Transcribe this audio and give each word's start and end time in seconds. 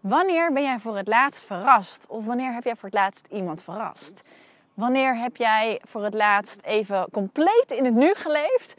Wanneer 0.00 0.52
ben 0.52 0.62
jij 0.62 0.78
voor 0.78 0.96
het 0.96 1.08
laatst 1.08 1.44
verrast? 1.44 2.04
Of 2.08 2.24
wanneer 2.24 2.52
heb 2.52 2.64
jij 2.64 2.74
voor 2.74 2.88
het 2.88 2.98
laatst 2.98 3.26
iemand 3.30 3.62
verrast? 3.62 4.22
Wanneer 4.74 5.16
heb 5.16 5.36
jij 5.36 5.80
voor 5.84 6.04
het 6.04 6.14
laatst 6.14 6.60
even 6.62 7.06
compleet 7.12 7.66
in 7.68 7.84
het 7.84 7.94
nu 7.94 8.14
geleefd? 8.14 8.74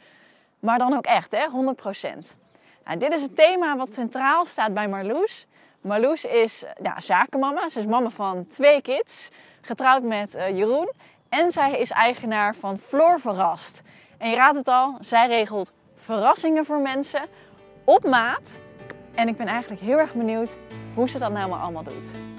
Maar 0.58 0.78
dan 0.78 0.92
ook 0.92 1.04
echt, 1.04 1.30
hè? 1.30 1.46
100%. 1.46 2.36
Nou, 2.84 2.98
dit 2.98 3.12
is 3.12 3.22
het 3.22 3.36
thema 3.36 3.76
wat 3.76 3.92
centraal 3.92 4.44
staat 4.44 4.74
bij 4.74 4.88
Marloes. 4.88 5.46
Marloes 5.80 6.24
is 6.24 6.64
ja, 6.82 7.00
zakenmama. 7.00 7.68
Ze 7.68 7.78
is 7.78 7.86
mama 7.86 8.10
van 8.10 8.46
twee 8.46 8.82
kids. 8.82 9.28
Getrouwd 9.60 10.02
met 10.02 10.34
uh, 10.34 10.48
Jeroen. 10.56 10.92
En 11.28 11.52
zij 11.52 11.78
is 11.78 11.90
eigenaar 11.90 12.54
van 12.54 12.78
Floor 12.78 13.20
Verrast. 13.20 13.80
En 14.18 14.30
je 14.30 14.36
raadt 14.36 14.56
het 14.56 14.68
al, 14.68 14.96
zij 15.00 15.26
regelt 15.26 15.72
verrassingen 15.94 16.64
voor 16.64 16.78
mensen 16.78 17.22
op 17.84 18.04
maat. 18.04 18.42
En 19.14 19.28
ik 19.28 19.36
ben 19.36 19.46
eigenlijk 19.46 19.80
heel 19.80 19.98
erg 19.98 20.12
benieuwd 20.12 20.50
hoe 20.94 21.08
ze 21.08 21.18
dat 21.18 21.32
nou 21.32 21.52
allemaal 21.52 21.84
doet. 21.84 22.30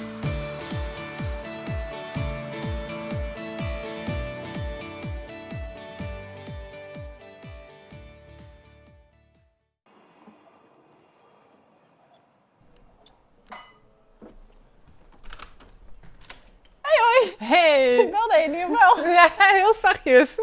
Hey! 17.38 17.96
Ik 17.96 18.12
belde 18.12 18.38
je 18.42 18.48
nu 18.48 18.68
wel. 18.68 19.06
Ja, 19.14 19.29
heel 19.38 19.74
zachtjes. 19.74 20.38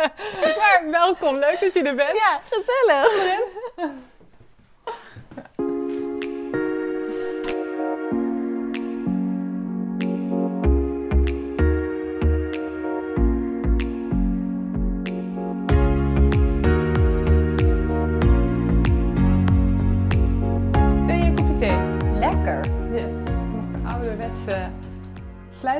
maar 0.58 0.82
welkom, 0.90 1.38
leuk 1.38 1.60
dat 1.60 1.74
je 1.74 1.82
er 1.82 1.94
bent. 1.94 2.12
Ja, 2.12 2.40
gezellig. 2.50 3.40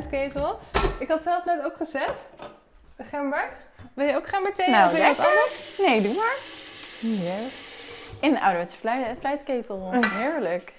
Fluitketel. 0.08 0.58
Ik 0.98 1.08
had 1.08 1.22
zelf 1.22 1.45
net 1.45 1.64
ook 1.64 1.77
gezet. 1.77 2.28
De 2.97 3.05
gember. 3.05 3.48
Wil 3.95 4.06
je 4.06 4.17
ook 4.17 4.27
gemberthee 4.27 4.69
Nou, 4.69 4.84
of 4.84 4.92
wil 4.92 5.00
je 5.00 5.14
wat 5.17 5.27
anders? 5.27 5.78
Nee, 5.78 6.03
doe 6.03 6.14
maar. 6.14 6.36
Yes. 7.00 7.70
In 8.20 8.30
een 8.30 8.41
ouderwetse 8.41 8.77
fluit, 8.77 9.19
fluitketel. 9.20 9.91
Heerlijk. 9.92 10.73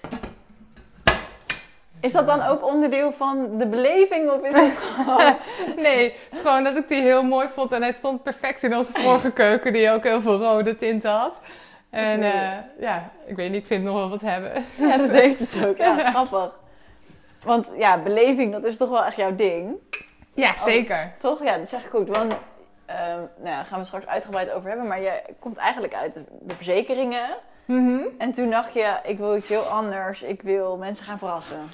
Is 1.99 2.11
dat 2.11 2.27
dan 2.27 2.41
ook 2.41 2.65
onderdeel 2.65 3.13
van 3.13 3.57
de 3.57 3.67
beleving 3.67 4.29
of 4.29 4.41
is 4.41 4.55
het 4.55 4.77
gewoon... 4.95 5.37
Nee, 5.75 6.03
het 6.03 6.27
is 6.31 6.39
gewoon 6.39 6.63
dat 6.63 6.77
ik 6.77 6.87
die 6.87 7.01
heel 7.01 7.23
mooi 7.23 7.47
vond. 7.47 7.71
En 7.71 7.81
hij 7.81 7.91
stond 7.91 8.23
perfect 8.23 8.63
in 8.63 8.75
onze 8.75 8.91
vorige 8.93 9.31
keuken, 9.43 9.73
die 9.73 9.91
ook 9.91 10.03
heel 10.03 10.21
veel 10.21 10.37
rode 10.39 10.75
tinten 10.75 11.11
had. 11.11 11.41
En 11.89 12.21
eh, 12.23 12.57
ja, 12.79 13.11
ik 13.25 13.35
weet 13.35 13.51
niet, 13.51 13.61
ik 13.61 13.65
vind 13.67 13.83
nog 13.83 13.95
wel 13.95 14.09
wat 14.09 14.21
hebben. 14.21 14.65
Ja, 14.75 14.97
dat 14.97 15.09
heeft 15.21 15.39
het 15.39 15.65
ook. 15.65 15.77
Ja, 15.77 16.09
grappig. 16.09 16.61
Want 17.43 17.71
ja, 17.77 17.97
beleving, 17.97 18.51
dat 18.51 18.63
is 18.63 18.77
toch 18.77 18.89
wel 18.89 19.05
echt 19.05 19.15
jouw 19.15 19.35
ding. 19.35 19.75
Ja, 20.33 20.57
zeker. 20.57 21.13
Toch? 21.17 21.43
Ja, 21.43 21.57
dat 21.57 21.65
is 21.65 21.73
echt 21.73 21.89
goed. 21.89 22.07
Want 22.07 22.33
ehm, 22.85 23.17
nou 23.17 23.29
ja, 23.43 23.55
daar 23.55 23.65
gaan 23.65 23.79
we 23.79 23.85
straks 23.85 24.05
uitgebreid 24.05 24.51
over 24.51 24.69
hebben. 24.69 24.87
Maar 24.87 25.01
je 25.01 25.21
komt 25.39 25.57
eigenlijk 25.57 25.93
uit 25.93 26.13
de, 26.13 26.55
verzekeringen. 26.55 27.29
Mhm. 27.65 27.99
En 28.17 28.31
toen 28.31 28.49
dacht 28.49 28.73
je, 28.73 28.99
ik 29.03 29.17
wil 29.17 29.37
iets 29.37 29.49
heel 29.49 29.63
anders. 29.63 30.21
Ik 30.21 30.41
wil 30.41 30.77
mensen 30.77 31.05
gaan 31.05 31.17
verrassen. 31.17 31.69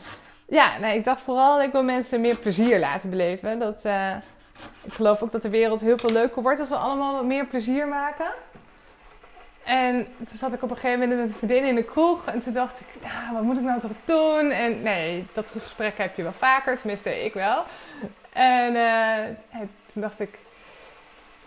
Ja, 0.48 0.78
nee, 0.78 0.98
ik 0.98 1.06
dacht 1.06 1.22
vooral, 1.22 1.61
ik 1.61 1.72
wil 1.72 1.83
mensen 1.83 2.22
meer 2.22 2.36
plezier 2.36 2.80
laten 2.80 3.09
beleven. 3.09 3.59
Dat, 3.59 3.86
eh, 3.86 4.16
ik 4.83 4.94
geloof 4.94 5.22
ook 5.23 5.31
dat 5.31 5.42
de 5.42 5.50
wereld 5.50 5.81
heel 5.81 5.98
veel 5.98 6.09
leuker 6.09 6.42
wordt 6.42 6.59
als 6.59 6.70
we 6.70 6.76
allemaal 6.76 7.14
wat 7.14 7.26
meer 7.26 7.45
plezier 7.45 7.88
maken. 7.88 8.27
En 9.70 10.08
toen 10.18 10.38
zat 10.38 10.54
ik 10.54 10.64
op 10.64 10.70
een 10.70 10.76
gegeven 10.76 11.00
moment 11.00 11.20
met 11.20 11.30
een 11.30 11.36
vriendin 11.36 11.64
in 11.64 11.76
de 11.76 11.84
kroeg. 11.84 12.26
En 12.26 12.40
toen 12.40 12.54
dacht 12.54 12.80
ik, 12.80 13.02
nou, 13.02 13.34
wat 13.34 13.44
moet 13.44 13.58
ik 13.58 13.64
nou 13.64 13.80
toch 13.80 13.92
doen? 14.06 14.52
En 14.52 14.82
nee, 14.82 15.26
dat 15.34 15.54
gesprek 15.62 15.98
heb 15.98 16.16
je 16.16 16.24
wel 16.24 16.34
vaker. 16.38 16.78
Tenminste, 16.78 17.24
ik 17.24 17.34
wel. 17.34 17.64
En 18.34 18.76
eh, 18.76 19.24
en 19.50 19.72
toen 19.94 20.02
dacht 20.02 20.20
ik, 20.20 20.40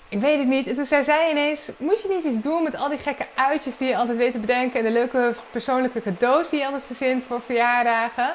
ik 0.08 0.20
weet 0.20 0.38
het 0.38 0.48
niet. 0.48 0.66
En 0.66 0.74
toen 0.74 0.86
zei 0.86 1.04
zij 1.04 1.30
ineens, 1.30 1.70
moet 1.76 2.02
je 2.02 2.08
niet 2.08 2.24
iets 2.24 2.42
doen 2.42 2.62
met 2.62 2.76
al 2.76 2.88
die 2.88 2.98
gekke 2.98 3.26
uitjes 3.34 3.76
die 3.76 3.88
je 3.88 3.96
altijd 3.96 4.18
weet 4.18 4.32
te 4.32 4.38
bedenken. 4.38 4.78
En 4.78 4.84
de 4.84 4.92
leuke 4.92 5.34
persoonlijke 5.50 6.02
cadeaus 6.02 6.48
die 6.48 6.58
je 6.58 6.64
altijd 6.64 6.86
verzint 6.86 7.24
voor 7.24 7.40
verjaardagen. 7.40 8.34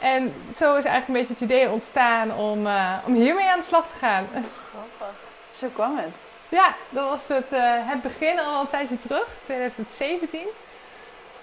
En 0.00 0.34
zo 0.56 0.76
is 0.76 0.84
eigenlijk 0.84 1.08
een 1.08 1.14
beetje 1.14 1.32
het 1.32 1.42
idee 1.42 1.70
ontstaan 1.70 2.34
om, 2.34 2.66
eh, 2.66 2.92
om 3.06 3.14
hiermee 3.14 3.48
aan 3.48 3.58
de 3.58 3.64
slag 3.64 3.86
te 3.86 3.94
gaan. 3.94 4.26
Grappig. 4.32 5.16
Zo 5.58 5.68
kwam 5.74 5.96
het. 5.96 6.25
Ja, 6.56 6.74
dat 6.90 7.08
was 7.10 7.28
het, 7.28 7.52
eh, 7.52 7.60
het 7.64 8.02
begin 8.02 8.38
al 8.40 8.60
een 8.60 8.66
tijdje 8.66 8.98
terug, 8.98 9.28
2017. 9.42 10.46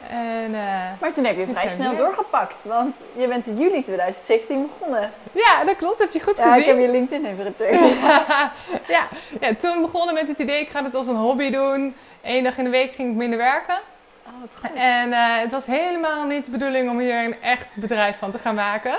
En 0.09 0.55
eh, 0.55 0.91
Maar 1.01 1.13
toen 1.13 1.23
heb 1.25 1.37
je 1.37 1.47
vrij 1.47 1.69
snel 1.69 1.89
weer. 1.89 1.97
doorgepakt. 1.99 2.63
Want 2.63 2.95
je 3.15 3.27
bent 3.27 3.47
in 3.47 3.55
juli 3.55 3.83
2017 3.83 4.69
begonnen. 4.79 5.11
ja, 5.31 5.63
dat 5.63 5.75
klopt, 5.75 5.99
heb 5.99 6.11
je 6.11 6.21
goed 6.21 6.37
Ja, 6.37 6.43
ik 6.43 6.49
gezien. 6.51 6.67
heb 6.67 6.77
je 6.85 6.91
LinkedIn 6.91 7.25
even 7.25 7.53
gecheckt. 7.57 7.95
ja, 8.95 9.07
ja, 9.39 9.55
toen 9.57 9.81
begonnen 9.81 10.13
met 10.13 10.27
het 10.27 10.39
idee, 10.39 10.61
ik 10.61 10.69
ga 10.69 10.83
het 10.83 10.95
als 10.95 11.07
een 11.07 11.15
hobby 11.15 11.49
doen. 11.51 11.95
Eén 12.21 12.43
dag 12.43 12.57
in 12.57 12.63
de 12.63 12.69
week 12.69 12.93
ging 12.93 13.09
ik 13.09 13.15
minder 13.15 13.37
werken. 13.37 13.79
Oh, 14.25 14.31
wat 14.41 14.49
goed. 14.61 14.77
En 14.79 15.13
eh, 15.13 15.37
het 15.39 15.51
was 15.51 15.65
helemaal 15.65 16.23
niet 16.25 16.45
de 16.45 16.51
bedoeling 16.51 16.89
om 16.89 16.99
hier 16.99 17.23
een 17.23 17.41
echt 17.41 17.77
bedrijf 17.77 18.17
van 18.17 18.31
te 18.31 18.39
gaan 18.39 18.55
maken. 18.55 18.97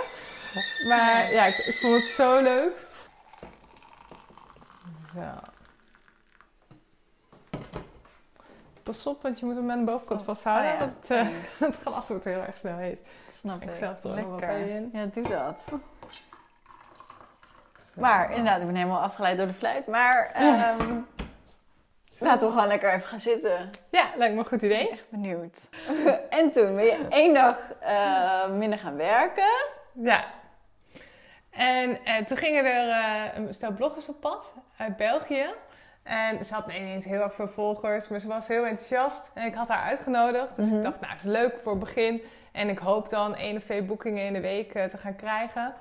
Maar 0.88 1.32
ja, 1.32 1.44
ik, 1.44 1.56
ik 1.56 1.74
vond 1.80 1.94
het 1.94 2.04
zo 2.04 2.40
leuk. 2.40 2.72
Zo. 5.14 5.52
Pas 8.84 9.06
op, 9.06 9.22
want 9.22 9.38
je 9.38 9.46
moet 9.46 9.56
hem 9.56 9.70
aan 9.70 9.78
de 9.78 9.84
bovenkant 9.84 10.20
Oh, 10.20 10.26
vasthouden. 10.26 10.72
oh 10.72 10.78
ja, 10.78 10.84
want 10.84 11.10
eh, 11.10 11.20
thanks. 11.20 11.58
het 11.58 11.76
glas 11.84 12.08
wordt 12.08 12.24
heel 12.24 12.40
erg 12.40 12.56
snel 12.56 12.76
heet. 12.76 13.04
Dat 13.24 13.34
snap 13.34 13.62
ik 13.62 13.68
ik. 13.68 13.74
zelf 13.74 14.04
er 14.04 14.16
nog 14.16 14.26
wat 14.30 14.40
bij 14.40 14.68
in. 14.68 14.90
Ja, 14.92 15.04
doe 15.06 15.28
dat. 15.28 15.64
Zo. 15.70 15.80
Maar 18.00 18.30
inderdaad, 18.30 18.60
ik 18.60 18.66
ben 18.66 18.74
helemaal 18.76 19.00
afgeleid 19.00 19.38
door 19.38 19.46
de 19.46 19.52
fluit. 19.54 19.86
Maar 19.86 20.30
ehm, 20.34 20.98
laten 22.18 22.46
we 22.46 22.52
gewoon 22.52 22.66
lekker 22.66 22.92
even 22.92 23.06
gaan 23.08 23.20
zitten. 23.20 23.70
Ja, 23.90 24.10
lijkt 24.16 24.34
me 24.34 24.40
een 24.40 24.46
goed 24.46 24.62
Ik 24.62 24.68
ben 24.68 24.78
idee. 24.80 24.90
echt 24.90 25.10
benieuwd. 25.10 25.56
en 26.30 26.52
toen 26.52 26.74
ben 26.74 26.84
je 26.84 27.06
één 27.08 27.34
dag 27.34 27.58
eh, 27.80 28.48
minder 28.48 28.78
gaan 28.78 28.96
werken. 28.96 29.52
Ja. 29.92 30.24
En 31.50 32.04
eh, 32.04 32.24
toen 32.24 32.36
gingen 32.36 32.64
er 32.64 32.88
eh, 32.90 33.36
een 33.38 33.54
stel 33.54 33.72
bloggers 33.72 34.08
op 34.08 34.20
pad 34.20 34.54
uit 34.76 34.96
België. 34.96 35.46
En 36.04 36.44
ze 36.44 36.54
had 36.54 36.66
niet 36.66 36.76
eens 36.76 37.04
heel 37.04 37.22
erg 37.22 37.34
veel 37.34 37.48
volgers, 37.48 38.08
maar 38.08 38.20
ze 38.20 38.28
was 38.28 38.48
heel 38.48 38.66
enthousiast. 38.66 39.30
En 39.34 39.46
ik 39.46 39.54
had 39.54 39.68
haar 39.68 39.82
uitgenodigd. 39.82 40.56
Dus 40.56 40.66
Mhm. 40.66 40.74
ik 40.76 40.82
dacht, 40.82 41.00
nou, 41.00 41.12
het 41.12 41.20
is 41.20 41.26
leuk 41.30 41.58
voor 41.62 41.72
het 41.72 41.80
begin. 41.80 42.22
En 42.52 42.68
ik 42.68 42.78
hoop 42.78 43.08
dan 43.08 43.34
één 43.36 43.56
of 43.56 43.62
twee 43.64 43.82
boekingen 43.82 44.24
in 44.24 44.32
de 44.32 44.40
week 44.40 44.74
eh, 44.74 44.84
te 44.84 44.98
gaan 44.98 45.16
krijgen. 45.16 45.74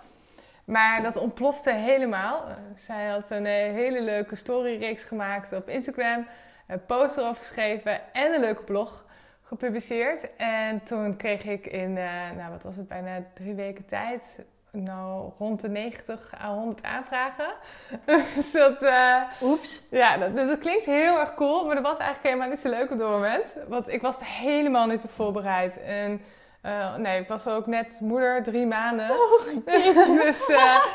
Maar 0.65 1.01
dat 1.01 1.15
ontplofte 1.17 1.71
helemaal. 1.71 2.47
Eh, 2.47 2.53
zij 2.75 3.07
had 3.07 3.29
een 3.29 3.45
eh, 3.45 3.53
hele 3.53 4.01
leuke 4.01 4.35
storyreeks 4.35 5.03
gemaakt 5.03 5.53
op 5.53 5.69
Instagram. 5.69 6.27
Een 6.67 6.85
post 6.85 7.17
erover 7.17 7.35
geschreven 7.43 8.13
en 8.13 8.33
een 8.33 8.39
leuke 8.39 8.63
blog 8.63 9.05
gepubliceerd. 9.43 10.35
En 10.35 10.83
toen 10.83 11.15
kreeg 11.15 11.43
ik 11.43 11.65
in, 11.65 11.93
nou 12.37 12.51
wat 12.51 12.63
was 12.63 12.75
het, 12.75 12.87
bijna 12.87 13.23
drie 13.33 13.53
weken 13.53 13.85
tijd... 13.85 14.39
Nou, 14.77 15.31
rond 15.37 15.61
de 15.61 15.69
90 15.69 16.33
à 16.41 16.53
100 16.53 16.83
aanvragen. 16.83 17.53
dus 18.35 18.51
dat, 18.51 18.81
eh, 18.81 19.21
Oeps. 19.41 19.81
ja, 19.89 20.17
dat, 20.17 20.35
dat 20.35 20.57
klinkt 20.57 20.85
heel 20.85 21.19
erg 21.19 21.33
cool, 21.33 21.65
maar 21.65 21.75
dat 21.75 21.83
was 21.83 21.97
eigenlijk 21.97 22.27
helemaal 22.27 22.49
niet 22.49 22.59
zo 22.59 22.69
leuk 22.69 22.91
op 22.91 22.97
dat 22.97 23.09
moment. 23.09 23.55
Want 23.67 23.89
ik 23.89 24.01
was 24.01 24.19
er 24.19 24.25
helemaal 24.25 24.87
niet 24.87 25.03
op 25.03 25.11
voorbereid. 25.11 25.81
En 25.81 26.21
eh, 26.61 26.95
nee, 26.95 27.21
ik 27.21 27.27
was 27.27 27.47
ook 27.47 27.67
net 27.67 27.99
moeder, 28.01 28.43
drie 28.43 28.65
maanden. 28.65 29.07
dus 30.23 30.49
eh, 30.49 30.85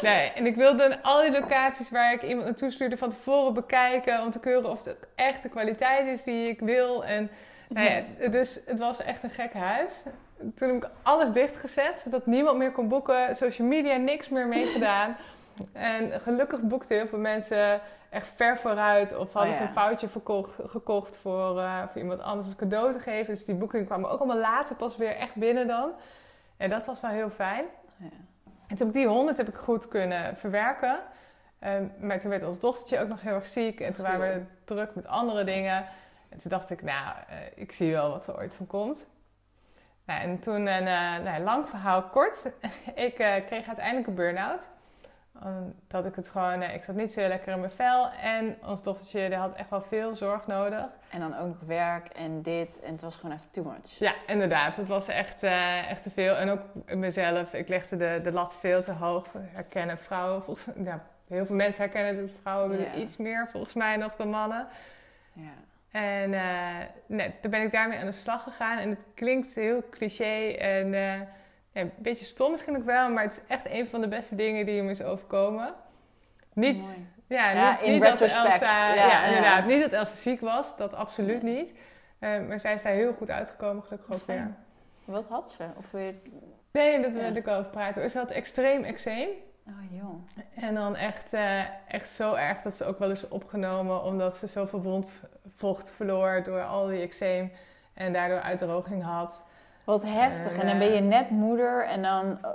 nee, 0.00 0.32
en 0.32 0.46
ik 0.46 0.56
wilde 0.56 1.02
al 1.02 1.20
die 1.20 1.30
locaties 1.30 1.90
waar 1.90 2.12
ik 2.12 2.22
iemand 2.22 2.46
naartoe 2.46 2.70
stuurde 2.70 2.96
van 2.96 3.10
tevoren 3.10 3.54
bekijken. 3.54 4.22
Om 4.22 4.30
te 4.30 4.40
keuren 4.40 4.70
of 4.70 4.84
het 4.84 4.96
echt 5.14 5.42
de 5.42 5.48
kwaliteit 5.48 6.06
is 6.06 6.22
die 6.22 6.48
ik 6.48 6.60
wil. 6.60 7.04
En 7.04 7.30
nou 7.74 7.90
ja, 7.90 8.28
dus 8.28 8.60
het 8.66 8.78
was 8.78 9.02
echt 9.02 9.22
een 9.22 9.30
gek 9.30 9.52
huis. 9.52 10.02
Toen 10.54 10.68
heb 10.68 10.84
ik 10.84 10.90
alles 11.02 11.30
dichtgezet, 11.30 11.98
zodat 11.98 12.26
niemand 12.26 12.58
meer 12.58 12.72
kon 12.72 12.88
boeken. 12.88 13.36
Social 13.36 13.68
media, 13.68 13.96
niks 13.96 14.28
meer 14.28 14.46
meegedaan. 14.46 15.16
En 15.72 16.20
gelukkig 16.20 16.60
boekten 16.60 16.96
heel 16.96 17.06
veel 17.06 17.18
mensen 17.18 17.80
echt 18.10 18.28
ver 18.36 18.56
vooruit. 18.56 19.16
Of 19.16 19.32
hadden 19.32 19.52
Oh 19.52 19.58
ze 19.58 19.62
een 19.62 19.72
foutje 19.72 20.08
verkocht, 20.08 20.58
gekocht 20.64 21.16
voor, 21.16 21.62
voor 21.92 22.00
iemand 22.00 22.20
anders 22.20 22.46
als 22.46 22.56
cadeau 22.56 22.92
te 22.92 22.98
geven. 22.98 23.34
Dus 23.34 23.44
die 23.44 23.54
boekingen 23.54 23.86
kwamen 23.86 24.10
ook 24.10 24.18
allemaal 24.18 24.38
later 24.38 24.76
pas 24.76 24.96
weer 24.96 25.16
echt 25.16 25.34
binnen 25.34 25.66
dan. 25.66 25.92
En 26.56 26.70
dat 26.70 26.86
was 26.86 27.00
wel 27.00 27.10
heel 27.10 27.30
fijn. 27.30 27.64
Ja. 27.96 28.06
En 28.66 28.76
toen 28.76 28.86
heb 28.86 28.96
ik 28.96 29.02
die 29.02 29.06
100 29.06 29.36
heb 29.36 29.48
ik 29.48 29.54
goed 29.54 29.88
kunnen 29.88 30.36
verwerken. 30.36 30.98
Ehm, 31.58 31.84
maar 31.98 32.20
toen 32.20 32.30
werd 32.30 32.42
ons 32.42 32.58
dochtertje 32.58 33.00
ook 33.00 33.08
nog 33.08 33.20
heel 33.20 33.34
erg 33.34 33.46
ziek. 33.46 33.80
En 33.80 33.92
toen 33.92 34.04
waren 34.04 34.20
we 34.20 34.42
druk 34.64 34.94
met 34.94 35.06
andere 35.06 35.44
dingen. 35.44 35.84
En 36.34 36.40
toen 36.40 36.50
dacht 36.50 36.70
ik, 36.70 36.82
nou, 36.82 37.16
eh, 37.28 37.36
ik 37.54 37.72
zie 37.72 37.92
wel 37.92 38.10
wat 38.10 38.26
er 38.26 38.36
ooit 38.36 38.54
van 38.54 38.66
komt. 38.66 39.06
Nou, 40.04 40.20
en 40.20 40.38
toen 40.38 40.66
een 40.66 40.86
uh, 40.86 41.24
nou, 41.24 41.42
lang 41.42 41.68
verhaal 41.68 42.02
kort. 42.02 42.50
ik 42.94 43.18
uh, 43.18 43.34
kreeg 43.46 43.66
uiteindelijk 43.66 44.06
een 44.06 44.14
burn-out. 44.14 44.68
Dat 45.86 46.06
ik 46.06 46.14
het 46.14 46.28
gewoon, 46.28 46.62
uh, 46.62 46.74
ik 46.74 46.82
zat 46.82 46.94
niet 46.94 47.12
zo 47.12 47.28
lekker 47.28 47.52
in 47.52 47.58
mijn 47.60 47.70
vel. 47.70 48.10
En 48.10 48.56
ons 48.64 48.82
dochtertje 48.82 49.28
die 49.28 49.38
had 49.38 49.54
echt 49.54 49.70
wel 49.70 49.80
veel 49.80 50.14
zorg 50.14 50.46
nodig. 50.46 50.86
En 51.10 51.20
dan 51.20 51.38
ook 51.38 51.46
nog 51.46 51.60
werk 51.66 52.08
en 52.08 52.42
dit. 52.42 52.80
En 52.80 52.92
het 52.92 53.02
was 53.02 53.16
gewoon 53.16 53.34
echt 53.34 53.52
too 53.52 53.64
much. 53.64 53.98
Ja, 53.98 54.14
inderdaad. 54.26 54.76
Het 54.76 54.88
was 54.88 55.08
echt, 55.08 55.42
echt 55.88 56.02
te 56.02 56.10
veel. 56.10 56.34
En 56.34 56.48
ook 56.50 56.60
mezelf. 56.94 57.54
Ik 57.54 57.68
legde 57.68 57.96
de, 57.96 58.20
de 58.22 58.32
lat 58.32 58.56
veel 58.56 58.82
te 58.82 58.92
hoog. 58.92 59.26
Herkennen 59.38 59.98
vrouwen. 59.98 60.42
Volgens, 60.42 60.68
ja, 60.84 61.06
heel 61.28 61.46
veel 61.46 61.56
mensen 61.56 61.82
herkennen 61.82 62.22
het. 62.22 62.32
Vrouwen 62.40 62.80
yeah. 62.80 62.98
iets 62.98 63.16
meer 63.16 63.48
volgens 63.50 63.74
mij 63.74 63.96
nog 63.96 64.14
dan 64.14 64.28
mannen. 64.28 64.66
Ja. 65.32 65.52
En 65.94 66.32
uh, 66.32 66.76
nee, 67.06 67.34
toen 67.40 67.50
ben 67.50 67.62
ik 67.62 67.70
daarmee 67.70 67.98
aan 67.98 68.06
de 68.06 68.12
slag 68.12 68.42
gegaan. 68.42 68.78
En 68.78 68.90
het 68.90 69.04
klinkt 69.14 69.54
heel 69.54 69.82
cliché 69.90 70.48
en 70.48 70.86
uh, 70.92 71.20
ja, 71.70 71.80
een 71.80 71.92
beetje 71.96 72.24
stom 72.24 72.50
misschien 72.50 72.76
ook 72.76 72.84
wel, 72.84 73.10
maar 73.10 73.22
het 73.22 73.32
is 73.32 73.40
echt 73.48 73.70
een 73.70 73.88
van 73.88 74.00
de 74.00 74.08
beste 74.08 74.34
dingen 74.34 74.66
die 74.66 74.82
me 74.82 74.90
is 74.90 75.02
overkomen. 75.02 75.74
Niet, 76.52 76.94
ja, 77.26 77.50
ja, 77.50 77.78
niet, 77.82 77.90
niet 77.90 78.02
dat 78.02 78.20
Elsa, 78.20 78.94
ja, 78.94 78.94
ja, 78.94 79.24
inderdaad, 79.24 79.66
niet 79.66 79.82
dat 79.82 79.92
Elsa 79.92 80.14
ziek 80.14 80.40
was, 80.40 80.76
dat 80.76 80.94
absoluut 80.94 81.42
niet. 81.42 81.72
Uh, 82.20 82.46
maar 82.48 82.60
zij 82.60 82.74
is 82.74 82.82
daar 82.82 82.92
heel 82.92 83.12
goed 83.12 83.30
uitgekomen, 83.30 83.82
gelukkig 83.82 84.14
ook 84.14 84.26
weer. 84.26 84.54
Wat 85.04 85.26
had 85.28 85.50
ze? 85.50 85.64
Of 85.76 85.90
weer... 85.90 86.14
Nee, 86.72 87.02
dat 87.02 87.12
wil 87.12 87.36
ik 87.36 87.44
wel 87.44 87.58
over 87.58 87.70
praten. 87.70 88.10
Ze 88.10 88.18
had 88.18 88.30
extreem 88.30 88.84
eczeem. 88.84 89.28
Oh 89.68 89.98
joh. 90.00 90.28
En 90.54 90.74
dan 90.74 90.96
echt, 90.96 91.32
uh, 91.32 91.60
echt 91.88 92.10
zo 92.10 92.34
erg 92.34 92.62
dat 92.62 92.74
ze 92.74 92.84
ook 92.84 92.98
wel 92.98 93.08
eens 93.08 93.28
opgenomen 93.28 94.02
omdat 94.02 94.34
ze 94.34 94.46
zoveel 94.46 94.82
wondvocht 94.82 95.92
verloor 95.92 96.42
door 96.42 96.64
al 96.64 96.86
die 96.86 97.00
eczeem 97.00 97.52
en 97.94 98.12
daardoor 98.12 98.40
uitdroging 98.40 99.02
had. 99.02 99.44
Wat 99.84 100.04
heftig. 100.04 100.52
En, 100.52 100.60
en 100.60 100.66
dan 100.66 100.78
ben 100.78 100.94
je 100.94 101.00
net 101.00 101.30
moeder 101.30 101.86
en 101.86 102.02
dan, 102.02 102.38
oh, 102.42 102.52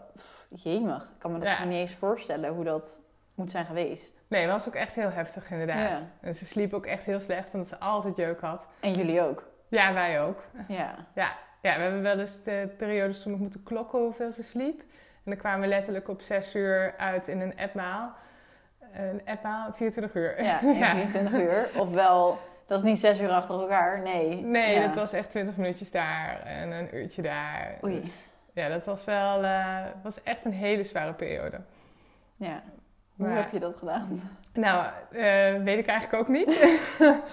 jemig, 0.50 1.04
ik 1.04 1.20
kan 1.20 1.32
me 1.32 1.40
dat 1.40 1.48
ja. 1.48 1.64
niet 1.64 1.78
eens 1.78 1.96
voorstellen 1.96 2.54
hoe 2.54 2.64
dat 2.64 3.00
moet 3.36 3.52
zijn 3.52 3.66
geweest. 3.66 4.14
Nee, 4.28 4.42
het 4.42 4.52
was 4.52 4.68
ook 4.68 4.76
echt 4.76 4.96
heel 4.96 5.12
heftig 5.12 5.52
inderdaad. 5.52 6.00
Ja. 6.00 6.08
En 6.22 6.36
ze 6.36 6.46
sliep 6.46 6.74
ook 6.74 6.86
echt 6.86 7.06
heel 7.06 7.20
slecht 7.20 7.54
omdat 7.54 7.70
ze 7.70 7.80
altijd 7.80 8.18
jeuk 8.18 8.42
had. 8.42 8.68
En 8.80 8.94
jullie 8.94 9.22
ook? 9.22 9.48
Ja, 9.68 9.94
wij 9.94 10.22
ook. 10.22 10.44
Ja. 10.68 10.96
Ja, 11.16 11.36
ja 11.62 11.76
we 11.76 11.82
hebben 11.82 12.02
wel 12.02 12.20
eens 12.20 12.44
de 12.44 12.74
periodes 12.78 13.22
toen 13.22 13.32
nog 13.32 13.42
moeten 13.42 13.64
klokken 13.64 14.00
hoeveel 14.00 14.32
ze 14.32 14.44
sliep. 14.44 14.84
En 15.30 15.36
dan 15.36 15.44
kwamen 15.44 15.62
we 15.62 15.76
letterlijk 15.76 16.08
op 16.08 16.22
zes 16.22 16.56
uur 16.56 16.94
uit 16.98 17.28
in 17.28 17.42
een 17.42 17.54
appmaal. 17.58 18.14
Een 18.94 19.22
appmaal, 19.26 19.74
24 19.74 20.16
uur. 20.22 20.44
Ja, 20.44 20.60
24 20.96 21.34
uur. 21.34 21.70
Ofwel, 21.76 22.40
dat 22.68 22.78
is 22.78 22.84
niet 22.84 23.00
zes 23.00 23.20
uur 23.20 23.30
achter 23.30 23.60
elkaar, 23.60 24.02
nee. 24.02 24.36
Nee, 24.36 24.82
dat 24.82 24.96
was 24.96 25.14
echt 25.14 25.30
20 25.30 25.58
minuutjes 25.58 25.92
daar 25.92 26.42
en 26.46 26.72
een 26.72 26.96
uurtje 26.96 27.22
daar. 27.22 27.78
Oei. 27.84 28.02
Dus, 28.02 28.28
ja, 28.54 28.70
dat 28.70 28.86
was 28.86 29.06
wel, 29.06 29.44
uh, 29.44 29.78
was 30.04 30.24
echt 30.24 30.46
een 30.46 30.54
hele 30.54 30.84
zware 30.84 31.14
periode. 31.14 31.60
Ja. 32.36 32.64
Hoe 33.16 33.28
heb 33.28 33.52
je 33.52 33.60
dat 33.60 33.76
gedaan? 33.76 34.22
Nou, 34.54 34.86
uh, 35.12 35.64
weet 35.64 35.80
ik 35.80 35.86
eigenlijk 35.86 36.14
ook 36.14 36.28
niet. 36.28 36.78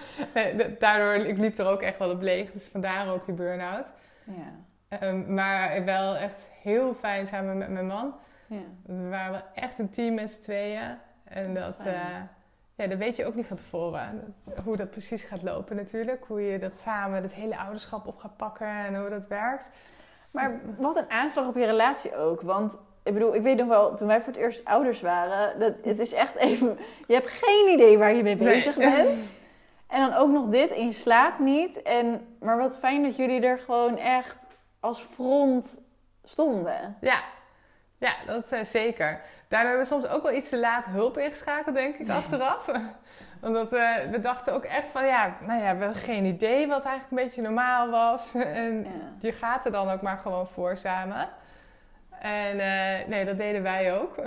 Daardoor, 0.79 1.13
ik 1.13 1.37
liep 1.37 1.57
er 1.57 1.67
ook 1.67 1.81
echt 1.81 1.97
wel 1.97 2.11
op 2.11 2.21
leeg. 2.21 2.51
Dus 2.51 2.67
vandaar 2.67 3.09
ook 3.09 3.25
die 3.25 3.33
burn-out. 3.33 3.91
Ja. 4.23 4.65
Um, 4.89 5.33
maar 5.33 5.85
wel 5.85 6.15
echt 6.15 6.49
heel 6.61 6.93
fijn 6.93 7.27
samen 7.27 7.57
met 7.57 7.69
mijn 7.69 7.87
man. 7.87 8.15
Ja. 8.47 8.61
We 8.85 9.09
waren 9.09 9.31
wel 9.31 9.43
echt 9.53 9.79
een 9.79 9.89
team 9.89 10.13
met 10.13 10.31
z'n 10.31 10.41
tweeën. 10.41 10.97
En 11.23 11.53
dat, 11.53 11.79
uh, 11.79 11.93
ja, 12.75 12.87
dat 12.87 12.97
weet 12.97 13.15
je 13.15 13.25
ook 13.25 13.35
niet 13.35 13.45
van 13.45 13.57
tevoren. 13.57 14.35
Hoe 14.63 14.77
dat 14.77 14.89
precies 14.89 15.23
gaat 15.23 15.43
lopen 15.43 15.75
natuurlijk. 15.75 16.25
Hoe 16.27 16.41
je 16.41 16.59
dat 16.59 16.77
samen, 16.77 17.21
het 17.21 17.35
hele 17.35 17.57
ouderschap 17.57 18.07
op 18.07 18.17
gaat 18.17 18.37
pakken 18.37 18.67
en 18.67 18.95
hoe 18.95 19.09
dat 19.09 19.27
werkt. 19.27 19.69
Maar 20.31 20.59
wat 20.77 20.97
een 20.97 21.09
aanslag 21.09 21.47
op 21.47 21.55
je 21.55 21.65
relatie 21.65 22.15
ook. 22.15 22.41
Want 22.41 22.77
ik 23.03 23.13
bedoel, 23.13 23.35
ik 23.35 23.41
weet 23.41 23.57
nog 23.57 23.67
wel, 23.67 23.95
toen 23.95 24.07
wij 24.07 24.21
voor 24.21 24.33
het 24.33 24.41
eerst 24.41 24.65
ouders 24.65 25.01
waren, 25.01 25.59
dat, 25.59 25.73
het 25.83 25.99
is 25.99 26.13
echt 26.13 26.35
even, 26.35 26.77
je 27.07 27.13
hebt 27.13 27.29
geen 27.29 27.73
idee 27.73 27.97
waar 27.97 28.13
je 28.13 28.23
mee 28.23 28.35
bezig 28.35 28.77
nee. 28.77 28.89
bent. 28.89 29.19
En 29.87 30.09
dan 30.09 30.13
ook 30.13 30.31
nog 30.31 30.47
dit 30.47 30.69
en 30.69 30.85
je 30.85 30.93
slaapt 30.93 31.39
niet. 31.39 31.81
En, 31.81 32.27
maar 32.39 32.57
wat 32.57 32.79
fijn 32.79 33.03
dat 33.03 33.15
jullie 33.15 33.41
er 33.41 33.59
gewoon 33.59 33.97
echt 33.97 34.46
als 34.87 35.01
front 35.01 35.79
stonden. 36.23 36.97
Ja, 37.01 37.19
ja 37.97 38.13
dat 38.25 38.53
uh, 38.53 38.63
zeker. 38.63 39.21
Daardoor 39.47 39.69
hebben 39.69 39.87
we 39.87 39.93
soms 39.93 40.07
ook 40.07 40.23
wel 40.23 40.33
iets 40.33 40.49
te 40.49 40.59
laat 40.59 40.85
hulp 40.85 41.17
ingeschakeld, 41.17 41.75
denk 41.75 41.95
ik, 41.95 42.09
achteraf. 42.09 42.67
Omdat 43.41 43.71
we, 43.71 44.07
we 44.11 44.19
dachten 44.19 44.53
ook 44.53 44.63
echt 44.63 44.91
van, 44.91 45.05
ja, 45.05 45.33
nou 45.45 45.61
ja, 45.63 45.75
we 45.75 45.83
hebben 45.83 45.95
geen 45.95 46.25
idee 46.25 46.67
wat 46.67 46.85
eigenlijk 46.85 47.21
een 47.21 47.27
beetje 47.27 47.41
normaal 47.41 47.89
was. 47.89 48.33
En 48.63 48.83
Ja. 48.83 48.89
je 49.19 49.31
gaat 49.31 49.65
er 49.65 49.71
dan 49.71 49.89
ook 49.89 50.01
maar 50.01 50.17
gewoon 50.17 50.47
voor 50.47 50.77
samen. 50.77 51.29
En 52.19 52.59
eh, 52.59 53.07
nee, 53.07 53.25
dat 53.25 53.37
deden 53.37 53.63
wij 53.63 53.99
ook. 53.99 54.15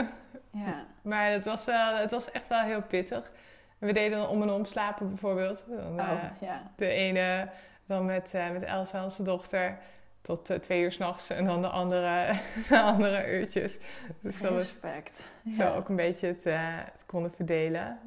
Ja. 0.52 0.84
Maar 1.02 1.30
het 1.30 1.44
was, 1.44 1.64
wel, 1.64 1.94
het 1.94 2.10
was 2.10 2.30
echt 2.30 2.48
wel 2.48 2.60
heel 2.60 2.82
pittig. 2.82 3.32
We 3.78 3.92
deden 3.92 4.18
dan 4.18 4.28
om 4.28 4.42
en 4.42 4.50
om 4.50 4.64
slapen 4.64 5.08
bijvoorbeeld. 5.08 5.64
Dan, 5.68 6.00
Oh, 6.00 6.10
eh, 6.10 6.18
ja. 6.40 6.62
de 6.76 6.88
ene 6.88 7.48
dan 7.86 8.04
met, 8.04 8.34
eh, 8.34 8.50
met 8.50 8.62
Elsa, 8.62 9.04
onze 9.04 9.22
dochter, 9.22 9.78
tot 10.22 10.50
eh, 10.50 10.56
twee 10.56 10.82
uur 10.82 10.92
s'nachts. 10.92 11.30
En 11.30 11.44
dan 11.44 11.62
de 11.62 11.68
andere, 11.68 12.32
de 12.68 12.80
andere 12.80 13.38
uurtjes. 13.38 13.78
Dus 14.20 14.40
dat 14.40 14.50
we 14.50 14.56
Respect. 14.56 15.28
zo 15.56 15.62
Ja. 15.62 15.74
ook 15.74 15.88
een 15.88 15.96
beetje 15.96 16.26
het, 16.26 16.46
eh, 16.46 16.58
het 16.92 17.06
konden 17.06 17.32
verdelen. 17.34 17.98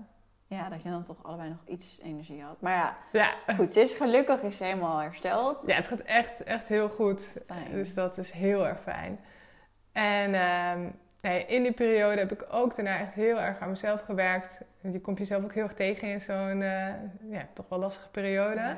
ja, 0.48 0.70
dat 0.70 0.82
je 0.84 0.90
dan 0.90 1.04
toch 1.04 1.24
allebei 1.24 1.50
nog 1.50 1.60
iets 1.66 2.00
energie 2.04 2.42
had. 2.44 2.62
Maar 2.62 2.74
ja, 2.76 2.98
Ja. 3.12 3.54
goed, 3.56 3.72
ze 3.74 3.80
is 3.82 3.94
gelukkig 3.94 4.42
is 4.42 4.58
ze 4.58 4.64
helemaal 4.64 4.98
hersteld. 4.98 5.64
ja, 5.66 5.76
het 5.76 5.88
gaat 5.88 6.00
echt, 6.00 6.44
echt 6.44 6.68
heel 6.68 6.90
goed. 6.90 7.38
Fijn. 7.48 7.72
Dus 7.72 7.94
dat 7.94 8.18
is 8.18 8.32
heel 8.32 8.68
erg 8.68 8.82
fijn. 8.82 9.20
En 9.92 10.34
ehm, 10.34 10.90
nee, 11.22 11.46
in 11.46 11.64
die 11.64 11.74
periode 11.74 12.20
heb 12.20 12.32
ik 12.32 12.46
ook 12.52 12.76
daarna 12.76 13.00
echt 13.00 13.14
heel 13.14 13.40
erg 13.42 13.60
aan 13.60 13.70
mezelf 13.70 14.02
gewerkt. 14.02 14.62
Je 14.92 15.02
komt 15.02 15.18
jezelf 15.18 15.44
ook 15.44 15.54
heel 15.54 15.64
erg 15.64 15.74
tegen 15.74 16.08
in 16.08 16.20
zo'n 16.22 16.62
eh, 16.62 16.88
ja, 17.30 17.48
toch 17.54 17.66
wel 17.70 17.80
lastige 17.80 18.10
periode. 18.10 18.60
Ja. 18.60 18.76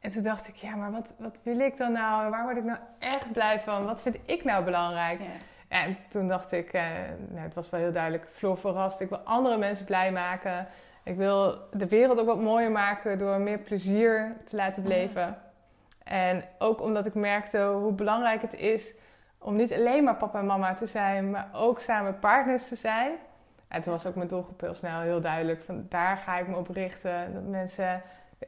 En 0.00 0.10
toen 0.10 0.22
dacht 0.22 0.48
ik, 0.48 0.54
ja, 0.54 0.74
maar 0.74 0.90
wat, 0.90 1.14
wat 1.18 1.38
wil 1.42 1.58
ik 1.58 1.76
dan 1.76 1.92
nou? 1.92 2.30
Waar 2.30 2.42
word 2.42 2.56
ik 2.56 2.64
nou 2.64 2.78
echt 2.98 3.32
blij 3.32 3.60
van? 3.60 3.84
Wat 3.84 4.02
vind 4.02 4.18
ik 4.26 4.44
nou 4.44 4.64
belangrijk? 4.64 5.20
Ja. 5.20 5.26
En 5.68 5.96
toen 6.08 6.28
dacht 6.28 6.52
ik, 6.52 6.72
eh, 6.72 6.82
nou, 7.28 7.40
het 7.40 7.54
was 7.54 7.70
wel 7.70 7.80
heel 7.80 7.92
duidelijk, 7.92 8.28
Floor 8.32 8.58
verrast. 8.58 9.00
Ik 9.00 9.08
wil 9.08 9.18
andere 9.18 9.58
mensen 9.58 9.84
blij 9.86 10.12
maken. 10.12 10.66
Ik 11.02 11.16
wil 11.16 11.58
de 11.72 11.88
wereld 11.88 12.20
ook 12.20 12.26
wat 12.26 12.40
mooier 12.40 12.70
maken 12.70 13.18
door 13.18 13.40
meer 13.40 13.58
plezier 13.58 14.36
te 14.44 14.56
laten 14.56 14.82
beleven. 14.82 15.38
En 16.04 16.44
ook 16.58 16.80
omdat 16.80 17.06
ik 17.06 17.14
merkte 17.14 17.62
hoe 17.62 17.92
belangrijk 17.92 18.42
het 18.42 18.54
is 18.54 18.94
om 19.38 19.56
niet 19.56 19.72
alleen 19.72 20.04
maar 20.04 20.16
papa 20.16 20.38
en 20.38 20.46
mama 20.46 20.74
te 20.74 20.86
zijn, 20.86 21.30
maar 21.30 21.48
ook 21.52 21.80
samen 21.80 22.18
partners 22.18 22.68
te 22.68 22.76
zijn. 22.76 23.12
En 23.68 23.82
toen 23.82 23.92
was 23.92 24.06
ook 24.06 24.14
mijn 24.14 24.28
doelgroep 24.28 24.60
heel 24.60 24.74
snel 24.74 25.00
heel 25.00 25.20
duidelijk. 25.20 25.62
Van 25.62 25.86
daar 25.88 26.16
ga 26.16 26.38
ik 26.38 26.48
me 26.48 26.56
op 26.56 26.68
richten. 26.68 27.34
Dat 27.34 27.42
mensen 27.42 28.02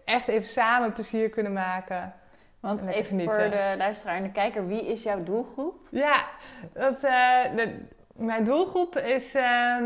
echt 0.05 0.29
even 0.29 0.49
samen 0.49 0.93
plezier 0.93 1.29
kunnen 1.31 1.53
maken. 1.53 2.13
Want 2.61 2.83
even 2.87 3.23
voor 3.25 3.51
de 3.51 3.75
luisteraar 3.79 4.17
en 4.17 4.23
de 4.23 4.31
kijker, 4.33 4.67
wie 4.67 4.87
is 4.87 5.03
jouw 5.03 5.23
doelgroep? 5.23 5.75
Ja, 5.91 6.25
dat, 6.73 7.05
eh, 7.05 7.39
de- 7.57 7.87
mijn 8.15 8.45
doelgroep 8.45 8.97
is. 8.99 9.35
ehm, 9.35 9.85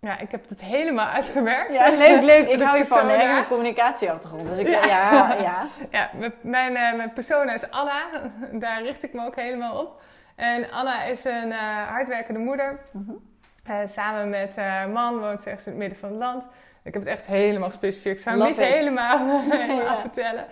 ja, 0.00 0.18
ik 0.18 0.30
heb 0.30 0.48
het 0.48 0.60
helemaal 0.64 1.06
uitgewerkt. 1.18 1.72
Ja, 1.74 1.88
leuk, 1.90 2.22
leuk. 2.22 2.48
Ik 2.48 2.60
hou 2.62 2.76
je 2.78 2.84
van. 2.84 3.10
Ik 3.10 3.20
heb 3.20 3.36
een 3.38 3.46
communicatieachtergrond. 3.46 4.48
Dus 4.48 4.58
ik, 4.58 4.66
Ja. 4.68 4.84
ja, 4.86 5.66
ja. 5.90 6.10
mijn, 6.40 6.76
eh, 6.76 6.94
mijn 6.94 7.12
persona 7.12 7.54
is 7.54 7.70
Anna. 7.70 8.02
Daar 8.52 8.82
richt 8.82 9.02
ik 9.02 9.12
me 9.12 9.26
ook 9.26 9.36
helemaal 9.36 9.80
op. 9.80 10.02
En 10.36 10.70
Anna 10.70 11.02
is 11.02 11.24
een 11.24 11.52
eh, 11.52 11.58
hardwerkende 11.88 12.40
moeder. 12.40 12.78
Mhm. 12.92 13.12
Samen 13.86 14.28
met 14.30 14.56
haar 14.56 14.88
man 14.88 15.18
woont 15.18 15.42
ze 15.42 15.50
echt 15.50 15.66
in 15.66 15.72
het 15.72 15.80
midden 15.80 15.98
van 15.98 16.08
het 16.08 16.18
land. 16.18 16.48
Ik 16.86 16.92
heb 16.92 17.02
het 17.02 17.10
echt 17.12 17.26
helemaal 17.26 17.68
gespecificeerd. 17.68 18.16
Ik 18.16 18.22
zou 18.22 18.38
hem 18.38 18.46
Love 18.48 18.60
niet 18.60 18.70
it. 18.70 18.76
helemaal, 18.76 19.40
helemaal 19.50 19.80
Ja. 19.94 20.00
vertellen. 20.00 20.46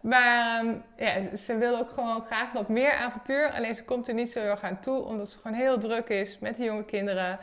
Maar 0.00 0.58
ehm, 0.58 0.74
ja, 0.96 1.36
ze- 1.36 1.56
wil 1.56 1.78
ook 1.78 1.90
gewoon 1.90 2.22
graag 2.24 2.52
wat 2.52 2.68
meer 2.68 2.92
avontuur. 2.92 3.50
Alleen 3.50 3.74
ze 3.74 3.84
komt 3.84 4.08
er 4.08 4.14
niet 4.14 4.32
zo 4.32 4.40
heel 4.40 4.50
erg 4.50 4.62
aan 4.62 4.80
toe. 4.80 5.02
Omdat 5.04 5.28
ze 5.28 5.38
gewoon 5.38 5.56
heel 5.56 5.78
druk 5.78 6.08
is 6.08 6.38
met 6.38 6.56
de 6.56 6.64
jonge 6.64 6.84
kinderen. 6.84 7.38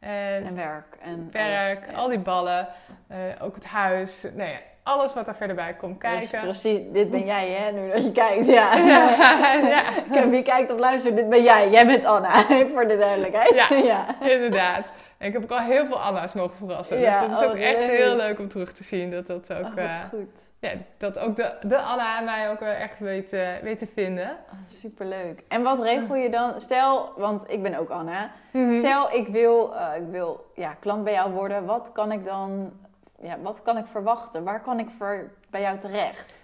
En 0.00 0.44
En 0.46 0.54
werk. 0.56 0.96
En 1.02 1.28
werk, 1.32 1.84
alles. 1.86 1.96
al 1.96 2.08
die 2.08 2.18
ballen. 2.18 2.68
eh, 3.08 3.16
ook 3.40 3.54
het 3.54 3.64
huis. 3.64 4.26
Nou 4.34 4.48
ja, 4.50 4.56
alles 4.82 5.14
wat 5.14 5.26
daar 5.26 5.36
verder 5.36 5.56
bij 5.56 5.74
komt 5.74 6.00
Dus 6.00 6.10
kijken. 6.10 6.40
precies, 6.40 6.80
dit 6.92 7.10
ben 7.10 7.24
jij 7.24 7.48
hè, 7.48 7.72
nu 7.72 7.90
dat 7.92 8.04
je 8.04 8.12
kijkt. 8.12 8.46
Ja. 8.46 8.76
ja, 8.94 9.82
ja. 10.12 10.28
Wie 10.28 10.42
kijkt 10.42 10.72
of 10.72 10.78
luistert, 10.78 11.16
dit 11.16 11.28
ben 11.28 11.42
jij. 11.42 11.70
Jij 11.70 11.86
bent 11.86 12.04
Anna, 12.04 12.30
voor 12.74 12.88
de 12.88 12.96
duidelijkheid. 12.96 13.66
Ja. 13.84 14.06
Inderdaad. 14.20 14.92
En 15.24 15.30
ik 15.30 15.36
heb 15.36 15.42
ook 15.42 15.58
al 15.58 15.64
heel 15.64 15.86
veel 15.86 16.00
Anna's 16.00 16.34
mogen 16.34 16.56
verrassen. 16.56 16.98
Ja, 16.98 17.20
dus 17.20 17.28
dat 17.28 17.40
is 17.40 17.46
oh, 17.46 17.52
ook 17.52 17.58
echt 17.58 17.78
leuk. 17.78 17.90
heel 17.90 18.16
leuk 18.16 18.38
om 18.38 18.48
terug 18.48 18.72
te 18.72 18.84
zien. 18.84 19.10
Dat 19.10 19.26
dat 19.26 19.52
ook, 19.52 19.64
Oh, 19.64 19.78
eh, 19.78 20.04
goed. 20.08 20.30
ja, 20.58 20.70
dat 20.98 21.18
ook 21.18 21.36
de, 21.36 21.54
de 21.62 21.78
Anna 21.78 22.18
en 22.18 22.24
mij 22.24 22.50
ook 22.50 22.60
wel 22.60 22.72
echt 22.72 22.98
weet, 22.98 23.32
eh, 23.32 23.48
weet 23.62 23.78
te 23.78 23.86
vinden. 23.86 24.30
Oh, 24.30 24.58
superleuk. 24.68 25.42
En 25.48 25.62
wat 25.62 25.80
regel 25.80 26.14
je 26.14 26.30
dan? 26.30 26.60
Stel, 26.60 27.12
want 27.16 27.50
ik 27.50 27.62
ben 27.62 27.74
ook 27.74 27.90
Anna. 27.90 28.30
Mhm. 28.50 28.72
Stel, 28.72 29.12
ik 29.12 29.28
wil, 29.28 29.76
eh, 29.76 29.96
ik 29.96 30.06
wil 30.10 30.50
ja, 30.54 30.76
klant 30.80 31.04
bij 31.04 31.12
jou 31.12 31.32
worden. 31.32 31.64
Wat 31.64 31.92
kan 31.92 32.12
ik 32.12 32.24
dan, 32.24 32.72
ja, 33.20 33.38
wat 33.40 33.62
kan 33.62 33.76
ik 33.76 33.86
verwachten? 33.86 34.44
Waar 34.44 34.60
kan 34.60 34.78
ik 34.78 34.88
voor, 34.98 35.30
bij 35.50 35.60
jou 35.60 35.78
terecht? 35.78 36.42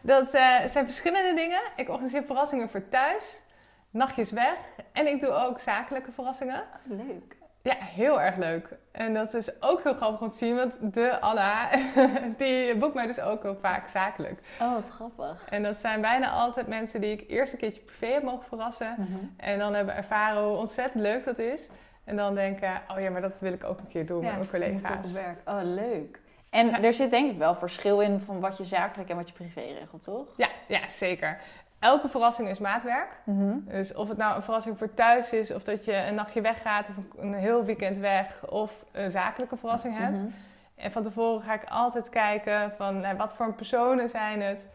dat 0.00 0.34
eh, 0.34 0.66
zijn 0.66 0.84
verschillende 0.84 1.34
dingen. 1.34 1.60
Ik 1.76 1.88
organiseer 1.88 2.22
verrassingen 2.22 2.70
voor 2.70 2.88
thuis, 2.88 3.42
nachtjes 3.90 4.30
weg. 4.30 4.58
En 4.92 5.06
ik 5.06 5.20
doe 5.20 5.30
ook 5.30 5.60
zakelijke 5.60 6.12
verrassingen. 6.12 6.64
Leuk. 6.84 7.37
Ja, 7.68 7.74
heel 7.78 8.20
erg 8.20 8.36
leuk. 8.36 8.68
En 8.92 9.14
dat 9.14 9.34
is 9.34 9.62
ook 9.62 9.82
heel 9.82 9.94
grappig 9.94 10.20
om 10.20 10.28
te 10.28 10.36
zien, 10.36 10.56
want 10.56 10.76
de 10.94 11.20
Anna, 11.20 11.68
die 12.38 12.76
boekt 12.76 12.94
mij 12.94 13.06
dus 13.06 13.20
ook 13.20 13.42
heel 13.42 13.56
vaak 13.56 13.88
zakelijk. 13.88 14.40
Oh, 14.60 14.72
wat 14.72 14.88
grappig. 14.88 15.44
En 15.48 15.62
dat 15.62 15.76
zijn 15.76 16.00
bijna 16.00 16.30
altijd 16.30 16.66
mensen 16.66 17.00
die 17.00 17.12
ik 17.12 17.30
eerst 17.30 17.52
een 17.52 17.58
keertje 17.58 17.80
privé 17.82 18.06
heb 18.06 18.22
mogen 18.22 18.46
verrassen. 18.48 18.94
Mhm. 18.98 19.08
En 19.36 19.58
dan 19.58 19.74
hebben 19.74 19.96
ervaren 19.96 20.42
hoe 20.42 20.56
ontzettend 20.56 21.02
leuk 21.02 21.24
dat 21.24 21.38
is. 21.38 21.68
En 22.04 22.16
dan 22.16 22.34
denken, 22.34 22.80
oh 22.88 23.00
ja, 23.00 23.10
maar 23.10 23.20
dat 23.20 23.40
wil 23.40 23.52
ik 23.52 23.64
ook 23.64 23.78
een 23.78 23.88
keer 23.88 24.06
doen 24.06 24.22
met 24.24 24.32
mijn 24.32 24.50
collega's. 24.50 25.06
op 25.06 25.12
werk. 25.12 25.38
Oh, 25.44 25.58
leuk. 25.62 26.20
En 26.50 26.66
Ja. 26.66 26.82
er 26.82 26.94
zit 26.94 27.10
denk 27.10 27.30
ik 27.30 27.38
wel 27.38 27.54
verschil 27.54 28.00
in 28.00 28.20
van 28.20 28.40
wat 28.40 28.58
je 28.58 28.64
zakelijk 28.64 29.10
en 29.10 29.16
wat 29.16 29.28
je 29.28 29.34
privé 29.34 29.60
regelt, 29.60 30.02
toch? 30.02 30.26
Ja, 30.36 30.48
ja, 30.66 30.88
zeker. 30.88 31.38
Elke 31.78 32.08
verrassing 32.08 32.48
is 32.48 32.58
maatwerk. 32.58 33.18
Dus 33.64 33.94
of 33.94 34.08
het 34.08 34.18
nou 34.18 34.36
een 34.36 34.42
verrassing 34.42 34.78
voor 34.78 34.94
thuis 34.94 35.32
is, 35.32 35.50
of 35.50 35.64
dat 35.64 35.84
je 35.84 35.94
een 35.94 36.14
nachtje 36.14 36.40
weggaat 36.40 36.88
of 36.88 37.04
een, 37.18 37.34
heel 37.34 37.64
weekend 37.64 37.98
weg, 37.98 38.46
of 38.48 38.84
een 38.92 39.10
zakelijke 39.10 39.56
verrassing 39.56 39.98
hebt. 39.98 40.18
Mhm. 40.18 40.28
En 40.74 40.92
van 40.92 41.02
tevoren 41.02 41.42
ga 41.42 41.54
ik 41.54 41.64
altijd 41.68 42.08
kijken 42.08 42.74
van 42.74 43.00
nou, 43.00 43.16
wat 43.16 43.34
voor 43.34 43.54
personen 43.54 44.08
zijn 44.08 44.40
het, 44.40 44.68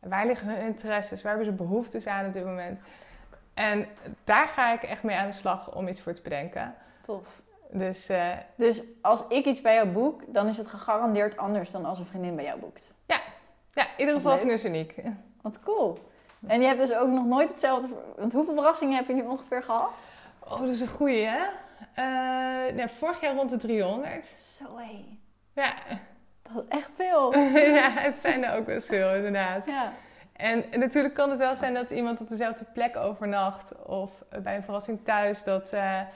waar 0.00 0.26
liggen 0.26 0.48
hun 0.48 0.66
interesses, 0.66 1.22
waar 1.22 1.32
hebben 1.34 1.52
ze 1.52 1.56
behoeftes 1.56 2.06
aan 2.06 2.26
op 2.26 2.32
dit 2.32 2.44
moment. 2.44 2.80
En 3.54 3.86
daar 4.24 4.48
ga 4.48 4.72
ik 4.72 4.82
echt 4.82 5.02
mee 5.02 5.16
aan 5.16 5.28
de 5.28 5.34
slag 5.34 5.74
om 5.74 5.88
iets 5.88 6.00
voor 6.00 6.12
te 6.12 6.22
bedenken. 6.22 6.74
Tof. 7.02 7.42
Dus 7.70 8.08
eh, 8.08 8.32
Dus 8.54 8.82
als 9.00 9.24
ik 9.28 9.44
iets 9.44 9.60
bij 9.60 9.74
jou 9.74 9.88
boek, 9.88 10.22
dan 10.26 10.46
is 10.46 10.56
het 10.56 10.66
gegarandeerd 10.66 11.36
anders 11.36 11.70
dan 11.70 11.84
als 11.84 11.98
een 11.98 12.06
vriendin 12.06 12.36
bij 12.36 12.44
jou 12.44 12.60
boekt. 12.60 12.94
ja, 13.72 13.86
iedere 13.96 14.12
Wat 14.12 14.20
verrassing 14.20 14.52
is 14.52 14.64
uniek. 14.64 14.94
Wat 15.42 15.60
cool. 15.60 16.07
En 16.46 16.60
je 16.60 16.66
hebt 16.66 16.80
dus 16.80 16.94
ook 16.94 17.08
nog 17.08 17.24
nooit 17.26 17.48
hetzelfde... 17.48 17.88
Want 18.16 18.32
hoeveel 18.32 18.54
verrassingen 18.54 18.96
heb 18.96 19.06
je 19.06 19.14
nu 19.14 19.22
ongeveer 19.22 19.62
gehad? 19.62 19.90
Oh, 20.38 20.60
dat 20.60 20.68
is 20.68 20.80
een 20.80 20.88
goeie, 20.88 21.26
hè? 21.26 21.46
Eh, 21.94 22.74
nee, 22.74 22.88
vorig 22.88 23.20
jaar 23.20 23.34
rond 23.34 23.50
de 23.50 23.56
300. 23.56 24.26
Zo 24.26 24.64
hé. 24.76 25.04
Ja. 25.52 25.74
Dat 26.42 26.62
is 26.62 26.68
echt 26.68 26.94
veel. 26.94 27.38
ja, 27.80 27.90
het 27.90 28.16
zijn 28.16 28.44
er 28.44 28.56
ook 28.56 28.64
best 28.64 28.86
veel, 28.86 29.14
inderdaad. 29.14 29.66
Ja. 29.66 29.92
En 30.32 30.64
natuurlijk 30.70 31.14
kan 31.14 31.30
het 31.30 31.38
wel 31.38 31.54
zijn 31.56 31.74
dat 31.74 31.90
iemand 31.90 32.20
op 32.20 32.28
dezelfde 32.28 32.64
plek 32.72 32.96
overnacht. 32.96 33.84
Of 33.84 34.10
bij 34.42 34.56
een 34.56 34.62
verrassing 34.62 35.04
thuis. 35.04 35.42
Dat, 35.42 35.72
eh, 35.72 36.00
eh, 36.00 36.06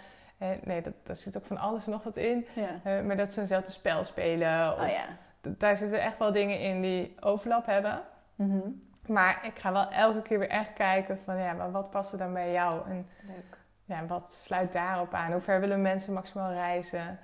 nee, 0.65 0.81
dat, 0.81 0.93
daar 1.03 1.17
zit 1.17 1.37
ook 1.37 1.47
van 1.47 1.59
alles 1.59 1.87
nog 1.87 2.03
wat 2.03 2.17
in. 2.17 2.47
ja. 2.53 2.81
Eh, 2.85 3.05
maar 3.05 3.17
dat 3.17 3.29
ze 3.29 3.41
eenzelfde 3.41 3.71
spel 3.71 4.05
spelen. 4.05 4.73
Of, 4.73 4.81
Oh 4.81 4.89
ja. 4.89 5.05
Daar 5.41 5.77
zitten 5.77 6.01
echt 6.01 6.19
wel 6.19 6.33
dingen 6.33 6.61
in 6.61 6.81
die 6.81 7.15
overlap 7.21 7.67
hebben. 7.67 8.01
Mhm. 8.35 8.69
Maar 9.07 9.39
ik 9.47 9.59
ga 9.59 9.73
wel 9.73 9.91
elke 9.91 10.23
keer 10.23 10.39
weer 10.39 10.49
echt 10.49 10.73
kijken 10.73 11.19
van 11.25 11.37
ja, 11.39 11.53
maar 11.53 11.71
wat 11.71 11.91
past 11.91 12.13
er 12.13 12.19
dan 12.19 12.33
bij 12.33 12.53
jou? 12.53 12.89
En 12.91 13.09
Leuk. 13.27 13.59
ja, 13.85 14.07
wat 14.07 14.33
sluit 14.33 14.73
daarop 14.73 15.15
aan? 15.15 15.33
Hoe 15.33 15.41
ver 15.41 15.61
willen 15.61 15.83
mensen 15.83 16.13
maximaal 16.13 16.53
reizen? 16.53 17.19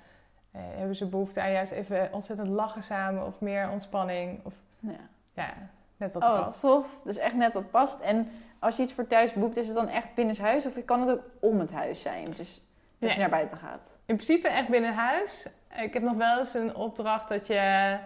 Eh, 0.51 0.61
hebben 0.75 0.95
ze 0.95 1.05
behoefte 1.09 1.41
aan 1.41 1.51
juist 1.51 1.71
even 1.71 2.09
ontzettend 2.13 2.47
lachen 2.47 2.83
samen 2.83 3.25
of 3.25 3.39
meer 3.39 3.69
ontspanning? 3.69 4.45
Of 4.45 4.53
Ja. 4.79 4.95
ja, 5.33 5.53
net 5.97 6.13
wat 6.13 6.23
Oh, 6.23 6.39
past. 6.43 6.59
tof. 6.59 6.97
Dus 7.03 7.17
echt 7.17 7.35
net 7.35 7.53
wat 7.53 7.69
past. 7.71 7.99
En 7.99 8.27
als 8.59 8.75
je 8.77 8.83
iets 8.83 8.93
voor 8.93 9.07
thuis 9.07 9.33
boekt, 9.33 9.57
is 9.57 9.65
het 9.67 9.75
dan 9.75 9.87
echt 9.87 10.13
binnenshuis? 10.15 10.65
Of 10.65 10.85
kan 10.85 10.99
het 11.01 11.09
ook 11.17 11.23
om 11.39 11.59
het 11.59 11.71
huis 11.71 12.01
zijn? 12.01 12.25
Dus 12.25 12.53
dat 12.55 12.61
Nee. 12.99 13.11
je 13.13 13.19
naar 13.19 13.29
buiten 13.29 13.57
gaat. 13.57 13.95
In 14.05 14.15
principe 14.15 14.47
echt 14.47 14.67
binnen 14.67 14.93
huis. 14.93 15.47
Ik 15.77 15.93
heb 15.93 16.03
nog 16.03 16.15
wel 16.17 16.37
eens 16.37 16.53
een 16.53 16.75
opdracht 16.75 17.29
dat 17.29 17.47
je. 17.47 17.97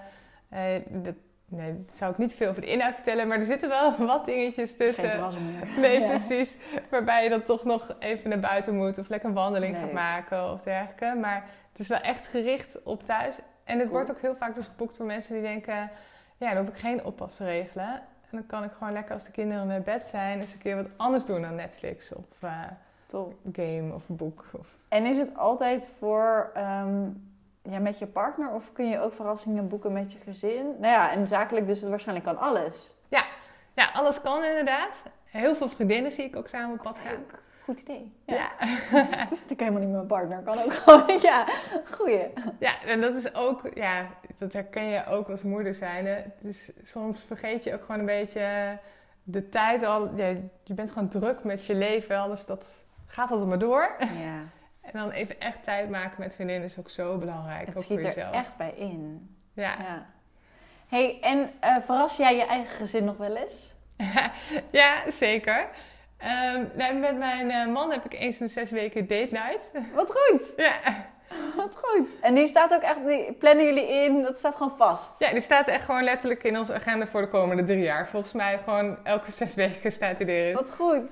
eh, 0.50 0.82
dat, 0.90 1.16
nee, 1.46 1.84
dat 1.86 1.96
zou 1.96 2.12
ik 2.12 2.18
niet 2.18 2.34
veel 2.36 2.50
over 2.50 2.62
de 2.62 2.68
inhoud 2.72 2.94
vertellen, 2.94 3.28
maar 3.28 3.38
er 3.38 3.46
zitten 3.46 3.70
wel 3.70 3.96
wat 4.06 4.26
dingetjes 4.26 4.70
geen 4.78 4.88
tussen. 4.88 5.20
Nee, 5.80 6.00
Ja. 6.00 6.08
precies. 6.08 6.58
Waarbij 6.90 7.24
je 7.24 7.30
dan 7.30 7.42
toch 7.42 7.64
nog 7.64 7.96
even 8.00 8.30
naar 8.30 8.40
buiten 8.40 8.76
moet 8.76 8.98
of 8.98 9.10
lekker 9.10 9.30
een 9.30 9.36
wandeling 9.36 9.76
gaat 9.76 9.92
maken 9.92 10.52
of 10.52 10.62
dergelijke. 10.62 11.18
Maar 11.20 11.46
het 11.72 11.80
is 11.80 11.88
wel 11.88 12.00
echt 12.00 12.28
gericht 12.28 12.84
op 12.84 13.04
thuis. 13.04 13.40
En 13.64 13.74
het 13.80 13.88
Cool. 13.88 13.90
wordt 13.98 14.12
ook 14.12 14.22
heel 14.22 14.36
vaak 14.36 14.56
dus 14.56 14.68
geboekt 14.68 14.96
voor 14.96 15.06
mensen 15.06 15.34
die 15.34 15.44
denken: 15.44 15.90
ja, 16.38 16.54
dan 16.54 16.58
hoef 16.66 16.74
ik 16.74 16.80
geen 16.80 17.04
oppas 17.04 17.36
te 17.36 17.44
regelen. 17.46 17.88
En 18.30 18.40
dan 18.40 18.46
kan 18.46 18.64
ik 18.64 18.72
gewoon 18.78 18.94
lekker 18.94 19.14
als 19.14 19.26
de 19.26 19.32
kinderen 19.32 19.68
naar 19.68 19.82
bed 19.82 20.04
zijn, 20.04 20.40
eens 20.40 20.54
een 20.54 20.60
keer 20.60 20.76
wat 20.76 20.90
anders 20.98 21.26
doen 21.26 21.42
dan 21.42 21.56
Netflix 21.56 22.14
of 22.14 22.26
Top. 23.06 23.34
game 23.54 23.94
of 23.94 24.10
een 24.10 24.16
boek. 24.16 24.46
Of... 24.60 24.78
En 24.88 25.06
is 25.06 25.18
het 25.18 25.38
altijd 25.38 25.90
voor 26.00 26.52
ehm, 26.54 27.10
ja, 27.64 27.80
met 27.80 28.00
je 28.00 28.08
partner? 28.08 28.50
Of 28.54 28.74
kun 28.74 28.90
je 28.90 29.00
ook 29.00 29.14
verrassingen 29.14 29.68
boeken 29.68 29.94
met 29.94 30.12
je 30.12 30.20
gezin? 30.20 30.66
Nou 30.66 30.94
ja, 30.94 31.12
en 31.12 31.28
zakelijk 31.28 31.68
dus 31.68 31.82
het 31.82 31.90
waarschijnlijk 31.90 32.28
kan 32.28 32.38
alles. 32.38 32.92
Ja, 33.76 33.90
alles 33.94 34.22
kan 34.22 34.44
inderdaad. 34.44 35.04
Heel 35.24 35.56
veel 35.56 35.70
vriendinnen 35.70 36.12
zie 36.12 36.24
ik 36.24 36.36
ook 36.36 36.48
samen 36.48 36.76
op 36.76 36.84
pad 36.84 36.98
gaan. 36.98 37.26
Goed 37.64 37.80
idee. 37.80 38.14
Ja. 38.26 38.36
Ja. 38.36 38.50
Het 39.00 39.30
hoeft 39.30 39.30
natuurlijk 39.30 39.60
helemaal 39.60 39.80
niet 39.80 39.90
met 39.90 39.96
mijn 39.96 40.08
partner. 40.08 40.42
Kan 40.42 40.60
ook 40.60 40.74
gewoon. 40.74 41.20
Ja, 41.22 41.46
goeie. 41.92 42.28
ja, 42.60 42.82
en 42.84 43.02
dat 43.02 43.16
is 43.16 43.36
ook, 43.36 43.70
ja, 43.74 44.08
dat 44.38 44.54
herken 44.54 44.86
je 44.86 45.06
ook 45.06 45.30
als 45.30 45.44
moeder 45.44 45.74
zijn. 45.74 46.06
Het 46.06 46.46
is, 46.46 46.72
soms 46.82 47.24
vergeet 47.24 47.64
je 47.64 47.74
ook 47.74 47.84
gewoon 47.84 48.00
een 48.00 48.06
beetje 48.06 48.78
de 49.24 49.50
tijd 49.50 49.84
al. 49.84 50.16
Ja, 50.16 50.28
je 50.64 50.74
bent 50.74 50.92
gewoon 50.92 51.10
druk 51.10 51.44
met 51.44 51.66
je 51.66 51.76
leven, 51.76 52.18
alles 52.18 52.46
dat 52.46 52.84
gaat 53.06 53.32
altijd 53.32 53.50
maar 53.50 53.60
door. 53.60 53.96
Ja, 54.00 54.42
En 54.84 54.92
dan 54.94 55.10
even 55.10 55.40
echt 55.40 55.64
tijd 55.64 55.90
maken 55.90 56.20
met 56.20 56.36
vriendinnen 56.36 56.66
is 56.66 56.80
ook 56.80 56.90
zo 56.90 57.18
belangrijk. 57.18 57.60
het 57.60 57.68
ook 57.68 57.74
voor 57.74 57.84
schiet 57.84 57.98
er 57.98 58.04
jezelf. 58.04 58.34
echt 58.34 58.58
bij 58.58 58.74
in. 58.76 59.36
Ja. 59.54 59.76
Ja. 59.80 60.06
hey, 60.88 61.20
en 61.22 61.50
eh, 61.60 61.76
verras 61.82 62.18
jij 62.18 62.36
je 62.36 62.46
eigen 62.46 62.76
gezin 62.76 63.04
nog 63.04 63.18
wel 63.18 63.36
eens? 63.36 63.74
ja, 64.72 65.12
zeker. 65.12 65.68
Ehm, 66.18 66.66
nou, 66.74 66.94
met 66.94 67.18
mijn 67.18 67.52
eh, 67.52 67.68
man 67.68 67.92
heb 67.92 68.06
ik 68.06 68.14
eens 68.14 68.42
in 68.42 68.48
zes 68.48 68.72
weken 68.72 69.08
date 69.08 69.28
night. 69.32 69.72
Wat 69.96 70.12
goed. 70.12 70.54
ja. 70.58 70.80
Wat 71.56 71.76
goed. 71.76 72.08
En 72.22 72.36
die 72.36 72.48
staat 72.48 72.74
ook 72.74 72.82
echt, 72.82 73.08
die 73.08 73.34
plannen 73.34 73.66
jullie 73.66 73.88
in, 73.88 74.22
dat 74.22 74.38
staat 74.38 74.56
gewoon 74.56 74.78
vast. 74.78 75.20
ja, 75.20 75.32
die 75.32 75.42
staat 75.42 75.68
echt 75.68 75.86
gewoon 75.86 76.04
letterlijk 76.04 76.44
in 76.44 76.58
onze 76.58 76.74
agenda 76.74 77.08
voor 77.08 77.22
de 77.22 77.28
komende 77.28 77.64
drie 77.64 77.84
jaar. 77.84 78.10
Volgens 78.10 78.34
mij 78.34 78.60
gewoon 78.64 78.98
elke 79.04 79.32
zes 79.32 79.56
weken 79.56 79.92
staat 79.92 80.18
hij 80.18 80.28
erin. 80.28 80.56
Wat 80.56 80.74
goed. 80.74 81.12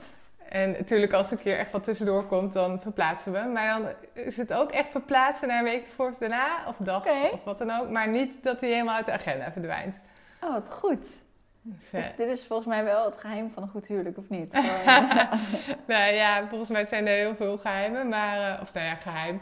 En 0.52 0.72
natuurlijk 0.72 1.14
als 1.14 1.32
er 1.32 1.38
een 1.38 1.44
keer 1.44 1.58
echt 1.58 1.72
wat 1.72 1.84
tussendoor 1.84 2.26
komt, 2.26 2.54
dan 2.54 2.82
verplaatsen 2.82 3.32
we. 3.32 3.40
Maar 3.40 3.68
dan 3.80 3.88
is 4.26 4.38
het 4.38 4.54
ook 4.54 4.72
echt 4.72 4.90
verplaatsen 4.90 5.48
naar 5.48 5.58
een 5.58 5.64
week 5.64 5.86
ervoor 5.86 6.10
of 6.10 6.18
daarna, 6.18 6.68
of 6.68 6.78
dag 6.78 7.06
of 7.32 7.44
wat 7.44 7.58
dan 7.58 7.72
ook. 7.72 7.90
Maar 7.90 8.10
niet 8.10 8.44
dat 8.44 8.62
hij 8.62 8.70
helemaal 8.70 8.96
uit 8.96 9.06
de 9.06 9.12
agenda 9.12 9.52
verdwijnt. 9.52 10.00
Oh, 10.42 10.54
wat 10.54 10.72
goed. 10.72 11.08
Dus, 11.62 11.94
eh, 11.94 12.02
Dus 12.04 12.16
dit 12.16 12.28
is 12.28 12.46
volgens 12.46 12.68
mij 12.68 12.84
wel 12.84 13.06
het 13.06 13.18
geheim 13.18 13.52
van 13.52 13.64
een 13.64 13.70
goed 13.70 13.88
huwelijk, 13.88 14.18
of 14.18 14.30
niet? 14.30 14.50
Gewoon, 14.58 15.08
nou 15.88 16.14
ja, 16.14 16.48
volgens 16.48 16.70
mij 16.70 16.84
zijn 16.84 17.08
er 17.08 17.16
heel 17.16 17.36
veel 17.36 17.58
geheimen, 17.58 18.10
maar, 18.10 18.54
eh, 18.56 18.62
of 18.62 18.74
nou 18.74 18.86
ja, 18.86 18.96
geheim. 18.96 19.42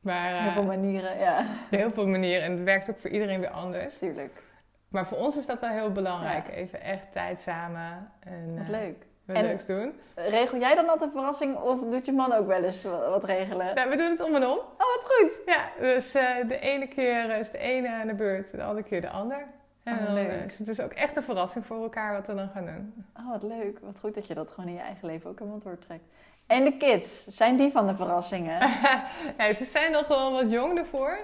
Maar 0.00 0.34
eh, 0.34 0.42
Heel 0.42 0.52
veel 0.52 0.64
manieren, 0.64 1.18
ja. 1.18 1.46
heel 1.70 1.90
veel 1.90 2.06
manieren. 2.06 2.42
En 2.42 2.52
het 2.52 2.62
werkt 2.62 2.90
ook 2.90 2.98
voor 2.98 3.10
iedereen 3.10 3.40
weer 3.40 3.50
anders. 3.50 3.98
Tuurlijk. 3.98 4.42
Maar 4.88 5.06
voor 5.06 5.18
ons 5.18 5.36
is 5.36 5.46
dat 5.46 5.60
wel 5.60 5.70
heel 5.70 5.92
belangrijk. 5.92 6.46
Ja. 6.46 6.52
Even 6.52 6.80
echt 6.80 7.12
tijd 7.12 7.40
samen 7.40 8.10
en 8.20 8.54
Wat 8.54 8.64
eh, 8.64 8.70
leuk. 8.70 9.06
Wat 9.26 9.36
En- 9.36 9.44
leuks 9.44 9.66
doen. 9.66 9.92
Regel 10.14 10.58
jij 10.58 10.74
dan 10.74 10.88
altijd 10.88 11.10
een 11.10 11.16
verrassing 11.16 11.56
of 11.56 11.80
doet 11.80 12.06
je 12.06 12.12
man 12.12 12.32
ook 12.32 12.46
wel 12.46 12.62
eens 12.62 12.82
wat, 12.84 13.24
regelen? 13.24 13.74
Nou, 13.74 13.90
we 13.90 13.96
doen 13.96 14.10
het 14.10 14.20
om 14.20 14.34
en 14.34 14.42
om. 14.46 14.58
Oh, 14.58 14.78
wat 14.78 15.00
goed. 15.02 15.30
Ja, 15.46 15.68
dus 15.80 16.14
eh, 16.14 16.26
de 16.48 16.58
ene 16.58 16.86
keer 16.88 17.38
is 17.38 17.50
de 17.50 17.58
ene 17.58 17.88
aan 17.88 18.06
de 18.06 18.14
beurt, 18.14 18.50
de 18.50 18.62
andere 18.62 18.86
keer 18.86 19.00
de 19.00 19.10
ander. 19.10 19.46
En 19.82 19.98
Oh, 19.98 20.04
dan 20.04 20.14
leuk. 20.14 20.28
eh, 20.28 20.44
is 20.44 20.58
het 20.58 20.66
dus 20.66 20.80
ook 20.80 20.92
echt 20.92 21.16
een 21.16 21.22
verrassing 21.22 21.66
voor 21.66 21.82
elkaar 21.82 22.12
wat 22.12 22.26
we 22.26 22.34
dan 22.34 22.48
gaan 22.54 22.64
doen. 22.66 23.04
Oh, 23.18 23.30
wat 23.30 23.42
leuk. 23.42 23.78
Wat 23.82 23.98
goed 24.00 24.14
dat 24.14 24.26
je 24.26 24.34
dat 24.34 24.50
gewoon 24.50 24.68
in 24.70 24.76
je 24.76 24.80
eigen 24.80 25.06
leven 25.06 25.30
ook 25.30 25.38
helemaal 25.38 25.58
doortrekt. 25.60 26.04
En 26.46 26.64
de 26.64 26.76
kids, 26.76 27.26
zijn 27.26 27.56
die 27.56 27.70
van 27.70 27.86
de 27.86 27.96
verrassingen? 27.96 28.58
ja, 29.38 29.52
ze 29.52 29.64
zijn 29.64 29.92
nog 29.92 30.06
wel 30.08 30.32
wat 30.32 30.50
jong 30.50 30.78
ervoor. 30.78 31.18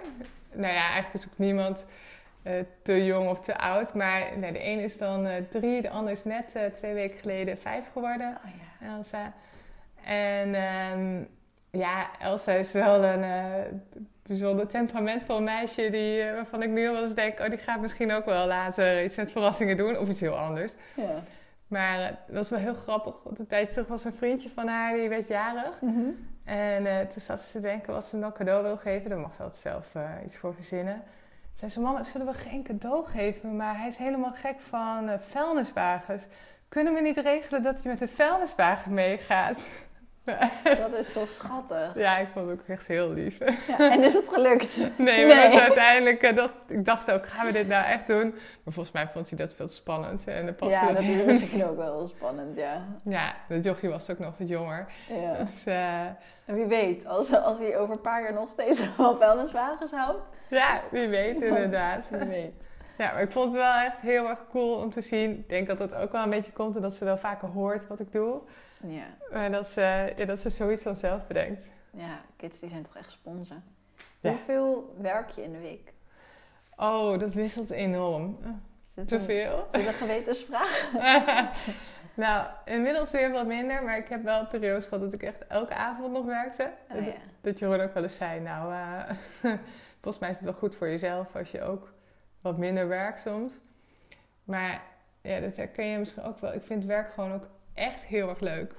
Nou 0.52 0.72
ja, 0.72 0.82
eigenlijk 0.90 1.14
is 1.14 1.26
ook 1.32 1.38
niemand 1.38 1.86
eh, 2.42 2.52
te 2.82 3.04
jong 3.04 3.28
of 3.28 3.40
te 3.40 3.58
oud. 3.58 3.94
Maar 3.94 4.26
nee, 4.36 4.52
de 4.52 4.58
ene 4.58 4.82
is 4.82 4.98
dan 4.98 5.26
eh, 5.26 5.42
drie, 5.50 5.82
de 5.82 5.90
andere 5.90 6.12
is 6.12 6.24
net 6.24 6.54
eh, 6.54 6.64
twee 6.64 6.94
weken 6.94 7.18
geleden 7.18 7.58
vijf 7.58 7.84
geworden. 7.92 8.38
Oh 8.44 8.50
ja. 8.50 8.86
Elsa. 8.86 9.32
En 10.04 10.54
ehm, 10.54 11.24
ja, 11.70 12.10
Elsa 12.18 12.52
is 12.52 12.72
wel 12.72 13.04
een 13.04 13.82
bijzonder 14.22 14.68
temperamentvol 14.68 15.42
meisje 15.42 15.90
die, 15.90 16.32
waarvan 16.32 16.62
ik 16.62 16.68
nu 16.68 16.86
al 16.86 16.92
wel 16.92 17.02
eens 17.02 17.14
denk, 17.14 17.40
oh, 17.40 17.48
die 17.48 17.58
gaat 17.58 17.80
misschien 17.80 18.12
ook 18.12 18.24
wel 18.24 18.46
later 18.46 19.04
iets 19.04 19.16
met 19.16 19.30
verrassingen 19.30 19.76
doen 19.76 19.98
of 19.98 20.08
iets 20.08 20.20
heel 20.20 20.38
anders. 20.38 20.72
ja. 20.96 21.22
Maar 21.66 21.98
het 21.98 22.36
was 22.36 22.50
wel 22.50 22.58
heel 22.58 22.74
grappig, 22.74 23.14
want 23.24 23.38
een 23.38 23.46
tijdje 23.46 23.72
terug 23.72 23.88
was 23.88 24.04
een 24.04 24.12
vriendje 24.12 24.48
van 24.48 24.68
haar, 24.68 24.94
die 24.94 25.08
werd 25.08 25.28
jarig. 25.28 25.80
Mhm. 25.80 26.10
En 26.44 27.08
toen 27.08 27.22
zat 27.22 27.40
ze 27.40 27.50
te 27.52 27.60
denken 27.60 27.92
wat 27.92 28.04
ze 28.04 28.16
nog 28.16 28.32
cadeau 28.32 28.62
wil 28.62 28.76
geven. 28.76 29.10
Daar 29.10 29.18
mag 29.18 29.34
ze 29.34 29.42
altijd 29.42 29.60
zelf 29.60 29.94
iets 30.24 30.36
voor 30.36 30.54
verzinnen. 30.54 31.02
Zei 31.54 31.70
ze, 31.70 31.80
mama, 31.80 32.02
zullen 32.02 32.26
we 32.26 32.34
geen 32.34 32.62
cadeau 32.62 33.06
geven? 33.06 33.56
Maar 33.56 33.78
hij 33.78 33.86
is 33.86 33.96
helemaal 33.96 34.32
gek 34.32 34.60
van 34.60 35.08
eh, 35.08 35.18
vuilniswagens. 35.28 36.26
Kunnen 36.68 36.94
we 36.94 37.00
niet 37.00 37.16
regelen 37.16 37.62
dat 37.62 37.82
hij 37.82 37.92
met 37.92 38.00
een 38.02 38.08
vuilniswagen 38.08 38.94
meegaat? 38.94 39.62
Dat 40.64 40.92
is 40.98 41.12
toch 41.12 41.28
schattig. 41.28 41.92
Ja, 41.94 42.18
ik 42.18 42.28
vond 42.32 42.50
het 42.50 42.60
ook 42.60 42.66
echt 42.66 42.86
heel 42.86 43.10
lief. 43.12 43.38
Ja, 43.66 43.90
en 43.90 44.02
is 44.02 44.14
het 44.14 44.28
gelukt? 44.28 44.78
Nee, 44.96 45.26
maar 45.26 45.50
dat 45.50 45.60
uiteindelijk, 45.60 46.22
eh, 46.22 46.36
dat, 46.36 46.50
ik 46.68 46.84
dacht 46.84 47.10
ook, 47.10 47.26
gaan 47.26 47.46
we 47.46 47.52
dit 47.52 47.68
nou 47.68 47.84
echt 47.84 48.06
doen? 48.06 48.30
Maar 48.62 48.74
volgens 48.74 48.94
mij 48.94 49.08
vond 49.08 49.28
hij 49.28 49.38
dat 49.38 49.54
veel 49.54 49.68
spannend. 49.68 50.26
En 50.26 50.44
dan 50.46 50.54
paste 50.54 50.74
Ja, 50.74 50.86
dat 50.86 50.96
dat 50.96 51.04
is 51.04 51.24
misschien 51.24 51.64
ook 51.64 51.76
wel 51.76 52.06
spannend, 52.08 52.56
ja. 52.56 52.84
Ja, 53.04 53.34
dat 53.48 53.64
jochie 53.64 53.88
was 53.88 54.10
ook 54.10 54.18
nog 54.18 54.38
wat 54.38 54.48
jonger. 54.48 54.86
ja. 55.08 55.44
Dus 55.44 55.66
eh, 55.66 56.00
En 56.44 56.54
wie 56.54 56.66
weet, 56.66 57.06
als, 57.06 57.32
als 57.34 57.58
hij 57.58 57.78
over 57.78 57.94
een 57.94 58.00
paar 58.00 58.22
jaar 58.22 58.32
nog 58.32 58.48
steeds 58.48 58.82
wel 58.96 59.16
vuilniswagens 59.16 59.90
houdt. 59.90 60.22
ja, 60.48 60.80
wie 60.90 61.08
weet 61.08 61.40
inderdaad. 61.40 62.08
Wie 62.10 62.28
weet. 62.28 62.68
Ja, 62.98 63.12
maar 63.12 63.22
ik 63.22 63.30
vond 63.30 63.44
het 63.52 63.62
wel 63.62 63.74
echt 63.74 64.00
heel 64.00 64.28
erg 64.28 64.44
cool 64.50 64.74
om 64.76 64.90
te 64.90 65.00
zien. 65.00 65.30
Ik 65.30 65.48
denk 65.48 65.66
dat 65.66 65.78
het 65.78 65.94
ook 65.94 66.12
wel 66.12 66.22
een 66.22 66.30
beetje 66.30 66.52
komt 66.52 66.76
omdat 66.76 66.92
ze 66.94 67.04
wel 67.04 67.16
vaker 67.18 67.48
hoort 67.48 67.86
wat 67.86 68.00
ik 68.00 68.12
doe. 68.12 68.40
Ja. 68.86 69.06
Maar 69.32 69.50
dat 69.50 69.68
ze, 69.68 70.12
ja, 70.16 70.24
dat 70.24 70.38
ze 70.38 70.50
zoiets 70.50 70.82
vanzelf 70.82 71.26
bedenkt. 71.26 71.70
ja, 71.90 72.20
kids 72.36 72.60
die 72.60 72.68
zijn 72.68 72.82
toch 72.82 72.96
echt 72.96 73.10
sponsen. 73.10 73.64
Ja. 74.20 74.30
Hoeveel 74.30 74.94
werk 74.98 75.30
je 75.30 75.42
in 75.42 75.52
de 75.52 75.58
week? 75.58 75.92
Oh, 76.76 77.18
dat 77.18 77.32
wisselt 77.34 77.70
enorm. 77.70 78.38
Te 79.06 79.14
een- 79.16 79.20
veel? 79.22 79.66
Is 79.72 79.78
dit 79.78 79.86
een 79.86 79.92
gewetensvraag? 79.92 80.90
nou, 82.14 82.46
inmiddels 82.64 83.10
weer 83.10 83.30
wat 83.30 83.46
minder. 83.46 83.82
Maar 83.84 83.96
ik 83.98 84.08
heb 84.08 84.22
wel 84.22 84.46
periodes 84.46 84.84
gehad 84.84 85.00
dat 85.00 85.12
ik 85.14 85.22
echt 85.22 85.46
elke 85.46 85.74
avond 85.74 86.12
nog 86.12 86.24
werkte. 86.24 86.72
Oh, 86.90 87.04
ja. 87.06 87.12
Dat 87.40 87.58
Jeroen 87.58 87.80
ook 87.80 87.94
wel 87.94 88.02
eens 88.02 88.16
zei, 88.16 88.40
nou, 88.40 88.72
eh, 88.74 89.16
volgens 90.00 90.18
mij 90.18 90.30
is 90.30 90.36
het 90.36 90.44
wel 90.44 90.54
goed 90.54 90.74
voor 90.76 90.88
jezelf 90.88 91.36
als 91.36 91.50
je 91.50 91.62
ook 91.62 91.92
wat 92.40 92.58
minder 92.58 92.88
werkt 92.88 93.20
soms. 93.20 93.60
Maar 94.44 94.82
ja, 95.22 95.40
dat 95.40 95.56
herken 95.56 95.86
je 95.86 95.98
misschien 95.98 96.22
ook 96.22 96.38
wel. 96.38 96.52
Ik 96.54 96.62
vind 96.62 96.84
werk 96.84 97.08
gewoon 97.12 97.32
ook 97.32 97.48
echt 97.80 98.02
heel 98.04 98.28
erg 98.28 98.40
leuk. 98.40 98.74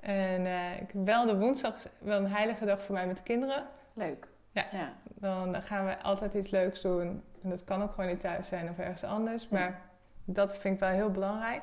En 0.00 0.46
eh, 0.46 0.72
ik 0.80 0.90
heb 0.92 1.04
wel 1.04 1.26
de 1.26 1.38
woensdag 1.38 1.74
wel 1.98 2.18
een 2.18 2.30
heilige 2.30 2.64
dag 2.64 2.82
voor 2.82 2.94
mij 2.94 3.06
met 3.06 3.16
de 3.16 3.22
kinderen. 3.22 3.66
Leuk. 3.92 4.26
Ja. 4.50 4.64
ja. 4.72 4.92
Dan 5.14 5.62
gaan 5.62 5.86
we 5.86 6.02
altijd 6.02 6.34
iets 6.34 6.50
leuks 6.50 6.80
doen. 6.80 7.22
En 7.42 7.48
dat 7.50 7.64
kan 7.64 7.82
ook 7.82 7.90
gewoon 7.92 8.10
niet 8.10 8.20
thuis 8.20 8.48
zijn 8.48 8.68
of 8.70 8.78
ergens 8.78 9.04
anders. 9.04 9.48
Maar 9.48 9.80
dat 10.24 10.58
vind 10.58 10.74
ik 10.74 10.80
wel 10.80 10.88
heel 10.90 11.10
belangrijk. 11.10 11.62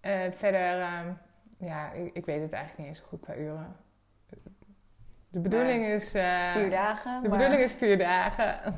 En 0.00 0.34
verder, 0.34 0.80
ehm, 0.80 1.12
ja, 1.58 1.90
ik, 1.92 2.14
ik 2.14 2.24
weet 2.26 2.40
het 2.42 2.52
eigenlijk 2.52 2.78
niet 2.88 2.96
eens 2.98 3.06
goed 3.08 3.20
qua 3.20 3.34
uren. 3.34 3.76
De 5.28 5.40
bedoeling 5.40 5.84
is... 5.84 6.14
eh, 6.14 6.52
Vier 6.52 6.70
dagen. 6.70 7.22
De 7.22 7.28
maar 7.28 7.38
bedoeling 7.38 7.62
is 7.64 7.72
vier 7.72 7.98
dagen. 7.98 8.74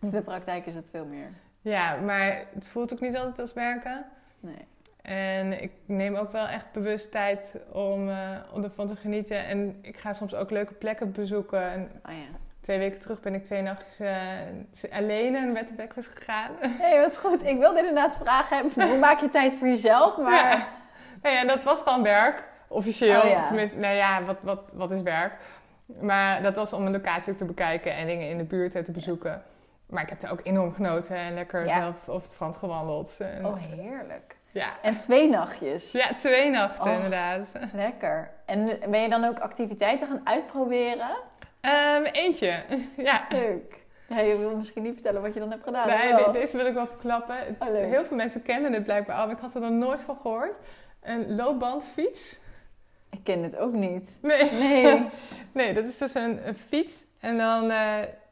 in 0.00 0.10
de 0.16 0.22
praktijk 0.22 0.66
is 0.66 0.74
het 0.74 0.90
veel 0.90 1.06
meer. 1.06 1.30
Ja, 1.60 1.96
maar 1.96 2.44
het 2.54 2.66
voelt 2.68 2.92
ook 2.92 3.00
niet 3.00 3.16
altijd 3.16 3.38
als 3.38 3.52
werken. 3.52 4.06
Nee. 4.40 4.66
En 5.04 5.62
ik 5.62 5.72
neem 5.86 6.14
ook 6.16 6.32
wel 6.32 6.46
echt 6.46 6.72
bewust 6.72 7.10
tijd 7.10 7.56
om, 7.72 8.08
eh, 8.10 8.16
om 8.52 8.64
ervan 8.64 8.86
te 8.86 8.96
genieten. 8.96 9.44
En 9.46 9.78
ik 9.82 9.96
ga 9.98 10.12
soms 10.12 10.34
ook 10.34 10.50
leuke 10.50 10.74
plekken 10.74 11.12
bezoeken. 11.12 11.62
En 11.72 11.80
Oh 12.06 12.12
ja. 12.12 12.38
twee 12.60 12.78
weken 12.78 13.00
terug 13.00 13.20
ben 13.20 13.34
ik 13.34 13.44
twee 13.44 13.62
nachtjes 13.62 14.00
eh, 14.00 14.92
alleen 14.98 15.52
Bed 15.52 15.66
and 15.66 15.76
Breakfast 15.76 16.08
gegaan. 16.18 16.50
Hé, 16.60 16.68
hey, 16.88 17.00
wat 17.00 17.16
goed. 17.18 17.44
Ik 17.44 17.58
wilde 17.58 17.78
inderdaad 17.78 18.16
vragen 18.16 18.56
hebben. 18.56 18.88
Hoe 18.90 18.98
maak 18.98 19.20
je 19.20 19.28
tijd 19.28 19.54
voor 19.54 19.66
jezelf? 19.68 20.16
Maar 20.16 20.32
Ja. 20.56 20.66
Nou 21.22 21.34
ja, 21.36 21.44
dat 21.44 21.62
was 21.62 21.84
dan 21.84 22.02
werk, 22.02 22.48
officieel. 22.68 23.20
Oh 23.22 23.28
ja. 23.28 23.42
Tenminste, 23.42 23.78
nou 23.78 23.94
ja, 23.94 24.22
wat, 24.24 24.36
wat, 24.42 24.72
wat 24.76 24.90
is 24.92 25.02
werk? 25.02 25.32
Maar 26.00 26.42
dat 26.42 26.56
was 26.56 26.72
om 26.72 26.86
een 26.86 26.92
locatie 26.92 27.32
ook 27.32 27.38
te 27.38 27.44
bekijken 27.44 27.94
en 27.94 28.06
dingen 28.06 28.28
in 28.28 28.38
de 28.38 28.44
buurt 28.44 28.84
te 28.84 28.92
bezoeken. 28.92 29.42
Maar 29.86 30.02
ik 30.02 30.08
heb 30.08 30.22
er 30.22 30.30
ook 30.30 30.40
enorm 30.42 30.72
genoten 30.72 31.16
en 31.16 31.34
lekker 31.34 31.66
Ja. 31.66 31.78
zelf 31.78 32.08
over 32.08 32.22
het 32.22 32.32
strand 32.32 32.56
gewandeld. 32.56 33.16
En, 33.20 33.46
Oh, 33.46 33.56
heerlijk. 33.58 34.36
Ja. 34.54 34.72
En 34.82 34.98
twee 34.98 35.28
nachtjes. 35.28 35.92
ja, 35.92 36.14
twee 36.14 36.50
nachten 36.50 36.84
Oh. 36.90 36.92
inderdaad. 36.94 37.52
Lekker. 37.74 38.30
En 38.46 38.78
ben 38.90 39.00
je 39.00 39.08
dan 39.08 39.24
ook 39.24 39.38
activiteiten 39.38 40.06
gaan 40.08 40.20
uitproberen? 40.24 41.10
Ehm, 41.60 42.02
eentje, 42.04 42.62
ja. 42.96 43.26
Leuk. 43.28 43.82
Ja, 44.08 44.20
je 44.20 44.38
wil 44.38 44.56
misschien 44.56 44.82
niet 44.82 44.94
vertellen 44.94 45.22
wat 45.22 45.34
je 45.34 45.40
dan 45.40 45.50
hebt 45.50 45.64
gedaan. 45.64 45.88
Nee, 45.88 46.14
de- 46.24 46.30
deze 46.32 46.56
wil 46.56 46.66
ik 46.66 46.74
wel 46.74 46.86
verklappen. 46.86 47.36
Oh. 47.58 47.68
Heel 47.74 48.04
veel 48.04 48.16
mensen 48.16 48.42
kennen 48.42 48.72
het 48.72 48.84
blijkbaar 48.84 49.16
al, 49.16 49.26
maar 49.26 49.34
ik 49.34 49.40
had 49.40 49.54
er 49.54 49.60
nog 49.60 49.70
nooit 49.70 50.00
van 50.00 50.16
gehoord. 50.22 50.58
Een 51.02 51.34
loopbandfiets. 51.36 52.40
Ik 53.10 53.20
ken 53.24 53.42
het 53.42 53.56
ook 53.56 53.72
niet. 53.72 54.18
Nee. 54.22 54.50
Nee. 54.52 55.04
Nee, 55.52 55.74
dat 55.74 55.84
is 55.84 55.98
dus 55.98 56.14
een, 56.14 56.46
een 56.48 56.54
fiets. 56.54 57.04
En 57.20 57.36
dan, 57.38 57.66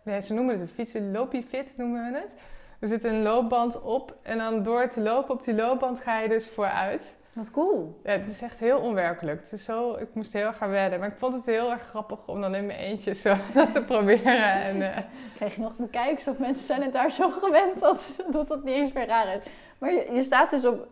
nee, 0.02 0.20
ze 0.20 0.34
noemen 0.34 0.52
het 0.52 0.60
een 0.62 0.68
fiets, 0.74 0.94
een 0.94 1.12
loopie-fit 1.12 1.74
noemen 1.76 2.12
we 2.12 2.18
het. 2.18 2.34
Er 2.82 2.88
zit 2.88 3.04
een 3.04 3.22
loopband 3.22 3.82
op 3.82 4.14
en 4.22 4.38
dan 4.38 4.62
door 4.62 4.88
te 4.88 5.00
lopen 5.00 5.34
op 5.34 5.44
die 5.44 5.54
loopband 5.54 6.00
ga 6.00 6.18
je 6.20 6.28
dus 6.28 6.48
vooruit. 6.48 7.16
Wat 7.32 7.50
cool. 7.50 8.00
Ja, 8.04 8.10
het 8.10 8.26
is 8.26 8.42
echt 8.42 8.60
heel 8.60 8.78
onwerkelijk. 8.78 9.40
Het 9.40 9.52
is 9.52 9.64
zo, 9.64 9.94
ik 9.94 10.08
moest 10.12 10.32
heel 10.32 10.46
erg 10.46 10.56
gaan 10.56 10.70
wedden. 10.70 10.98
Maar 10.98 11.08
ik 11.08 11.16
vond 11.18 11.34
het 11.34 11.46
heel 11.46 11.70
erg 11.70 11.82
grappig 11.82 12.28
om 12.28 12.40
dan 12.40 12.54
in 12.54 12.66
mijn 12.66 12.78
eentje 12.78 13.14
zo 13.14 13.34
dat 13.54 13.72
te 13.72 13.82
proberen. 13.84 14.52
En, 14.62 14.94
eh, 14.94 15.02
Kreeg 15.36 15.54
je 15.54 15.60
nog 15.60 15.76
bekijks 15.76 16.28
of 16.28 16.38
mensen 16.38 16.66
zijn 16.66 16.82
het 16.82 16.92
daar 16.92 17.10
zo 17.12 17.30
gewend 17.30 17.80
dat, 17.80 18.18
dat 18.32 18.48
het 18.48 18.64
niet 18.64 18.74
eens 18.74 18.92
meer 18.92 19.06
raar 19.06 19.34
is. 19.36 19.42
Maar 19.78 19.92
je, 19.92 20.08
je 20.12 20.22
staat 20.24 20.50
dus 20.50 20.64
op... 20.66 20.86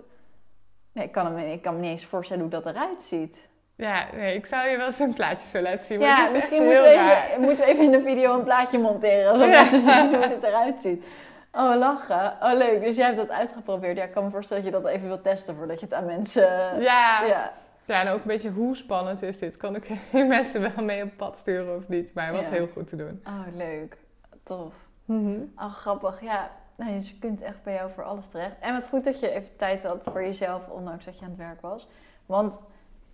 Nee, 0.92 1.04
ik 1.04 1.12
kan, 1.12 1.34
me, 1.34 1.52
ik 1.52 1.62
kan 1.62 1.74
me 1.74 1.80
niet 1.80 1.90
eens 1.90 2.04
voorstellen 2.04 2.42
hoe 2.42 2.50
dat 2.52 2.66
eruit 2.66 3.02
ziet. 3.02 3.48
ja, 3.76 4.06
nee, 4.14 4.34
ik 4.34 4.46
zou 4.46 4.68
je 4.68 4.76
wel 4.76 4.86
eens 4.86 4.98
een 4.98 5.14
plaatje 5.14 5.48
zo 5.48 5.60
laten 5.60 5.86
zien. 5.86 5.98
Maar 5.98 6.08
Ja, 6.08 6.16
het 6.20 6.28
is 6.28 6.34
misschien 6.34 6.64
moeten 6.64 6.82
we, 6.84 6.88
even, 6.90 7.40
moeten 7.40 7.64
we 7.64 7.70
even 7.70 7.84
in 7.84 7.90
de 7.92 8.00
video 8.00 8.34
een 8.38 8.44
plaatje 8.44 8.78
monteren. 8.78 9.34
Zodat 9.34 9.48
Ja. 9.48 9.60
mensen 9.60 9.80
zien 9.80 10.14
hoe 10.14 10.24
het 10.24 10.42
eruit 10.42 10.82
ziet. 10.82 11.04
Oh, 11.52 11.76
lachen. 11.78 12.36
Oh, 12.42 12.52
leuk. 12.58 12.80
Dus 12.82 12.96
jij 12.96 13.04
hebt 13.06 13.16
dat 13.18 13.30
uitgeprobeerd. 13.30 13.96
Ja, 13.96 14.04
ik 14.04 14.12
kan 14.12 14.24
me 14.24 14.30
voorstellen 14.30 14.64
dat 14.64 14.72
je 14.72 14.80
dat 14.80 14.90
even 14.90 15.06
wilt 15.06 15.22
testen 15.22 15.56
voordat 15.56 15.80
je 15.80 15.86
het 15.86 15.94
aan 15.94 16.04
mensen... 16.06 16.42
Ja, 16.80 17.22
ja. 17.24 17.52
ja. 17.86 18.00
en 18.02 18.08
ook 18.08 18.20
een 18.20 18.26
beetje 18.26 18.50
hoe 18.50 18.76
spannend 18.76 19.22
is 19.22 19.38
dit? 19.38 19.56
Kan 19.56 19.74
ik 19.74 19.90
mensen 20.12 20.74
wel 20.74 20.84
mee 20.84 21.02
op 21.02 21.10
pad 21.16 21.36
sturen 21.36 21.76
of 21.76 21.88
niet? 21.88 22.14
Maar 22.14 22.26
het 22.26 22.36
was 22.36 22.46
Ja. 22.48 22.52
heel 22.52 22.68
goed 22.68 22.86
te 22.88 22.96
doen. 22.96 23.22
Oh, 23.26 23.56
leuk. 23.56 23.96
Tof. 24.42 24.74
Mhm. 25.04 25.40
Oh, 25.56 25.72
grappig. 25.72 26.20
Ja, 26.20 26.50
nou, 26.76 26.92
dus 26.92 27.08
je 27.10 27.18
kunt 27.18 27.40
echt 27.40 27.62
bij 27.62 27.74
jou 27.74 27.90
voor 27.94 28.04
alles 28.04 28.28
terecht. 28.28 28.56
En 28.60 28.74
wat 28.74 28.88
goed 28.88 29.04
dat 29.04 29.20
je 29.20 29.30
even 29.30 29.56
tijd 29.56 29.82
had 29.84 30.08
voor 30.12 30.22
jezelf, 30.22 30.68
ondanks 30.68 31.04
dat 31.04 31.18
je 31.18 31.22
aan 31.24 31.30
het 31.30 31.38
werk 31.38 31.60
was. 31.60 31.88
Want 32.26 32.60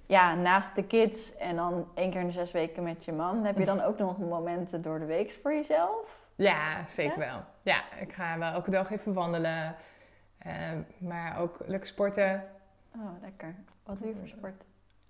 ja, 0.06 0.34
naast 0.34 0.74
de 0.74 0.84
kids 0.84 1.36
en 1.36 1.56
dan 1.56 1.88
één 1.94 2.10
keer 2.10 2.20
in 2.20 2.26
de 2.26 2.32
zes 2.32 2.52
weken 2.52 2.82
met 2.82 3.04
je 3.04 3.12
man, 3.12 3.44
heb 3.44 3.58
je 3.58 3.64
dan 3.64 3.82
ook 3.88 3.98
nog 3.98 4.18
momenten 4.18 4.82
door 4.82 4.98
de 4.98 5.04
week 5.04 5.38
voor 5.42 5.52
jezelf? 5.54 6.24
Ja, 6.36 6.84
zeker 6.88 7.18
wel. 7.18 7.44
Ja, 7.62 7.82
ik 8.00 8.12
ga 8.12 8.38
wel 8.38 8.52
elke 8.52 8.70
dag 8.70 8.90
even 8.90 9.12
wandelen. 9.12 9.76
eh, 10.38 10.52
maar 10.98 11.38
ook 11.40 11.56
lekker 11.66 11.88
sporten. 11.88 12.42
Oh, 12.96 13.22
lekker. 13.22 13.54
Wat 13.84 13.98
doe 13.98 14.08
je 14.08 14.14
voor 14.18 14.28
sport? 14.28 14.62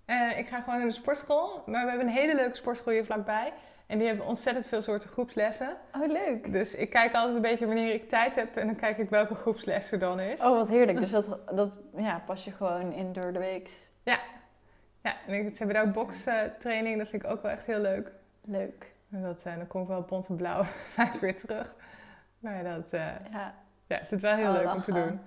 Eh, 0.05 0.37
ik 0.37 0.47
ga 0.47 0.59
gewoon 0.61 0.77
naar 0.77 0.87
de 0.87 0.93
sportschool. 0.93 1.63
Maar 1.65 1.83
we 1.83 1.89
hebben 1.89 2.07
een 2.07 2.13
hele 2.13 2.35
leuke 2.35 2.55
sportschool 2.55 2.93
hier 2.93 3.05
vlakbij. 3.05 3.53
En 3.87 3.97
die 3.97 4.07
hebben 4.07 4.25
ontzettend 4.25 4.67
veel 4.67 4.81
soorten 4.81 5.09
groepslessen. 5.09 5.77
Oh, 5.95 6.07
leuk. 6.11 6.51
Dus 6.51 6.75
ik 6.75 6.89
kijk 6.89 7.13
altijd 7.13 7.35
een 7.35 7.41
beetje 7.41 7.65
wanneer 7.65 7.93
ik 7.93 8.09
tijd 8.09 8.35
heb. 8.35 8.55
En 8.55 8.65
dan 8.65 8.75
kijk 8.75 8.97
ik 8.97 9.09
welke 9.09 9.35
groepsles 9.35 9.91
er 9.91 9.99
dan 9.99 10.19
is. 10.19 10.41
Oh, 10.41 10.57
wat 10.57 10.69
heerlijk. 10.69 10.97
Dus 10.97 11.09
dat, 11.19 11.39
dat 11.55 11.79
ja, 11.95 12.23
pas 12.25 12.45
je 12.45 12.51
gewoon 12.51 12.91
in 12.93 13.13
door 13.13 13.33
de 13.33 13.39
week. 13.39 13.71
Ja, 14.03 14.19
en 15.25 15.33
ik, 15.33 15.51
ze 15.51 15.57
hebben 15.57 15.75
daar 15.75 15.85
ook 15.87 15.93
bokstraining. 15.93 16.97
Dat 16.97 17.07
vind 17.09 17.23
ik 17.23 17.29
ook 17.29 17.41
wel 17.41 17.51
echt 17.51 17.65
heel 17.65 17.79
leuk. 17.79 18.11
Leuk. 18.43 18.95
En 19.11 19.21
dat, 19.21 19.43
eh, 19.45 19.55
dan 19.57 19.67
kom 19.67 19.81
ik 19.81 19.87
wel 19.87 20.01
bont 20.01 20.27
en 20.27 20.35
blauw 20.35 20.63
vaak 20.97 21.13
weer 21.13 21.37
terug. 21.37 21.75
Maar 22.39 22.63
dat 22.63 22.93
eh, 22.93 23.01
Ja. 23.31 23.53
ja, 23.87 23.95
ik 23.99 24.07
vind 24.07 24.09
het 24.09 24.21
wel 24.21 24.35
heel 24.35 24.47
Oh, 24.49 24.53
leuk 24.53 24.73
om 24.73 24.81
te 24.81 24.93
doen. 24.93 25.19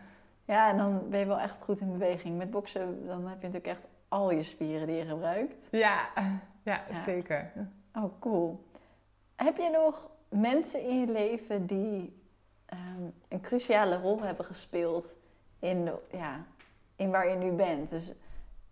ja, 0.44 0.70
en 0.70 0.76
dan 0.76 1.08
ben 1.08 1.18
je 1.18 1.26
wel 1.26 1.38
echt 1.38 1.62
goed 1.62 1.80
in 1.80 1.92
beweging. 1.92 2.38
Met 2.38 2.50
boksen, 2.50 3.06
dan 3.06 3.26
heb 3.28 3.40
je 3.40 3.46
natuurlijk 3.48 3.66
echt 3.66 3.86
al 4.08 4.30
je 4.30 4.42
spieren 4.42 4.86
die 4.86 4.96
je 4.96 5.04
gebruikt. 5.04 5.68
Ja, 5.70 6.08
ja, 6.62 6.80
Ja. 6.88 6.94
zeker. 6.94 7.52
Oh, 7.94 8.20
cool. 8.20 8.68
Heb 9.36 9.56
je 9.56 9.70
nog 9.70 10.10
mensen 10.28 10.82
in 10.82 11.00
je 11.00 11.06
leven 11.12 11.66
die 11.66 12.22
ehm, 12.66 13.02
een 13.28 13.40
cruciale 13.40 13.96
rol 14.00 14.20
hebben 14.22 14.44
gespeeld 14.44 15.16
in, 15.58 15.84
de, 15.84 15.98
ja, 16.10 16.44
in 16.96 17.10
waar 17.10 17.28
je 17.28 17.36
nu 17.36 17.50
bent? 17.52 17.90
Dus 17.90 18.14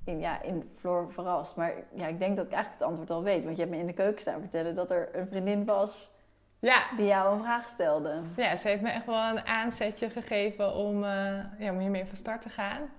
in, 0.08 0.20
ja, 0.20 0.42
in 0.42 0.70
Floor 0.76 1.12
verrast. 1.12 1.56
Maar 1.56 1.72
ja, 1.94 2.06
ik 2.06 2.18
denk 2.18 2.36
dat 2.36 2.46
ik 2.46 2.52
eigenlijk 2.52 2.80
het 2.80 2.88
antwoord 2.88 3.10
al 3.10 3.22
weet. 3.22 3.44
Want 3.44 3.56
je 3.56 3.62
hebt 3.62 3.74
me 3.74 3.80
in 3.80 3.86
de 3.86 3.92
keuken 3.92 4.20
staan 4.20 4.40
vertellen 4.40 4.74
dat 4.74 4.90
er 4.90 5.16
een 5.16 5.26
vriendin 5.28 5.64
was 5.64 6.10
Ja, 6.58 6.82
die 6.96 7.06
jou 7.06 7.34
een 7.34 7.42
vraag 7.42 7.68
stelde. 7.68 8.22
Ja, 8.36 8.56
ze 8.56 8.68
heeft 8.68 8.82
me 8.82 8.90
echt 8.90 9.06
wel 9.06 9.30
een 9.30 9.46
aanzetje 9.46 10.10
gegeven 10.10 10.74
om, 10.74 11.04
eh, 11.04 11.58
ja, 11.58 11.72
om 11.72 11.78
hiermee 11.78 12.06
van 12.06 12.16
start 12.16 12.42
te 12.42 12.48
gaan. 12.48 12.90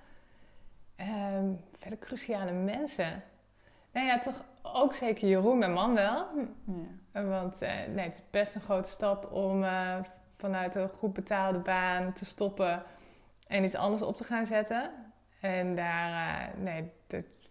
Ehm, 0.95 1.45
verder 1.77 1.99
cruciale 1.99 2.51
mensen. 2.51 3.23
Nou 3.91 4.07
ja, 4.07 4.19
toch 4.19 4.43
ook 4.61 4.93
zeker 4.93 5.27
Jeroen, 5.27 5.57
mijn 5.57 5.73
man 5.73 5.93
wel. 5.93 6.27
Ja. 7.13 7.23
Want 7.23 7.61
eh, 7.61 7.71
nee, 7.87 8.05
het 8.05 8.13
is 8.13 8.21
best 8.29 8.55
een 8.55 8.61
grote 8.61 8.89
stap 8.89 9.31
om 9.31 9.63
eh, 9.63 9.95
vanuit 10.37 10.75
een 10.75 10.89
goed 10.89 11.13
betaalde 11.13 11.59
baan 11.59 12.13
te 12.13 12.25
stoppen 12.25 12.83
en 13.47 13.63
iets 13.63 13.75
anders 13.75 14.01
op 14.01 14.17
te 14.17 14.23
gaan 14.23 14.45
zetten. 14.45 14.91
En 15.39 15.75
daar, 15.75 16.11
eh, 16.11 16.61
nee, 16.63 16.91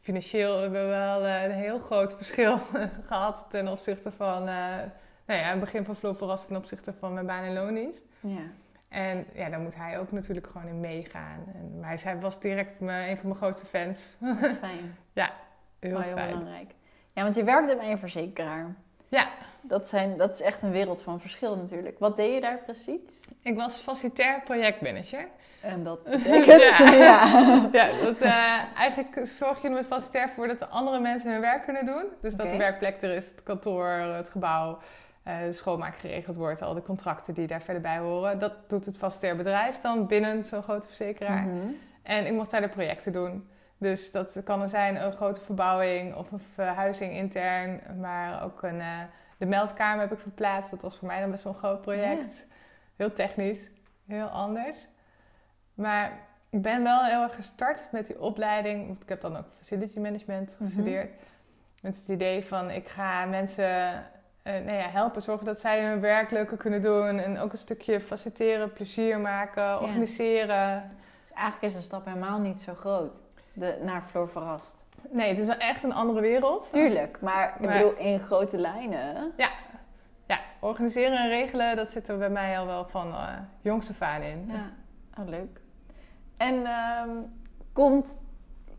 financieel 0.01 0.61
hebben 0.61 0.81
we 0.81 0.87
wel 0.88 1.24
eh, 1.24 1.42
een 1.42 1.51
heel 1.51 1.79
groot 1.79 2.14
verschil 2.14 2.59
gehad 3.09 3.46
ten 3.51 3.68
opzichte 3.68 4.12
van, 4.12 4.40
eh, 4.40 4.55
nou 5.27 5.40
ja, 5.40 5.51
het 5.51 5.61
begin 5.61 5.85
van 5.85 5.96
Flow 5.96 6.16
Verrast 6.16 6.46
ten 6.46 6.57
opzichte 6.57 6.92
van 6.92 7.12
mijn 7.12 7.27
baan 7.27 7.44
en 7.44 7.53
loondienst. 7.53 8.05
ja. 8.20 8.42
En 8.88 9.27
ja, 9.35 9.48
daar 9.48 9.61
moet 9.61 9.77
hij 9.77 9.98
ook 9.98 10.12
natuurlijk 10.12 10.46
gewoon 10.46 10.66
in 10.66 10.81
meegaan. 10.81 11.44
En, 11.55 11.81
maar 11.81 12.01
hij 12.03 12.20
was 12.20 12.40
direct 12.40 12.81
een 12.81 13.16
van 13.16 13.29
mijn 13.29 13.35
grootste 13.35 13.66
fans. 13.66 14.16
Dat 14.20 14.42
is 14.42 14.53
fijn. 14.53 14.96
heel 15.79 15.90
Wel 15.92 16.01
heel 16.01 16.16
fijn. 16.16 16.29
belangrijk. 16.29 16.74
Ja, 17.12 17.22
want 17.22 17.35
je 17.37 17.44
werkte 17.44 17.77
bij 17.77 17.90
een 17.90 17.98
verzekeraar. 17.98 18.74
Ja, 19.09 19.29
Dat, 19.69 19.89
zijn, 19.89 20.17
dat 20.17 20.35
is 20.35 20.41
echt 20.41 20.63
een 20.63 20.71
wereld 20.71 21.03
van 21.03 21.21
verschil 21.21 21.57
natuurlijk. 21.57 21.99
Wat 21.99 22.17
deed 22.17 22.35
je 22.35 22.41
daar 22.41 22.59
precies? 22.59 23.21
ik 23.43 23.57
was 23.57 23.77
facilitair 23.77 24.43
projectmanager. 24.43 25.29
En 25.61 25.85
dat 25.85 26.05
betekent... 26.11 26.63
Ja. 26.63 26.93
ja. 26.93 27.69
Ja, 27.73 27.89
dat, 28.03 28.21
eh, 28.21 28.63
eigenlijk 28.77 29.27
zorg 29.27 29.63
je 29.63 29.69
er 29.69 29.75
met 29.75 29.87
facilitair 29.87 30.31
voor 30.35 30.49
dat 30.49 30.59
de 30.59 30.67
andere 30.67 31.01
mensen 31.01 31.33
hun 31.33 31.41
werk 31.41 31.65
kunnen 31.65 31.87
doen. 31.87 32.05
Dus 32.21 32.35
dat 32.35 32.51
de 32.51 32.57
werkplek 32.57 33.03
er 33.03 33.15
is, 33.15 33.31
het 33.31 33.43
kantoor, 33.43 33.89
het 33.89 34.29
gebouw, 34.29 34.79
eh, 35.23 35.39
de 35.45 35.53
schoonmaak 35.53 35.97
geregeld 35.97 36.37
wordt, 36.37 36.63
al 36.63 36.75
de 36.75 36.83
contracten 36.83 37.35
die 37.35 37.47
daar 37.47 37.63
verder 37.63 37.83
bij 37.83 37.99
horen. 37.99 38.39
Dat 38.39 38.53
doet 38.69 38.85
het 38.85 38.97
facilitair 38.97 39.37
bedrijf 39.37 39.81
dan 39.81 40.07
binnen 40.07 40.45
zo'n 40.45 40.63
grote 40.63 40.87
verzekeraar. 40.87 41.43
Mhm. 41.43 41.67
En 42.03 42.27
ik 42.27 42.33
mocht 42.33 42.51
daar 42.51 42.61
de 42.61 42.69
projecten 42.69 43.13
doen. 43.13 43.49
Dus 43.79 44.11
dat 44.11 44.41
kan 44.45 44.61
er 44.63 44.69
zijn 44.69 45.03
een 45.03 45.13
grote 45.13 45.41
verbouwing 45.41 46.15
of 46.15 46.33
een 46.33 46.43
verhuizing 46.55 47.13
intern, 47.13 47.81
maar 48.01 48.45
ook 48.45 48.63
een, 48.63 48.81
eh, 48.81 49.01
de 49.38 49.46
meldkamer 49.46 50.01
heb 50.01 50.12
ik 50.12 50.18
verplaatst. 50.18 50.70
Dat 50.70 50.83
was 50.83 50.96
voor 50.96 51.09
mij 51.09 51.20
dan 51.20 51.31
best 51.31 51.44
wel 51.44 51.53
een 51.53 51.59
groot 51.59 51.81
project. 51.81 52.46
Heel 52.96 53.12
technisch, 53.12 53.70
heel 54.07 54.27
anders. 54.27 54.88
Maar 55.74 56.12
ik 56.51 56.62
ben 56.62 56.83
wel 56.83 57.05
heel 57.05 57.22
erg 57.22 57.35
gestart 57.35 57.88
met 57.92 58.07
die 58.07 58.20
opleiding. 58.20 58.87
Want 58.87 59.03
ik 59.03 59.09
heb 59.09 59.20
dan 59.20 59.37
ook 59.37 59.46
facility 59.57 59.98
management 59.98 60.51
Mhm. 60.53 60.62
gestudeerd. 60.64 61.12
Met 61.83 61.96
het 61.96 62.09
idee 62.09 62.44
van 62.44 62.70
ik 62.70 62.88
ga 62.88 63.24
mensen 63.24 64.07
eh, 64.42 64.55
nou 64.55 64.72
ja, 64.77 64.88
helpen, 64.88 65.22
zorgen 65.22 65.46
dat 65.46 65.59
zij 65.59 65.85
hun 65.85 66.01
werk 66.01 66.31
leuker 66.31 66.57
kunnen 66.57 66.83
doen. 66.83 67.18
En 67.18 67.38
ook 67.38 67.53
een 67.53 67.59
stukje 67.59 68.01
faciliteren, 68.01 68.72
plezier 68.72 69.18
maken, 69.20 69.81
organiseren. 69.81 70.90
Dus 71.22 71.33
eigenlijk 71.33 71.66
is 71.66 71.74
de 71.74 71.81
stap 71.81 72.05
helemaal 72.05 72.38
niet 72.38 72.61
zo 72.61 72.74
groot. 72.74 73.16
De, 73.53 73.79
naar 73.83 74.03
Floor 74.03 74.29
Verrast. 74.29 74.85
Nee, 75.11 75.29
het 75.29 75.39
is 75.39 75.47
wel 75.47 75.57
echt 75.57 75.83
een 75.83 75.93
andere 75.95 76.21
wereld. 76.21 76.71
Tuurlijk, 76.71 77.19
maar 77.21 77.55
ik 77.59 77.67
Maar- 77.67 77.79
bedoel 77.79 77.97
in 77.97 78.19
grote 78.19 78.59
lijnen. 78.59 79.33
Ja, 79.37 79.51
organiseren 80.61 81.19
en 81.19 81.29
regelen, 81.29 81.77
dat 81.77 81.91
zit 81.91 82.09
er 82.09 82.19
bij 82.19 82.31
mij 82.31 82.59
al 82.59 82.67
wel 82.67 82.85
van 82.85 83.13
eh 83.13 83.29
jongs 83.61 83.91
af 83.91 84.03
aan 84.03 84.23
in. 84.23 84.51
Ja, 84.53 84.71
oh, 85.23 85.29
leuk. 85.29 85.61
En 86.37 86.67
ehm, 86.67 87.09
komt, 87.73 88.23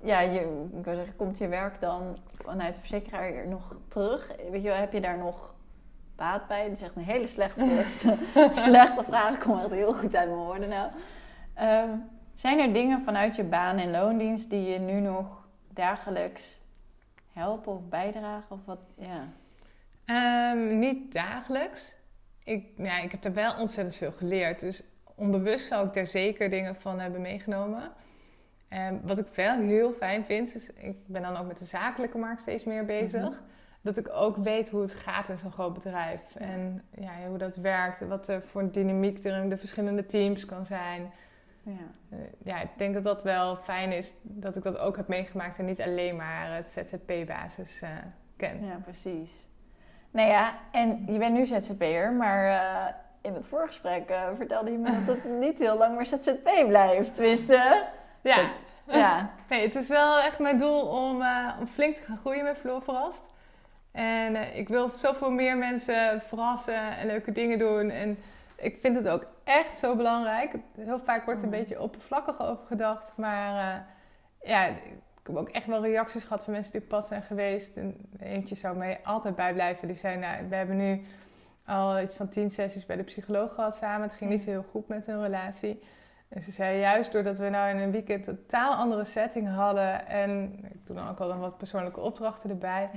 ja, 0.02 0.20
je, 0.20 0.68
ik 0.78 0.84
wil 0.86 0.96
zeggen, 0.96 1.16
komt 1.16 1.38
je 1.38 1.48
werk 1.48 1.82
dan 1.82 2.18
vanuit 2.34 2.74
de 2.76 2.80
verzekeraar 2.80 3.48
nog 3.48 3.76
terug? 3.88 4.32
Weet 4.52 4.64
je 4.64 4.70
wel, 4.70 4.78
heb 4.78 4.94
je 4.94 5.02
daar 5.02 5.18
nog 5.18 5.54
baat 6.16 6.48
bij? 6.48 6.64
Dat 6.64 6.72
is 6.78 6.82
echt 6.82 6.96
een 6.96 7.04
hele 7.04 7.28
slechte, 7.28 7.66
slechte 8.66 9.04
vraag. 9.04 9.34
Ik 9.34 9.40
kom 9.40 9.60
echt 9.60 9.70
heel 9.70 9.94
goed 9.94 10.16
uit 10.16 10.30
mijn 10.30 10.42
woorden 10.42 10.70
nou. 10.70 10.92
Ehm, 11.54 11.90
zijn 12.36 12.60
er 12.60 12.74
dingen 12.74 13.02
vanuit 13.02 13.36
je 13.36 13.44
baan 13.44 13.78
en 13.78 13.92
loondienst 13.92 14.50
die 14.50 14.70
je 14.70 14.80
nu 14.80 15.00
nog 15.00 15.39
dagelijks 15.80 16.62
helpen 17.34 17.74
of 17.74 17.90
bijdragen? 17.90 18.46
Of 18.50 18.60
wat, 18.66 18.80
ja. 18.98 19.28
Ehm, 20.06 20.80
niet 20.80 21.14
dagelijks. 21.14 21.94
Ik, 22.44 22.66
ja, 22.76 23.00
ik 23.00 23.12
heb 23.12 23.24
er 23.24 23.34
wel 23.34 23.56
ontzettend 23.58 23.96
veel 23.96 24.12
geleerd. 24.12 24.60
Dus 24.60 24.84
onbewust 25.16 25.68
zou 25.68 25.88
ik 25.88 25.94
daar 25.94 26.08
zeker 26.08 26.50
dingen 26.50 26.76
van 26.76 27.00
hebben 27.00 27.22
meegenomen. 27.22 27.92
Ehm, 28.68 28.96
wat 29.02 29.18
ik 29.18 29.28
wel 29.28 29.60
heel 29.60 29.92
fijn 29.92 30.26
vind, 30.26 30.56
is 30.56 30.70
ik 30.74 30.98
ben 31.06 31.22
dan 31.22 31.38
ook 31.38 31.48
met 31.48 31.58
de 31.58 31.66
zakelijke 31.66 32.18
markt 32.18 32.42
steeds 32.42 32.64
meer 32.64 32.86
bezig. 32.86 33.30
Mhm. 33.30 33.40
Dat 33.82 33.98
ik 33.98 34.10
ook 34.10 34.38
weet 34.38 34.70
hoe 34.70 34.82
het 34.82 34.96
gaat 34.96 35.30
in 35.30 35.38
zo'n 35.38 35.52
groot 35.52 35.74
bedrijf. 35.74 36.36
En 36.36 36.84
ja, 37.00 37.28
hoe 37.28 37.38
dat 37.38 37.56
werkt. 37.56 38.08
Wat 38.08 38.28
er 38.28 38.42
voor 38.42 38.72
dynamiek 38.72 39.24
er 39.24 39.44
in 39.44 39.50
de 39.50 39.58
verschillende 39.58 40.06
teams 40.06 40.46
kan 40.46 40.66
zijn. 40.66 41.12
Ja. 41.70 42.18
Eh, 42.18 42.18
ja, 42.44 42.62
ik 42.62 42.70
denk 42.78 42.94
dat 42.94 43.04
dat 43.04 43.24
wel 43.24 43.56
fijn 43.56 43.92
is 43.92 44.14
dat 44.22 44.56
ik 44.56 44.64
dat 44.64 44.78
ook 44.78 44.98
heb 44.98 45.08
meegemaakt. 45.08 45.60
En 45.60 45.66
niet 45.66 45.82
alleen 45.82 46.16
maar 46.16 46.56
het 46.56 46.68
ZZP-basis 46.68 47.82
eh, 47.82 47.90
ken. 48.38 48.66
Ja, 48.66 48.76
precies. 48.84 49.48
Nou 50.12 50.30
ja, 50.30 50.58
en 50.72 51.06
je 51.08 51.18
bent 51.18 51.34
nu 51.34 51.46
ZZP'er, 51.46 52.12
maar 52.12 52.46
eh, 52.46 52.94
in 53.22 53.34
het 53.34 53.48
voorgesprek 53.48 54.14
vertelde 54.36 54.72
je 54.72 54.78
me 54.78 54.92
dat 55.06 55.16
het 55.16 55.40
niet 55.40 55.60
heel 55.60 55.78
lang 55.78 55.96
meer 55.96 56.06
ZZP 56.06 56.66
blijft. 56.68 57.16
Tenminste, 57.16 57.86
Ja. 58.22 58.36
Goed. 58.36 58.56
ja. 58.86 59.30
Nee, 59.50 59.62
het 59.62 59.76
is 59.76 59.88
wel 59.88 60.20
echt 60.20 60.40
mijn 60.40 60.58
doel 60.58 60.82
om, 60.82 61.24
om 61.60 61.68
flink 61.68 61.96
te 61.96 62.02
gaan 62.02 62.18
groeien 62.18 62.44
met 62.44 62.58
Floor 62.58 62.82
Verrast. 62.82 63.34
En 63.92 64.58
ik 64.58 64.68
wil 64.68 64.90
zoveel 64.90 65.32
meer 65.32 65.58
mensen 65.58 66.22
verrassen 66.22 66.98
en 66.98 67.08
leuke 67.08 67.32
dingen 67.32 67.60
doen. 67.60 67.90
En 67.90 68.18
ik 68.60 68.78
vind 68.82 68.96
het 68.96 69.08
ook 69.08 69.26
echt 69.44 69.78
zo 69.78 69.96
belangrijk. 69.96 70.56
Heel 70.76 71.00
vaak 71.00 71.26
wordt 71.26 71.40
er 71.40 71.46
een 71.46 71.60
beetje 71.60 71.82
oppervlakkig 71.82 72.42
over 72.42 72.66
gedacht. 72.66 73.14
Maar 73.16 73.74
eh, 73.74 73.82
ja, 74.50 74.66
ik 74.66 74.78
heb 75.24 75.36
ook 75.36 75.50
echt 75.50 75.66
wel 75.66 75.82
reacties 75.82 76.24
gehad 76.24 76.44
van 76.44 76.54
mensen 76.54 76.72
die 76.72 76.82
pad 76.82 77.08
zijn 77.08 77.22
geweest. 77.22 77.78
En 77.78 77.96
eentje 78.20 78.56
zou 78.56 78.78
mij 78.78 79.00
altijd 79.04 79.36
bijblijven. 79.36 79.88
Die 79.88 79.96
zei, 79.96 80.18
nou, 80.18 80.50
we 80.50 80.56
hebben 80.56 80.78
nu 80.78 81.06
al 81.66 82.00
iets 82.00 82.16
van 82.16 82.30
tien 82.30 82.52
sessies 82.52 82.86
bij 82.86 82.96
de 82.96 83.04
psycholoog 83.04 83.54
gehad 83.54 83.76
samen. 83.76 84.02
Het 84.02 84.14
ging 84.14 84.30
niet 84.30 84.42
zo 84.42 84.50
heel 84.50 84.66
goed 84.72 84.88
met 84.88 85.06
hun 85.06 85.22
relatie. 85.22 85.84
En 86.30 86.42
ze 86.44 86.52
zei 86.52 86.80
juist 86.80 87.12
doordat 87.12 87.38
we 87.38 87.50
nou 87.50 87.70
in 87.70 87.78
een 87.78 87.92
weekend 87.92 88.28
een 88.28 88.36
totaal 88.36 88.74
andere 88.74 89.06
setting 89.06 89.48
hadden. 89.56 90.08
En 90.08 90.60
ik 90.74 90.86
doe 90.88 90.96
dan 90.96 91.10
ook 91.10 91.20
al 91.20 91.28
dan 91.28 91.40
wat 91.40 91.58
persoonlijke 91.58 92.00
opdrachten 92.00 92.50
erbij. 92.50 92.90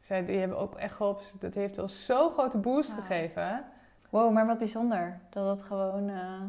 Zei, 0.00 0.24
die 0.24 0.38
hebben 0.38 0.58
ook 0.58 0.74
echt 0.74 0.94
geholpen. 0.94 1.22
Dus 1.22 1.32
Dat 1.32 1.54
heeft 1.54 1.78
ons 1.78 2.06
zo'n 2.06 2.30
grote 2.30 2.58
boost 2.58 2.92
gegeven. 2.92 3.64
Wow, 4.14 4.32
maar 4.32 4.46
wat 4.46 4.58
bijzonder 4.58 5.18
dat 5.30 5.44
dat 5.58 5.62
gewoon... 5.62 6.08
eh, 6.08 6.42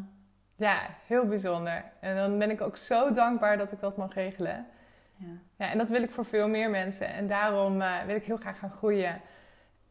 Ja, 0.55 0.79
heel 1.07 1.25
bijzonder. 1.25 1.83
En 1.99 2.15
dan 2.15 2.37
ben 2.37 2.49
ik 2.49 2.61
ook 2.61 2.77
zo 2.77 3.11
dankbaar 3.11 3.57
dat 3.57 3.71
ik 3.71 3.79
dat 3.79 3.97
mag 3.97 4.13
regelen. 4.13 4.65
ja. 5.15 5.25
Ja, 5.55 5.69
en 5.71 5.77
dat 5.77 5.89
wil 5.89 6.03
ik 6.03 6.11
voor 6.11 6.25
veel 6.25 6.47
meer 6.47 6.69
mensen. 6.69 7.07
En 7.07 7.27
daarom 7.27 7.81
eh, 7.81 8.03
wil 8.05 8.15
ik 8.15 8.23
heel 8.25 8.37
graag 8.37 8.59
gaan 8.59 8.69
groeien. 8.69 9.21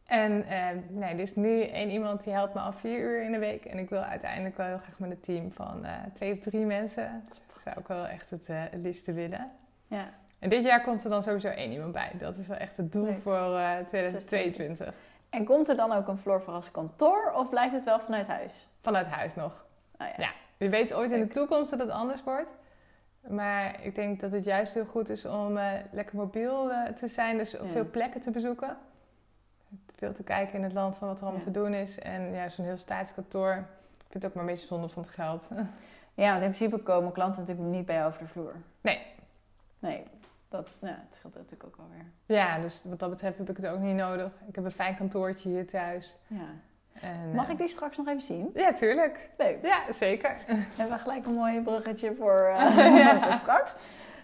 En 0.05 0.47
eh, 0.47 0.65
nee, 0.89 1.13
er 1.13 1.19
is 1.19 1.35
nu 1.35 1.61
één 1.61 1.89
iemand 1.89 2.23
die 2.23 2.33
helpt 2.33 2.53
me 2.53 2.59
al 2.59 2.73
vier 2.73 2.99
uur 2.99 3.23
in 3.23 3.31
de 3.31 3.39
week. 3.39 3.65
En 3.65 3.77
ik 3.77 3.89
wil 3.89 4.01
uiteindelijk 4.01 4.57
wel 4.57 4.67
heel 4.67 4.77
graag 4.77 4.99
met 4.99 5.11
een 5.11 5.19
team 5.19 5.51
van 5.51 5.85
eh, 5.85 5.91
twee 6.13 6.33
of 6.33 6.39
drie 6.39 6.65
mensen. 6.65 7.21
Dat 7.23 7.41
zou 7.63 7.79
ik 7.79 7.87
wel 7.87 8.07
echt 8.07 8.29
het, 8.29 8.47
het 8.47 8.81
liefste 8.81 9.13
willen. 9.13 9.51
ja. 9.87 10.09
En 10.39 10.49
dit 10.51 10.63
jaar 10.63 10.81
komt 10.81 11.03
er 11.03 11.09
dan 11.09 11.23
sowieso 11.23 11.47
één 11.47 11.71
iemand 11.71 11.91
bij. 11.91 12.11
Dat 12.19 12.37
is 12.37 12.47
wel 12.47 12.57
echt 12.57 12.77
het 12.77 12.91
doel 12.91 13.13
voor 13.15 13.57
eh, 13.57 13.77
2022. 13.87 14.93
En 15.35 15.45
komt 15.45 15.69
er 15.69 15.75
dan 15.75 15.91
ook 15.91 16.07
een 16.07 16.17
Floor 16.17 16.41
Verras 16.41 16.71
kantoor 16.71 17.31
of 17.35 17.49
blijft 17.49 17.73
het 17.73 17.85
wel 17.85 17.99
vanuit 17.99 18.27
huis? 18.27 18.67
Vanuit 18.81 19.07
huis 19.07 19.35
nog. 19.35 19.65
Nou 19.97 20.11
ja. 20.17 20.23
Ja. 20.23 20.31
Wie 20.57 20.69
weet 20.69 20.93
ooit 20.93 21.11
in 21.11 21.19
de 21.19 21.27
toekomst 21.27 21.69
dat 21.71 21.79
het 21.79 21.89
anders 21.89 22.23
wordt. 22.23 22.49
Maar 23.27 23.83
ik 23.83 23.95
denk 23.95 24.19
dat 24.19 24.31
het 24.31 24.45
juist 24.45 24.73
heel 24.73 24.85
goed 24.85 25.09
is 25.09 25.25
om 25.25 25.57
eh, 25.57 25.71
lekker 25.91 26.15
mobiel 26.15 26.71
eh, 26.71 26.83
te 26.93 27.07
zijn. 27.07 27.37
Dus 27.37 27.57
op 27.57 27.65
Ja. 27.65 27.71
veel 27.71 27.89
plekken 27.89 28.21
te 28.21 28.31
bezoeken. 28.31 28.77
Veel 29.95 30.13
te 30.13 30.23
kijken 30.23 30.53
in 30.55 30.63
het 30.63 30.73
land 30.73 30.95
van 30.95 31.07
wat 31.07 31.17
er 31.17 31.23
allemaal 31.23 31.41
Ja. 31.41 31.45
te 31.51 31.59
doen 31.59 31.73
is. 31.73 31.99
En 31.99 32.31
ja, 32.31 32.49
zo'n 32.49 32.65
heel 32.65 32.77
staatskantoor. 32.77 33.51
Ik 33.53 34.11
vind 34.11 34.23
het 34.23 34.25
ook 34.25 34.33
maar 34.33 34.43
een 34.43 34.49
beetje 34.49 34.67
zonde 34.67 34.89
van 34.89 35.01
het 35.03 35.11
geld. 35.11 35.49
Ja, 36.17 36.29
want 36.31 36.43
in 36.43 36.51
principe 36.51 36.77
komen 36.83 37.11
klanten 37.11 37.39
natuurlijk 37.39 37.75
niet 37.75 37.85
bij 37.85 37.95
jou 37.95 38.07
over 38.07 38.21
de 38.21 38.27
vloer. 38.27 38.53
Nee, 38.81 39.01
dat, 40.55 40.77
nou, 40.81 40.95
scheelt 41.09 41.35
natuurlijk 41.35 41.63
ook 41.63 41.77
wel 41.77 41.89
weer. 41.91 42.37
ja, 42.37 42.59
dus 42.59 42.81
wat 42.83 42.99
dat 42.99 43.09
betreft 43.09 43.37
heb 43.37 43.49
ik 43.49 43.57
het 43.57 43.67
ook 43.67 43.79
niet 43.79 43.95
nodig. 43.95 44.31
Ik 44.47 44.55
heb 44.55 44.63
een 44.63 44.71
fijn 44.71 44.95
kantoortje 44.95 45.49
hier 45.49 45.67
thuis. 45.67 46.17
Ja. 46.27 46.47
En, 47.01 47.31
Mag 47.35 47.45
eh, 47.45 47.51
ik 47.51 47.57
die 47.57 47.67
straks 47.67 47.97
nog 47.97 48.07
even 48.07 48.21
zien? 48.21 48.51
Ja, 48.53 48.73
tuurlijk. 48.73 49.29
Leuk. 49.37 49.57
Ja, 49.61 49.93
zeker. 49.93 50.35
We 50.47 50.63
hebben 50.75 50.99
gelijk 50.99 51.25
een 51.25 51.33
mooi 51.33 51.61
bruggetje 51.61 52.15
voor, 52.15 52.39
eh, 52.57 52.97
Ja. 52.97 53.19
voor 53.23 53.33
straks. 53.33 53.75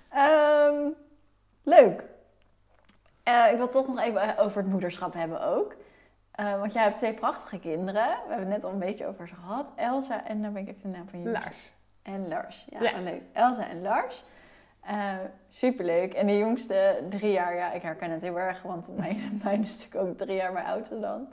Ehm, 0.09 0.89
leuk. 1.63 2.03
Eh, 3.23 3.47
ik 3.51 3.57
wil 3.57 3.67
toch 3.69 3.87
nog 3.87 3.99
even 3.99 4.37
over 4.37 4.61
het 4.61 4.71
moederschap 4.71 5.13
hebben 5.13 5.41
ook. 5.41 5.75
Want 6.35 6.73
jij 6.73 6.83
hebt 6.83 6.97
twee 6.97 7.13
prachtige 7.13 7.59
kinderen. 7.59 8.05
We 8.07 8.29
hebben 8.33 8.37
het 8.37 8.47
net 8.47 8.63
al 8.63 8.71
een 8.71 8.79
beetje 8.79 9.07
over 9.07 9.27
ze 9.27 9.35
gehad. 9.35 9.71
Elsa 9.75 10.27
en 10.27 10.41
dan 10.41 10.53
ben 10.53 10.61
ik 10.61 10.67
even 10.67 10.91
de 10.91 10.97
naam 10.97 11.09
van 11.09 11.19
jullie. 11.21 11.39
Lars. 11.39 11.73
En 12.01 12.27
Lars. 12.27 12.67
Ja, 12.69 12.81
Ja. 12.81 12.91
oh, 12.97 13.03
leuk. 13.03 13.21
Elsa 13.33 13.69
en 13.69 13.81
Lars. 13.81 14.23
Eh, 14.81 15.15
superleuk. 15.49 16.13
En 16.13 16.27
de 16.27 16.37
jongste 16.37 17.03
drie 17.09 17.31
jaar, 17.31 17.55
ja, 17.55 17.71
ik 17.71 17.81
herken 17.81 18.11
het 18.11 18.21
heel 18.21 18.39
erg. 18.39 18.61
Want 18.61 18.97
mijn, 18.97 19.17
mijn 19.43 19.59
is 19.59 19.77
natuurlijk 19.77 20.09
ook 20.09 20.17
drie 20.17 20.35
jaar 20.35 20.53
mijn 20.53 20.65
oudste 20.65 20.99
dan. 20.99 21.27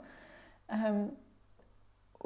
Ehm, 0.65 1.03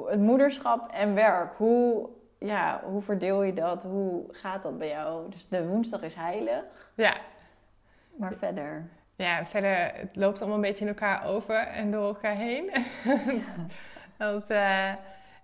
het 0.06 0.20
moederschap 0.20 0.90
en 0.92 1.14
werk. 1.14 1.54
Hoe, 1.56 2.08
ja, 2.38 2.80
hoe 2.84 3.02
verdeel 3.02 3.42
je 3.42 3.52
dat? 3.52 3.82
Hoe 3.82 4.24
gaat 4.30 4.62
dat 4.62 4.78
bij 4.78 4.88
jou? 4.88 5.30
Dus 5.30 5.48
de 5.48 5.66
woensdag 5.66 6.02
is 6.02 6.14
heilig. 6.14 6.92
Ja, 6.94 7.16
Maar 8.16 8.34
verder. 8.34 8.88
Ja, 9.16 9.46
verder, 9.46 9.94
het 9.94 10.16
loopt 10.16 10.40
allemaal 10.40 10.56
een 10.56 10.62
beetje 10.62 10.84
in 10.84 10.88
elkaar 10.90 11.24
over 11.24 11.56
en 11.56 11.90
door 11.90 12.06
elkaar 12.06 12.36
heen. 12.36 12.70
Want, 14.18 14.50
eh, 14.50 14.92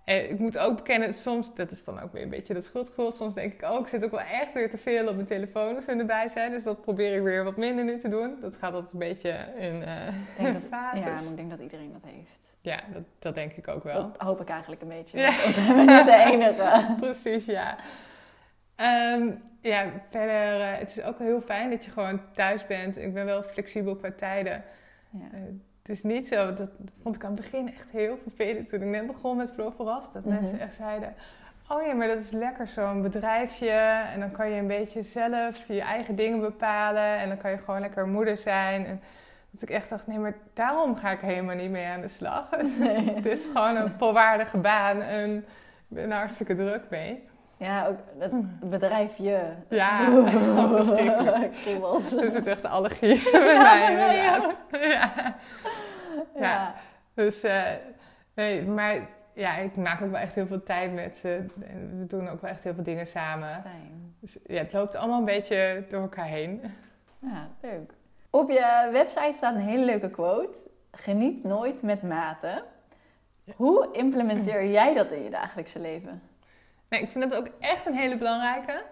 ik 0.05 0.39
moet 0.39 0.57
ook 0.57 0.75
bekennen, 0.75 1.13
soms, 1.13 1.55
dat 1.55 1.71
is 1.71 1.83
dan 1.83 1.99
ook 1.99 2.13
weer 2.13 2.23
een 2.23 2.29
beetje 2.29 2.53
dat 2.53 2.63
schuldgevoel. 2.63 3.11
Soms 3.11 3.33
denk 3.33 3.53
ik 3.53 3.63
ook, 3.63 3.79
ik 3.79 3.87
zit 3.87 4.03
ook 4.05 4.11
wel 4.11 4.19
echt 4.19 4.53
weer 4.53 4.69
te 4.69 4.77
veel 4.77 5.07
op 5.07 5.15
mijn 5.15 5.27
telefoon 5.27 5.75
als 5.75 5.85
we 5.85 5.91
erbij 5.95 6.27
zijn. 6.27 6.51
Dus 6.51 6.63
dat 6.63 6.81
probeer 6.81 7.15
ik 7.15 7.21
weer 7.23 7.43
wat 7.43 7.57
minder 7.57 7.85
nu 7.85 7.97
te 7.99 8.09
doen. 8.09 8.37
Dat 8.41 8.55
gaat 8.57 8.73
altijd 8.73 8.93
een 8.93 8.99
beetje 8.99 9.29
in 9.57 9.81
Ik 9.81 10.37
denk 10.37 10.53
dat, 10.53 10.61
fases. 10.63 11.03
ja, 11.03 11.09
Ja, 11.09 11.13
maar 11.13 11.29
ik 11.29 11.35
denk 11.35 11.49
dat 11.49 11.59
iedereen 11.59 11.91
dat 11.91 12.03
heeft. 12.05 12.55
dat, 12.93 13.03
dat 13.19 13.35
denk 13.35 13.51
ik 13.53 13.67
ook 13.67 13.83
wel. 13.83 13.93
Dat 14.11 14.17
hoop 14.17 14.41
ik 14.41 14.49
eigenlijk 14.49 14.81
een 14.81 14.87
beetje. 14.87 15.17
Ja. 15.17 15.43
Dan 15.43 15.51
zijn 15.51 15.67
we 15.85 15.91
niet 15.93 16.05
de 16.05 16.23
enige. 16.31 16.95
Precies, 16.99 17.45
ja. 17.45 17.77
Ehm, 18.75 19.31
ja, 19.61 19.91
verder, 20.09 20.61
eh, 20.61 20.77
het 20.79 20.89
is 20.97 21.03
ook 21.03 21.19
heel 21.19 21.41
fijn 21.41 21.69
dat 21.69 21.85
je 21.85 21.91
gewoon 21.91 22.21
thuis 22.33 22.67
bent. 22.67 22.97
Ik 22.97 23.13
ben 23.13 23.25
wel 23.25 23.43
flexibel 23.43 23.95
qua 23.95 24.11
tijden. 24.17 24.63
Ja. 25.09 25.27
Eh, 25.33 25.39
het 25.81 25.89
is 25.91 26.03
niet 26.03 26.27
zo, 26.27 26.53
dat, 26.53 26.69
vond 27.01 27.15
ik 27.15 27.23
aan 27.23 27.31
het 27.31 27.41
begin 27.41 27.73
echt 27.73 27.91
heel 27.91 28.17
vervelend 28.21 28.69
toen 28.69 28.81
ik 28.81 28.87
net 28.87 29.07
begon 29.07 29.37
met 29.37 29.51
Vlog 29.51 29.75
Verrast. 29.75 30.13
Dat 30.13 30.25
Mhm. 30.25 30.33
mensen 30.35 30.59
echt 30.59 30.73
zeiden, 30.73 31.13
oh 31.69 31.85
ja, 31.85 31.93
maar 31.93 32.07
dat 32.07 32.19
is 32.19 32.31
lekker 32.31 32.67
zo'n 32.67 33.01
bedrijfje. 33.01 33.69
En 34.13 34.19
dan 34.19 34.31
kan 34.31 34.49
je 34.49 34.59
een 34.59 34.67
beetje 34.67 35.01
zelf 35.01 35.67
je 35.67 35.81
eigen 35.81 36.15
dingen 36.15 36.39
bepalen. 36.39 37.17
En 37.17 37.27
dan 37.27 37.37
kan 37.37 37.51
je 37.51 37.57
gewoon 37.57 37.79
lekker 37.79 38.07
moeder 38.07 38.37
zijn. 38.37 38.85
En 38.85 39.01
dat 39.51 39.61
ik 39.61 39.69
echt 39.69 39.89
dacht, 39.89 40.07
nee, 40.07 40.17
maar 40.17 40.33
daarom 40.53 40.95
ga 40.95 41.11
ik 41.11 41.19
helemaal 41.19 41.55
niet 41.55 41.69
mee 41.71 41.85
aan 41.85 42.01
de 42.01 42.07
slag. 42.07 42.49
het 43.15 43.25
is 43.25 43.45
gewoon 43.45 43.75
een 43.75 43.89
volwaardige 43.97 44.57
baan 44.57 45.01
en 45.01 45.35
ik 45.37 45.43
ben 45.97 46.11
er 46.11 46.17
hartstikke 46.17 46.53
druk 46.55 46.83
mee. 46.89 47.23
Ja, 47.61 47.87
ook 47.87 47.97
het 48.17 48.59
bedrijfje. 48.69 49.53
Ja, 49.69 50.23
verschrikkelijk. 50.75 51.53
Kriebels. 51.53 52.15
Er 52.21 52.31
zit 52.31 52.47
echt 52.47 52.65
allergie 52.65 53.21
bij 53.31 53.57
mij 53.57 53.95
Ja, 53.95 54.11
ja. 54.11 54.55
Ja. 54.71 55.35
Ja. 56.35 56.75
Dus, 57.13 57.43
eh, 57.43 57.63
nee, 58.33 58.63
maar 58.63 59.07
ja, 59.33 59.55
ik 59.57 59.75
maak 59.75 60.01
ook 60.01 60.11
wel 60.11 60.19
echt 60.19 60.35
heel 60.35 60.47
veel 60.47 60.63
tijd 60.63 60.93
met 60.93 61.17
ze. 61.17 61.45
En 61.63 61.99
we 61.99 62.05
doen 62.05 62.29
ook 62.29 62.41
wel 62.41 62.51
echt 62.51 62.63
heel 62.63 62.73
veel 62.73 62.83
dingen 62.83 63.07
samen. 63.07 63.61
Fijn. 63.61 64.15
Dus 64.19 64.37
ja, 64.45 64.57
het 64.57 64.73
loopt 64.73 64.95
allemaal 64.95 65.19
een 65.19 65.25
beetje 65.25 65.85
door 65.89 66.01
elkaar 66.01 66.25
heen. 66.27 66.61
Ja, 67.19 67.49
leuk. 67.61 67.93
Op 68.29 68.49
je 68.49 68.89
website 68.91 69.33
staat 69.33 69.55
een 69.55 69.61
hele 69.61 69.85
leuke 69.85 70.09
quote. 70.09 70.57
Geniet 70.91 71.43
nooit 71.43 71.81
met 71.81 72.01
mate. 72.01 72.63
Hoe 73.55 73.89
implementeer 73.91 74.65
jij 74.65 74.93
dat 74.93 75.11
in 75.11 75.23
je 75.23 75.29
dagelijkse 75.29 75.79
leven? 75.79 76.21
Nee, 76.91 77.01
ik 77.01 77.09
vind 77.09 77.29
dat 77.29 77.39
ook 77.39 77.49
echt 77.59 77.85
een 77.85 77.95
hele 77.95 78.17
belangrijke. 78.17 78.83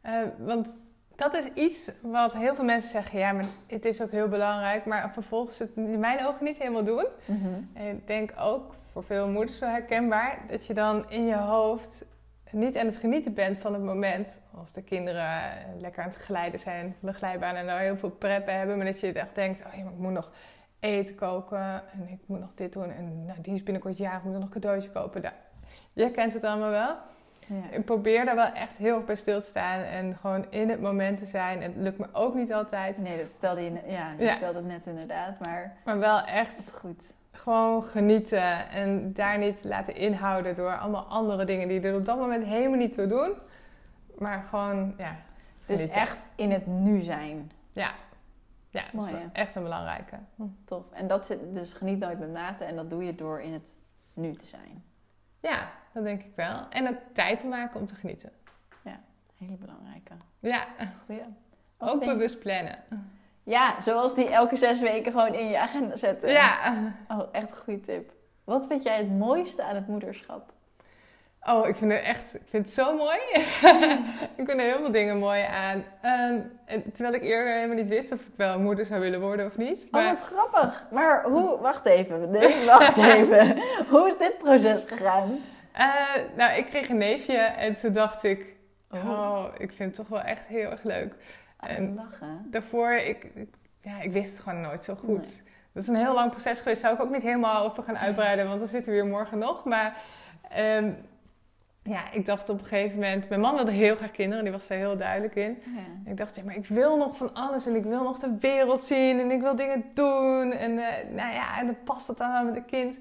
Eh, 0.00 0.12
want 0.38 0.80
dat 1.16 1.34
is 1.34 1.46
iets 1.46 1.90
wat 2.02 2.34
heel 2.34 2.54
veel 2.54 2.64
mensen 2.64 2.90
zeggen, 2.90 3.18
ja, 3.18 3.32
maar 3.32 3.44
het 3.66 3.84
is 3.84 4.02
ook 4.02 4.10
heel 4.10 4.28
belangrijk, 4.28 4.84
maar 4.84 5.12
vervolgens 5.12 5.58
het 5.58 5.70
in 5.76 5.98
mijn 5.98 6.26
ogen 6.26 6.44
niet 6.44 6.58
helemaal 6.58 6.84
doen. 6.84 7.06
En 7.72 7.96
ik 7.96 8.06
denk 8.06 8.32
ook 8.38 8.74
voor 8.92 9.04
veel 9.04 9.28
moeders 9.28 9.58
wel 9.58 9.68
herkenbaar 9.68 10.38
dat 10.50 10.66
je 10.66 10.74
dan 10.74 11.10
in 11.10 11.26
je 11.26 11.36
hoofd 11.36 12.04
niet 12.50 12.76
aan 12.76 12.86
het 12.86 12.96
genieten 12.96 13.34
bent 13.34 13.58
van 13.58 13.72
het 13.72 13.82
moment. 13.82 14.40
Als 14.58 14.72
de 14.72 14.82
kinderen 14.82 15.52
lekker 15.78 16.02
aan 16.02 16.08
het 16.08 16.18
glijden 16.18 16.60
zijn 16.60 16.96
de 17.00 17.12
glijbaan 17.12 17.54
en 17.54 17.66
daar 17.66 17.80
heel 17.80 17.96
veel 17.96 18.10
preppen 18.10 18.56
hebben. 18.56 18.76
Maar 18.76 18.86
dat 18.86 19.00
je 19.00 19.12
echt 19.12 19.34
denkt, 19.34 19.64
oh 19.66 19.74
ja, 19.74 19.82
maar 19.82 19.92
ik 19.92 19.98
moet 19.98 20.12
nog 20.12 20.32
eten 20.80 21.14
koken 21.14 21.82
en 21.92 22.08
ik 22.08 22.20
moet 22.26 22.40
nog 22.40 22.54
dit 22.54 22.72
doen. 22.72 22.90
En 22.90 23.24
nou, 23.24 23.40
die 23.40 23.54
is 23.54 23.62
binnenkort 23.62 23.98
jarig, 23.98 24.18
ik 24.18 24.24
moet 24.24 24.34
nog 24.34 24.42
een 24.42 24.50
cadeautje 24.50 24.90
kopen. 24.90 25.22
Nou, 25.22 25.34
je 25.92 26.10
kent 26.10 26.34
het 26.34 26.44
allemaal 26.44 26.70
wel. 26.70 26.96
Ja. 27.46 27.76
Ik 27.76 27.84
probeer 27.84 28.24
daar 28.24 28.34
wel 28.34 28.52
echt 28.52 28.76
heel 28.76 28.96
erg 28.96 29.04
bij 29.04 29.14
stil 29.16 29.40
te 29.40 29.46
staan 29.46 29.80
en 29.80 30.16
gewoon 30.16 30.46
in 30.50 30.70
het 30.70 30.80
moment 30.80 31.18
te 31.18 31.24
zijn. 31.26 31.62
Het 31.62 31.72
lukt 31.76 31.98
me 31.98 32.06
ook 32.12 32.34
niet 32.34 32.52
altijd. 32.52 32.98
Nee, 32.98 33.16
dat 33.18 33.26
vertelde 33.30 33.60
je, 33.62 33.70
ja, 33.86 34.08
je 34.18 34.24
Ja. 34.24 34.30
vertelde 34.30 34.58
het 34.58 34.66
net 34.66 34.86
inderdaad, 34.86 35.38
maar 35.40 35.76
Maar 35.84 35.98
wel 35.98 36.20
echt 36.24 36.72
goed. 36.72 37.12
gewoon 37.32 37.84
genieten 37.84 38.68
en 38.70 39.12
daar 39.12 39.38
niet 39.38 39.64
laten 39.64 39.96
inhouden 39.96 40.54
door 40.54 40.78
allemaal 40.78 41.04
andere 41.04 41.44
dingen 41.44 41.68
die 41.68 41.80
er 41.80 41.94
op 41.96 42.04
dat 42.04 42.18
moment 42.18 42.44
helemaal 42.44 42.78
niet 42.78 42.92
toe 42.92 43.06
doen. 43.06 43.32
Maar 44.18 44.42
gewoon, 44.44 44.94
ja, 44.98 45.16
Dus 45.66 45.76
genieten. 45.80 46.00
echt 46.00 46.26
in 46.36 46.50
het 46.50 46.66
nu 46.66 47.00
zijn. 47.00 47.50
ja, 47.72 47.90
ja 48.70 48.82
dat 48.82 48.92
Mooi, 48.92 49.06
is 49.06 49.12
wel 49.18 49.28
echt 49.32 49.56
een 49.56 49.62
belangrijke. 49.62 50.16
Tof. 50.64 50.84
En 50.92 51.06
dat 51.06 51.26
zit 51.26 51.38
dus 51.54 51.72
geniet 51.72 51.98
nooit 51.98 52.18
met 52.18 52.32
mate 52.32 52.64
en 52.64 52.76
dat 52.76 52.90
doe 52.90 53.04
je 53.04 53.14
door 53.14 53.40
in 53.40 53.52
het 53.52 53.74
nu 54.12 54.32
te 54.32 54.46
zijn. 54.46 54.84
Ja, 55.48 55.70
dat 55.92 56.04
denk 56.04 56.22
ik 56.22 56.32
wel. 56.36 56.68
En 56.68 56.86
het 56.86 57.14
tijd 57.14 57.38
te 57.38 57.46
maken 57.46 57.80
om 57.80 57.86
te 57.86 57.94
genieten. 57.94 58.32
Hele 59.36 59.56
belangrijke. 59.56 60.12
Ja, 60.40 60.66
Goeie. 61.06 61.22
Ook 61.78 62.04
bewust 62.04 62.38
plannen. 62.38 62.78
Ja, 63.42 63.80
zoals 63.80 64.14
die 64.14 64.28
elke 64.28 64.56
zes 64.56 64.80
weken 64.80 65.12
gewoon 65.12 65.34
in 65.34 65.48
je 65.48 65.58
agenda 65.58 65.96
zetten. 65.96 66.30
Ja. 66.30 66.74
Oh, 67.08 67.28
echt 67.32 67.50
een 67.50 67.56
goede 67.56 67.80
tip. 67.80 68.12
Wat 68.44 68.66
vind 68.66 68.82
jij 68.82 68.96
het 68.96 69.10
mooiste 69.10 69.62
aan 69.62 69.74
het 69.74 69.88
moederschap? 69.88 70.52
Oh, 71.46 71.68
ik 71.68 71.76
vind 71.76 71.92
het 71.92 72.02
echt, 72.02 72.34
ik 72.34 72.40
vind 72.48 72.64
het 72.64 72.74
zo 72.74 72.96
mooi. 72.96 73.18
ik 74.40 74.44
vind 74.46 74.50
er 74.50 74.60
heel 74.60 74.76
veel 74.78 74.90
dingen 74.90 75.18
mooi 75.18 75.42
aan. 75.42 75.84
Ehm, 76.02 76.38
en 76.64 76.92
terwijl 76.92 77.14
ik 77.14 77.22
eerder 77.22 77.54
helemaal 77.54 77.76
niet 77.76 77.88
wist 77.88 78.12
of 78.12 78.20
ik 78.20 78.32
wel 78.36 78.60
moeder 78.60 78.84
zou 78.86 79.00
willen 79.00 79.20
worden 79.20 79.46
of 79.46 79.56
niet. 79.56 79.88
Oh, 79.90 80.08
wat 80.08 80.20
grappig. 80.20 80.86
Maar 80.90 81.24
hoe... 81.24 81.58
Wacht 81.68 81.86
even. 81.86 82.30
Nee, 82.30 82.64
wacht 82.66 82.96
even. 82.96 83.56
hoe 83.90 84.08
is 84.08 84.18
dit 84.18 84.38
proces 84.38 84.84
gegaan? 84.86 85.38
eh, 85.72 85.94
nou, 86.36 86.52
ik 86.58 86.66
kreeg 86.66 86.88
een 86.88 86.96
neefje 86.98 87.36
en 87.38 87.74
toen 87.74 87.92
dacht 87.92 88.22
ik, 88.22 88.52
Oh. 88.90 89.10
oh, 89.10 89.44
ik 89.58 89.72
vind 89.72 89.96
het 89.96 90.06
toch 90.06 90.08
wel 90.08 90.20
echt 90.28 90.46
heel 90.46 90.70
erg 90.70 90.82
leuk. 90.82 91.14
Aan 91.56 91.68
En 91.68 91.94
lachen. 91.94 92.46
daarvoor, 92.50 92.92
ik, 92.92 93.24
ik- 93.34 93.54
ja, 93.80 94.00
ik 94.00 94.12
wist 94.12 94.30
het 94.30 94.40
gewoon 94.40 94.60
nooit 94.60 94.84
zo 94.84 94.94
goed. 94.94 95.18
Nee. 95.26 95.52
Dat 95.72 95.82
is 95.82 95.88
een 95.88 95.96
heel 95.96 96.14
lang 96.14 96.30
proces 96.30 96.58
geweest. 96.58 96.80
Zou 96.80 96.94
ik 96.94 97.00
ook 97.00 97.10
niet 97.10 97.22
helemaal 97.22 97.64
over 97.64 97.82
gaan 97.82 97.98
uitbreiden, 97.98 98.46
want 98.48 98.58
dan 98.58 98.68
zitten 98.68 98.92
we 98.92 98.98
hier 99.00 99.06
morgen 99.10 99.38
nog. 99.38 99.64
Maar 99.64 99.96
ehm, 100.50 100.90
ja, 101.84 102.12
ik 102.12 102.26
dacht 102.26 102.48
op 102.48 102.58
een 102.58 102.64
gegeven 102.64 102.98
moment... 102.98 103.28
Mijn 103.28 103.40
man 103.40 103.54
wilde 103.54 103.70
heel 103.70 103.96
graag 103.96 104.10
kinderen, 104.10 104.44
die 104.44 104.52
was 104.52 104.66
daar 104.66 104.78
heel 104.78 104.96
duidelijk 104.96 105.34
in. 105.34 105.62
Ja. 105.64 106.10
Ik 106.10 106.16
dacht, 106.16 106.36
ja, 106.36 106.42
maar 106.44 106.56
ik 106.56 106.66
wil 106.66 106.96
nog 106.96 107.16
van 107.16 107.34
alles 107.34 107.66
en 107.66 107.74
ik 107.74 107.84
wil 107.84 108.02
nog 108.02 108.18
de 108.18 108.36
wereld 108.40 108.84
zien 108.84 109.20
en 109.20 109.30
ik 109.30 109.40
wil 109.40 109.56
dingen 109.56 109.84
doen. 109.94 110.52
En 110.52 110.78
eh, 110.78 111.10
nou 111.10 111.34
ja, 111.34 111.58
en 111.58 111.66
dan 111.66 111.76
past 111.84 112.06
dat 112.06 112.18
wel 112.18 112.44
met 112.44 112.56
een 112.56 112.64
kind. 112.64 112.98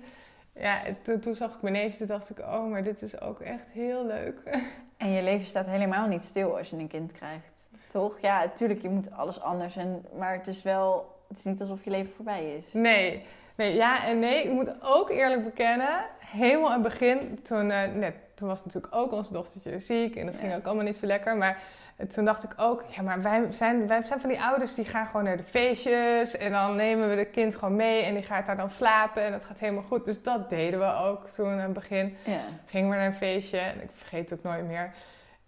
Ja, 0.54 0.86
en 0.86 0.98
toen, 1.02 1.20
toen 1.20 1.36
zag 1.36 1.56
ik 1.56 1.62
mijn 1.62 1.74
neefje, 1.74 1.98
toen 1.98 2.08
dacht 2.08 2.30
ik, 2.30 2.40
oh, 2.40 2.70
maar 2.70 2.84
dit 2.84 3.02
is 3.02 3.22
ook 3.22 3.40
echt 3.40 3.66
heel 3.72 4.06
leuk. 4.06 4.42
En 4.98 5.12
je 5.12 5.24
leven 5.24 5.48
staat 5.48 5.66
helemaal 5.66 6.08
niet 6.08 6.24
stil 6.24 6.58
als 6.58 6.70
je 6.70 6.78
een 6.78 6.88
kind 6.88 7.12
krijgt. 7.12 7.70
Toch? 7.88 8.20
Ja, 8.20 8.44
natuurlijk, 8.44 8.82
je 8.82 8.90
moet 8.90 9.12
alles 9.12 9.42
anders. 9.42 9.76
En, 9.76 10.06
maar 10.18 10.34
het 10.34 10.48
is 10.48 10.62
wel... 10.62 11.12
Het 11.28 11.38
is 11.38 11.44
niet 11.44 11.62
alsof 11.62 11.84
je 11.84 11.90
leven 11.90 12.14
voorbij 12.14 12.56
is. 12.56 12.74
Nee, 12.74 13.24
nee, 13.56 13.76
ja 13.76 14.06
en 14.06 14.20
nee. 14.20 14.44
Ik 14.44 14.52
moet 14.52 14.72
ook 14.82 15.10
eerlijk 15.10 15.44
bekennen, 15.44 16.06
helemaal 16.20 16.68
aan 16.72 16.84
het 16.84 16.90
begin, 16.92 17.40
toen, 17.44 17.68
net, 17.68 18.14
toen 18.36 18.48
was 18.48 18.66
natuurlijk 18.66 18.96
ook 18.96 19.12
ons 19.12 19.30
dochtertje 19.30 19.80
ziek 19.80 20.16
en 20.16 20.26
dat 20.26 20.34
Ja. 20.36 20.40
ging 20.40 20.56
ook 20.56 20.66
allemaal 20.66 20.84
niet 20.86 20.96
zo 20.96 21.06
lekker. 21.06 21.38
Maar 21.38 21.58
eh, 21.96 22.08
toen 22.08 22.26
dacht 22.26 22.44
ik 22.44 22.54
ook, 22.58 22.84
ja, 22.90 23.02
maar 23.02 23.22
wij 23.22 23.48
zijn, 23.50 23.88
wij 23.88 24.04
zijn 24.04 24.20
van 24.20 24.30
die 24.30 24.42
ouders 24.42 24.76
die 24.76 24.86
gaan 24.86 25.06
gewoon 25.06 25.24
naar 25.24 25.38
de 25.38 25.44
feestjes 25.44 26.38
en 26.38 26.52
dan 26.52 26.76
nemen 26.76 27.10
we 27.10 27.16
de 27.16 27.26
kind 27.26 27.56
gewoon 27.56 27.76
mee 27.76 28.02
en 28.04 28.14
die 28.14 28.24
gaat 28.24 28.46
daar 28.46 28.58
dan 28.58 28.70
slapen 28.70 29.24
en 29.24 29.32
dat 29.32 29.46
gaat 29.46 29.60
helemaal 29.60 29.84
goed. 29.84 30.06
Dus 30.06 30.24
dat 30.24 30.50
deden 30.50 30.80
we 30.80 30.94
ook 30.94 31.28
toen 31.30 31.50
aan 31.50 31.58
het 31.60 31.74
begin. 31.74 32.18
Ja. 32.24 32.40
Gingen 32.66 32.90
we 32.90 32.96
naar 32.96 33.06
een 33.06 33.14
feestje 33.16 33.58
en 33.58 33.82
ik 33.82 33.90
vergeet 33.94 34.30
het 34.30 34.40
ook 34.40 34.46
nooit 34.46 34.68
meer. 34.68 34.92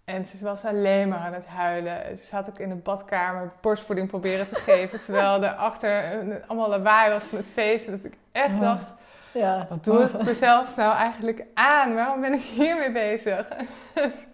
En 0.06 0.26
ze 0.26 0.44
was 0.44 0.64
alleen 0.64 1.08
maar 1.08 1.18
aan 1.18 1.32
het 1.32 1.46
huilen. 1.46 2.18
Ze 2.18 2.24
zat 2.24 2.48
ook 2.48 2.58
in 2.58 2.68
de 2.68 2.74
badkamer 2.74 3.52
borstvoeding 3.60 4.08
proberen 4.08 4.46
te 4.46 4.54
geven. 4.54 4.98
Terwijl 5.00 5.44
er 5.44 5.50
achter 5.54 6.04
allemaal 6.46 6.68
lawaai 6.68 7.10
was 7.12 7.24
van 7.24 7.38
het 7.38 7.50
feest. 7.52 7.86
Dat 7.86 8.04
ik 8.04 8.14
echt 8.32 8.54
Oh. 8.54 8.60
dacht, 8.60 8.94
Ja. 9.32 9.66
wat 9.68 9.84
doe 9.84 10.02
ik 10.04 10.22
mezelf 10.24 10.76
nou 10.76 10.96
eigenlijk 10.96 11.44
aan? 11.54 11.94
Waarom 11.94 12.20
ben 12.20 12.32
ik 12.32 12.40
hiermee 12.40 12.92
bezig? 12.92 13.48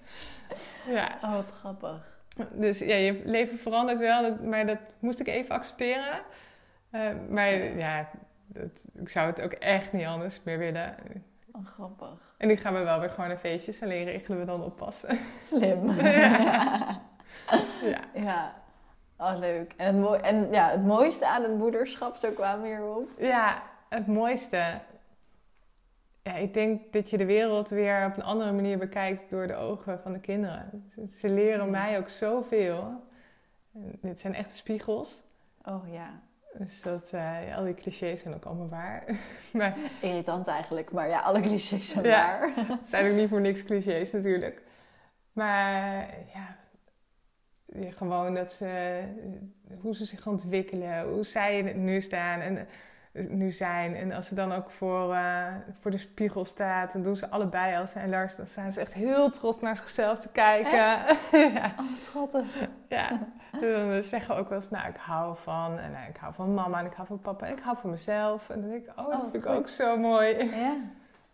ja, 0.86 1.08
Oh, 1.22 1.32
wat 1.34 1.50
grappig. 1.58 1.96
dus 2.52 2.78
ja, 2.78 2.94
je 2.94 3.22
leven 3.24 3.58
verandert 3.58 4.00
wel. 4.00 4.36
Maar 4.42 4.66
dat 4.66 4.78
moest 4.98 5.20
ik 5.20 5.26
even 5.28 5.54
accepteren. 5.54 6.20
Eh, 6.90 7.00
maar 7.30 7.52
ja, 7.76 8.08
dat, 8.46 8.84
ik 8.98 9.08
zou 9.08 9.26
het 9.26 9.42
ook 9.42 9.52
echt 9.52 9.92
niet 9.92 10.06
anders 10.06 10.40
meer 10.42 10.58
willen. 10.58 10.94
Oh, 11.52 11.66
grappig. 11.66 12.34
En 12.36 12.48
nu 12.48 12.56
gaan 12.56 12.74
we 12.74 12.82
wel 12.82 13.00
weer 13.00 13.10
gewoon 13.10 13.28
naar 13.28 13.38
feestjes. 13.38 13.82
Alleen 13.82 14.04
regelen 14.04 14.38
we 14.38 14.44
dan 14.44 14.62
oppassen. 14.64 15.18
Slim. 15.40 15.90
Ja. 15.90 17.00
ja. 17.82 18.00
Ja. 18.14 18.54
Oh, 19.16 19.38
leuk. 19.38 19.72
En 19.76 19.86
het, 19.86 19.96
mooi, 20.04 20.20
en 20.20 20.52
ja, 20.52 20.70
het 20.70 20.84
mooiste 20.84 21.26
aan 21.26 21.42
het 21.42 21.58
moederschap, 21.58 22.16
zo 22.16 22.30
kwamen 22.30 22.62
we 22.62 22.68
hierop. 22.68 23.08
Ja, 23.18 23.62
het 23.88 24.06
mooiste. 24.06 24.80
Ja, 26.22 26.34
ik 26.34 26.54
denk 26.54 26.92
dat 26.92 27.10
je 27.10 27.16
de 27.18 27.26
wereld 27.26 27.68
weer 27.68 28.06
op 28.06 28.16
een 28.16 28.22
andere 28.22 28.52
manier 28.52 28.78
bekijkt 28.78 29.30
door 29.30 29.46
de 29.46 29.54
ogen 29.54 30.00
van 30.00 30.12
de 30.12 30.20
kinderen. 30.20 30.90
Ze, 31.08 31.28
leren 31.28 31.64
Ja. 31.64 31.70
mij 31.70 31.98
ook 31.98 32.08
zoveel. 32.08 33.02
Dit 34.00 34.20
zijn 34.20 34.34
echte 34.34 34.54
spiegels. 34.54 35.22
Oh 35.64 35.92
ja. 35.92 36.20
Dus 36.58 36.82
dat, 36.82 37.12
eh, 37.12 37.46
ja, 37.48 37.54
al 37.56 37.64
die 37.64 37.74
clichés 37.74 38.20
zijn 38.20 38.34
ook 38.34 38.44
allemaal 38.44 38.68
waar. 38.68 39.04
maar 39.52 39.76
Irritant 40.00 40.46
eigenlijk, 40.46 40.92
maar 40.92 41.08
ja, 41.08 41.20
alle 41.20 41.40
clichés 41.40 41.88
zijn 41.88 42.04
Ja. 42.04 42.38
waar. 42.38 42.52
het 42.78 42.88
zijn 42.88 43.10
ook 43.10 43.16
niet 43.16 43.28
voor 43.28 43.40
niks 43.40 43.64
clichés 43.64 44.12
natuurlijk. 44.12 44.62
Maar 45.32 46.08
ja, 46.34 46.56
gewoon 47.90 48.34
dat 48.34 48.52
ze, 48.52 49.00
hoe 49.80 49.94
ze 49.94 50.04
zich 50.04 50.26
ontwikkelen, 50.26 51.08
hoe 51.08 51.24
zij 51.24 51.62
nu 51.62 52.00
staan 52.00 52.40
en 52.40 52.58
eh, 52.58 52.64
nu 53.12 53.50
zijn. 53.50 53.96
En 53.96 54.12
als 54.12 54.26
ze 54.26 54.34
dan 54.34 54.52
ook 54.52 54.70
voor, 54.70 55.14
eh, 55.14 55.46
voor 55.80 55.90
de 55.90 55.98
spiegel 55.98 56.44
staat, 56.44 56.92
dan 56.92 57.02
doen 57.02 57.16
ze 57.16 57.28
allebei 57.30 57.76
als 57.76 57.94
en 57.94 58.10
Lars, 58.10 58.36
dan 58.36 58.46
staan 58.46 58.72
ze 58.72 58.80
echt 58.80 58.92
heel 58.92 59.30
trots 59.30 59.62
naar 59.62 59.76
zichzelf 59.76 60.18
te 60.18 60.28
kijken. 60.28 60.70
ja, 61.54 61.74
Oh, 61.78 61.90
wat 61.90 62.04
schattig. 62.04 62.68
ja. 62.88 63.08
Dan 63.60 64.02
zeggen 64.02 64.34
we 64.34 64.40
ook 64.40 64.48
wel 64.48 64.58
eens, 64.58 64.70
nou, 64.70 64.88
ik 64.88 64.96
hou 64.96 65.36
van, 65.36 65.78
en 65.78 65.90
nou, 65.92 66.08
ik 66.08 66.16
hou 66.16 66.34
van 66.34 66.54
mama 66.54 66.78
en 66.78 66.86
ik 66.86 66.92
hou 66.92 67.06
van 67.08 67.20
papa 67.20 67.46
en 67.46 67.52
ik 67.52 67.62
hou 67.62 67.76
van 67.76 67.90
mezelf. 67.90 68.50
En 68.50 68.60
dan 68.60 68.70
denk 68.70 68.82
ik, 68.84 68.90
oh, 68.90 68.96
dat 68.96 69.06
wat 69.06 69.20
vind 69.20 69.34
ik 69.34 69.42
goed. 69.44 69.58
ook 69.58 69.68
zo 69.68 69.98
mooi. 69.98 70.44
Ja. 70.44 70.76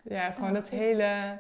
Ja, 0.02 0.30
gewoon 0.30 0.52
dat 0.54 0.68
goed. 0.68 0.78
hele 0.78 1.38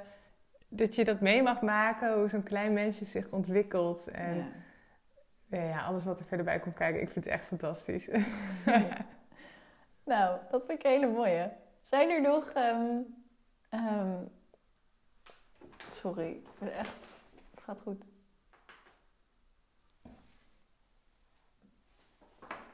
dat 0.68 0.94
je 0.94 1.04
dat 1.04 1.20
mee 1.20 1.42
mag 1.42 1.60
maken, 1.60 2.14
hoe 2.18 2.28
zo'n 2.28 2.42
klein 2.42 2.72
mensje 2.72 3.04
zich 3.04 3.30
ontwikkelt. 3.32 4.08
En 4.08 4.36
Ja. 4.36 5.58
ja. 5.58 5.62
ja, 5.62 5.80
alles 5.84 6.04
wat 6.04 6.18
er 6.18 6.24
verder 6.26 6.46
bij 6.46 6.58
komt 6.58 6.74
kijken, 6.74 7.00
ik 7.02 7.10
vind 7.10 7.24
het 7.24 7.34
echt 7.34 7.44
fantastisch. 7.46 8.08
Nou, 10.08 10.38
dat 10.50 10.66
vind 10.66 10.78
ik 10.78 10.84
een 10.84 10.90
hele 10.90 11.12
mooie. 11.12 11.52
Zijn 11.80 12.10
er 12.10 12.20
nog... 12.20 12.48
ehm, 12.48 13.00
ehm, 13.68 14.24
sorry, 15.90 16.42
echt. 16.60 16.96
Het 17.50 17.62
gaat 17.62 17.80
goed. 17.80 18.04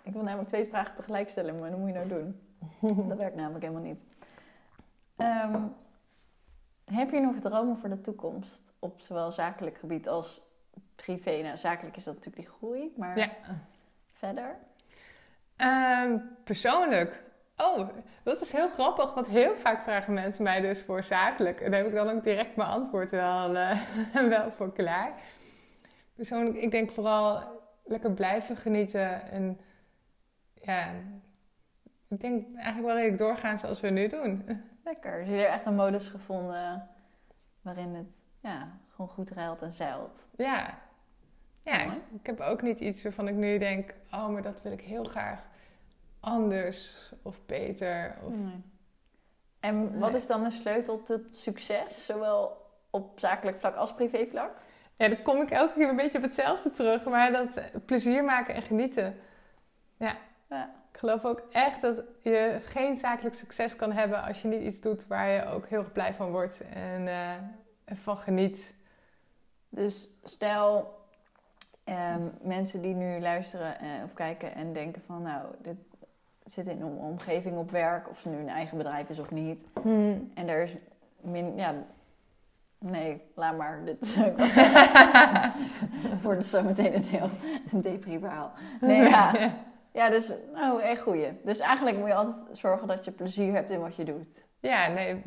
Ik 0.03 0.13
wil 0.13 0.23
namelijk 0.23 0.49
twee 0.49 0.65
vragen 0.67 0.95
tegelijk 0.95 1.31
stellen, 1.31 1.59
maar 1.59 1.71
dat 1.71 1.79
moet 1.79 1.89
je 1.89 1.95
nou 1.95 2.09
doen. 2.09 2.41
Dat 3.09 3.19
werkt 3.19 3.37
namelijk 3.37 3.65
helemaal 3.65 3.87
niet. 3.87 4.03
Ehm, 5.17 5.63
heb 6.85 7.11
je 7.11 7.21
nog 7.21 7.37
dromen 7.41 7.79
voor 7.79 7.89
de 7.89 8.01
toekomst? 8.01 8.73
Op 8.79 9.01
zowel 9.01 9.33
zakelijk 9.33 9.79
gebied 9.79 10.09
als 10.09 10.41
privé? 10.95 11.43
Nou, 11.43 11.57
zakelijk 11.57 11.97
is 11.97 12.05
dat 12.05 12.15
natuurlijk 12.15 12.47
die 12.47 12.55
groei, 12.57 12.93
maar 12.97 13.19
ja. 13.19 13.31
verder? 14.13 14.57
Ehm, 15.57 16.19
persoonlijk. 16.45 17.24
Oh, 17.57 17.89
dat 18.23 18.41
is 18.41 18.53
heel 18.53 18.69
grappig, 18.69 19.15
want 19.15 19.27
heel 19.27 19.57
vaak 19.57 19.83
vragen 19.83 20.13
mensen 20.13 20.43
mij 20.43 20.61
dus 20.61 20.83
voor 20.83 21.03
zakelijk. 21.03 21.61
En 21.61 21.71
daar 21.71 21.81
heb 21.81 21.89
ik 21.89 21.95
dan 21.95 22.09
ook 22.09 22.25
direct 22.25 22.57
mijn 22.57 22.69
antwoord 22.69 23.11
wel, 23.11 23.57
eh, 23.57 23.79
wel 24.29 24.51
voor 24.51 24.73
klaar. 24.73 25.13
Persoonlijk, 26.15 26.57
ik 26.57 26.71
denk 26.71 26.93
vooral 26.93 27.43
lekker 27.85 28.13
blijven 28.13 28.57
genieten. 28.57 29.31
En 29.31 29.61
ja, 30.55 30.91
ik 32.09 32.21
denk 32.21 32.55
eigenlijk 32.55 32.87
wel 32.87 32.95
redelijk 32.95 33.19
doorgaan 33.19 33.59
zoals 33.59 33.81
we 33.81 33.89
nu 33.89 34.09
doen. 34.09 34.45
Lekker. 34.85 35.19
Dus 35.19 35.27
jullie 35.27 35.41
hebben 35.41 35.57
echt 35.57 35.67
een 35.67 35.75
modus 35.75 36.09
gevonden 36.09 36.89
waarin 37.63 37.95
het 37.95 38.23
ja, 38.41 38.79
gewoon 38.89 39.11
goed 39.11 39.31
ruilt 39.31 39.63
en 39.63 39.73
zeilt. 39.73 40.29
Ja. 40.37 40.79
Ja, 41.63 41.97
ik 42.21 42.27
heb 42.27 42.41
ook 42.41 42.63
niet 42.63 42.81
iets 42.81 43.03
waarvan 43.03 43.29
ik 43.29 43.35
nu 43.35 43.59
denk, 43.59 43.95
oh, 44.11 44.29
maar 44.29 44.43
dat 44.43 44.63
wil 44.63 44.73
ik 44.73 44.81
heel 44.81 45.05
graag 45.05 45.47
anders 46.25 47.11
of 47.23 47.47
beter. 47.47 48.19
Of... 48.23 48.39
Nee. 48.39 48.63
En 49.61 49.99
wat 49.99 50.15
is 50.15 50.27
dan 50.27 50.43
de 50.43 50.51
sleutel 50.51 51.03
tot 51.03 51.37
succes, 51.37 52.07
zowel 52.07 52.67
op 52.91 53.19
zakelijk 53.19 53.59
vlak 53.61 53.75
als 53.75 53.95
privé 53.95 54.27
vlak? 54.31 54.51
Ja, 54.97 55.09
dan 55.09 55.23
kom 55.23 55.41
ik 55.41 55.51
elke 55.51 55.75
keer 55.75 55.89
een 55.89 55.97
beetje 55.97 56.19
op 56.19 56.25
hetzelfde 56.25 56.71
terug, 56.71 57.05
maar 57.05 57.33
dat 57.33 57.57
eh, 57.57 57.65
plezier 57.87 58.25
maken 58.25 58.55
en 58.55 58.63
genieten. 58.63 59.17
Ja. 59.97 60.17
Ja. 60.49 60.75
Ik 60.93 60.99
geloof 60.99 61.25
ook 61.25 61.43
echt 61.51 61.81
dat 61.81 62.03
je 62.21 62.61
geen 62.65 62.97
zakelijk 62.97 63.35
succes 63.35 63.77
kan 63.77 63.93
hebben 63.93 64.23
als 64.23 64.43
je 64.43 64.49
niet 64.49 64.63
iets 64.63 64.81
doet 64.81 65.07
waar 65.07 65.29
je 65.29 65.47
ook 65.47 65.67
heel 65.67 65.79
erg 65.79 65.93
blij 65.93 66.15
van 66.15 66.31
wordt 66.31 66.61
en, 66.61 67.09
eh, 67.09 67.33
en 67.85 67.97
van 67.97 68.17
geniet. 68.17 68.75
Dus 69.69 70.09
stel 70.25 70.99
ehm, 71.85 72.29
mensen 72.41 72.83
die 72.83 72.95
nu 72.95 73.21
luisteren 73.21 73.79
eh, 73.79 73.89
of 74.05 74.13
kijken 74.13 74.55
en 74.55 74.73
denken 74.73 75.03
van 75.07 75.23
nou, 75.23 75.47
dit 75.63 75.77
zit 76.45 76.69
in 76.69 76.81
een 76.81 76.99
omgeving 76.99 77.59
op 77.59 77.71
werk, 77.71 78.11
of 78.11 78.19
ze 78.19 78.29
nu 78.29 78.37
een 78.37 78.49
eigen 78.49 78.77
bedrijf 78.77 79.09
is 79.09 79.19
of 79.19 79.31
niet. 79.31 79.65
En 80.35 80.49
er 80.49 80.63
is 80.63 80.77
min, 81.21 81.57
ja, 81.57 81.75
nee, 82.79 83.23
laat 83.35 83.57
maar. 83.57 83.85
Dit 83.85 84.17
wordt 86.23 86.39
het 86.39 86.47
zo 86.47 86.63
meteen 86.63 86.95
een 86.95 87.03
heel 87.03 87.29
een 87.73 87.81
depri 87.81 88.19
verhaal. 88.19 88.53
Nee, 88.81 89.03
ja. 89.03 89.33
Ja, 89.95 90.11
dus, 90.11 90.33
nou, 90.55 90.83
echt 90.83 91.03
goeie. 91.03 91.29
Dus 91.45 91.59
eigenlijk 91.59 91.97
moet 91.97 92.09
je 92.09 92.15
altijd 92.15 92.37
zorgen 92.53 92.89
dat 92.89 93.05
je 93.05 93.11
plezier 93.11 93.53
hebt 93.53 93.71
in 93.71 93.81
wat 93.81 93.97
je 93.97 94.05
doet. 94.05 94.47
Ja, 94.61 94.89
nee. 94.89 95.23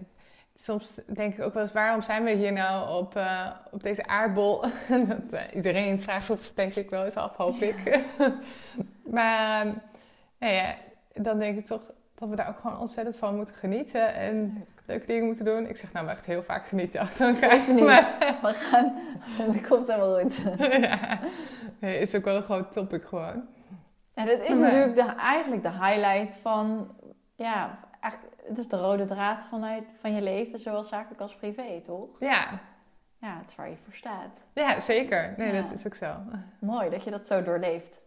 Soms 0.55 0.99
denk 1.05 1.33
ik 1.33 1.43
ook 1.43 1.53
wel 1.53 1.61
eens, 1.61 1.71
waarom 1.71 2.01
zijn 2.01 2.23
we 2.23 2.31
hier 2.31 2.51
nou 2.51 2.97
op, 2.97 3.15
eh, 3.15 3.51
op 3.71 3.83
deze 3.83 4.07
aardbol? 4.07 4.61
dat, 5.07 5.33
eh, 5.33 5.55
iedereen 5.55 6.01
vraagt 6.01 6.25
zich 6.25 6.53
denk 6.53 6.75
ik 6.75 6.89
wel 6.89 7.03
eens 7.03 7.15
af, 7.15 7.35
hoop 7.35 7.55
ik. 7.55 8.03
maar 9.17 9.65
ja, 10.37 10.75
dan 11.23 11.39
denk 11.39 11.57
ik 11.57 11.65
toch 11.65 11.81
dat 12.15 12.29
we 12.29 12.35
daar 12.35 12.47
ook 12.49 12.59
gewoon 12.59 12.79
ontzettend 12.79 13.15
van 13.17 13.35
moeten 13.35 13.55
genieten. 13.55 14.13
En 14.13 14.65
leuke 14.85 15.05
dingen 15.05 15.25
moeten 15.25 15.45
doen. 15.45 15.67
Ik 15.67 15.77
zeg 15.77 15.91
nou 15.93 16.05
maar 16.05 16.13
echt 16.13 16.25
heel 16.25 16.43
vaak 16.43 16.67
genieten 16.67 16.99
achter 17.05 17.27
elkaar. 17.27 17.51
Even 17.51 17.75
niet. 17.75 17.83
Maar, 17.83 18.15
We 18.41 18.53
gaan, 18.53 18.93
het 19.53 19.67
komt 19.67 19.87
helemaal 19.87 20.19
goed. 20.19 20.41
ja, 20.81 21.19
nee, 21.79 21.99
is 21.99 22.15
ook 22.15 22.23
wel 22.23 22.35
een 22.35 22.43
groot 22.43 22.71
topic 22.71 23.05
gewoon. 23.05 23.47
En 24.13 24.25
dit 24.25 24.41
is 24.41 24.49
natuurlijk 24.57 24.95
de, 24.95 25.01
eigenlijk 25.15 25.61
de 25.61 25.71
highlight 25.71 26.35
van, 26.41 26.91
ja, 27.35 27.79
eigenlijk, 27.99 28.33
het 28.47 28.57
is 28.57 28.67
de 28.67 28.77
rode 28.77 29.05
draad 29.05 29.45
vanuit, 29.49 29.83
van 29.99 30.13
je 30.13 30.21
leven, 30.21 30.59
zowel 30.59 30.83
zakelijk 30.83 31.21
als 31.21 31.35
privé, 31.35 31.81
toch? 31.81 32.09
Ja, 32.19 32.59
Ja, 33.21 33.37
het 33.39 33.49
is 33.49 33.55
waar 33.55 33.69
je 33.69 33.75
voor 33.83 33.93
staat. 33.93 34.29
ja 34.53 34.79
zeker. 34.79 35.33
Nee, 35.37 35.53
Ja. 35.53 35.61
dat 35.61 35.71
is 35.71 35.85
ook 35.85 35.95
zo. 35.95 36.15
Mooi 36.59 36.89
dat 36.89 37.03
je 37.03 37.11
dat 37.11 37.27
zo 37.27 37.43
doorleeft. 37.43 38.01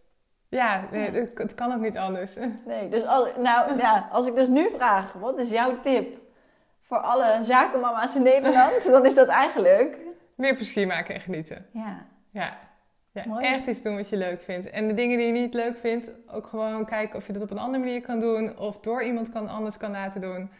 Ja, 0.50 0.84
nee, 0.90 1.12
Ja. 1.12 1.26
Het, 1.34 1.54
kan 1.54 1.72
ook 1.72 1.80
niet 1.80 1.98
anders. 1.98 2.36
Nee, 2.66 2.88
dus 2.88 3.04
al, 3.04 3.28
nou, 3.38 3.78
ja, 3.78 4.08
als 4.12 4.26
ik 4.26 4.34
dus 4.34 4.48
nu 4.48 4.70
vraag, 4.76 5.12
wat 5.12 5.38
is 5.40 5.50
jouw 5.50 5.80
tip 5.80 6.18
voor 6.82 6.98
alle 6.98 7.38
zakenmama's 7.42 8.14
in 8.14 8.22
Nederland? 8.22 8.84
Dan 8.90 9.06
is 9.06 9.14
dat 9.14 9.28
eigenlijk, 9.28 9.96
Meer 10.34 10.54
plezier 10.54 10.86
maken 10.86 11.14
en 11.14 11.20
genieten. 11.20 11.66
ja, 11.72 12.06
Ja. 12.30 12.56
ja 13.12 13.22
Mooi. 13.26 13.44
echt 13.46 13.66
iets 13.66 13.82
doen 13.82 13.96
wat 13.96 14.08
je 14.08 14.16
leuk 14.16 14.42
vindt. 14.42 14.70
En 14.70 14.88
de 14.88 14.94
dingen 14.94 15.18
die 15.18 15.26
je 15.26 15.32
niet 15.32 15.54
leuk 15.54 15.78
vindt, 15.78 16.10
ook 16.30 16.46
gewoon 16.46 16.84
kijken 16.84 17.18
of 17.18 17.26
je 17.26 17.32
dat 17.32 17.42
op 17.42 17.50
een 17.50 17.58
andere 17.58 17.84
manier 17.84 18.00
kan 18.00 18.20
doen. 18.20 18.58
Of 18.58 18.78
door 18.80 19.02
iemand 19.02 19.30
kan, 19.30 19.48
anders 19.48 19.76
kan 19.76 19.90
laten 19.90 20.20
doen. 20.20 20.50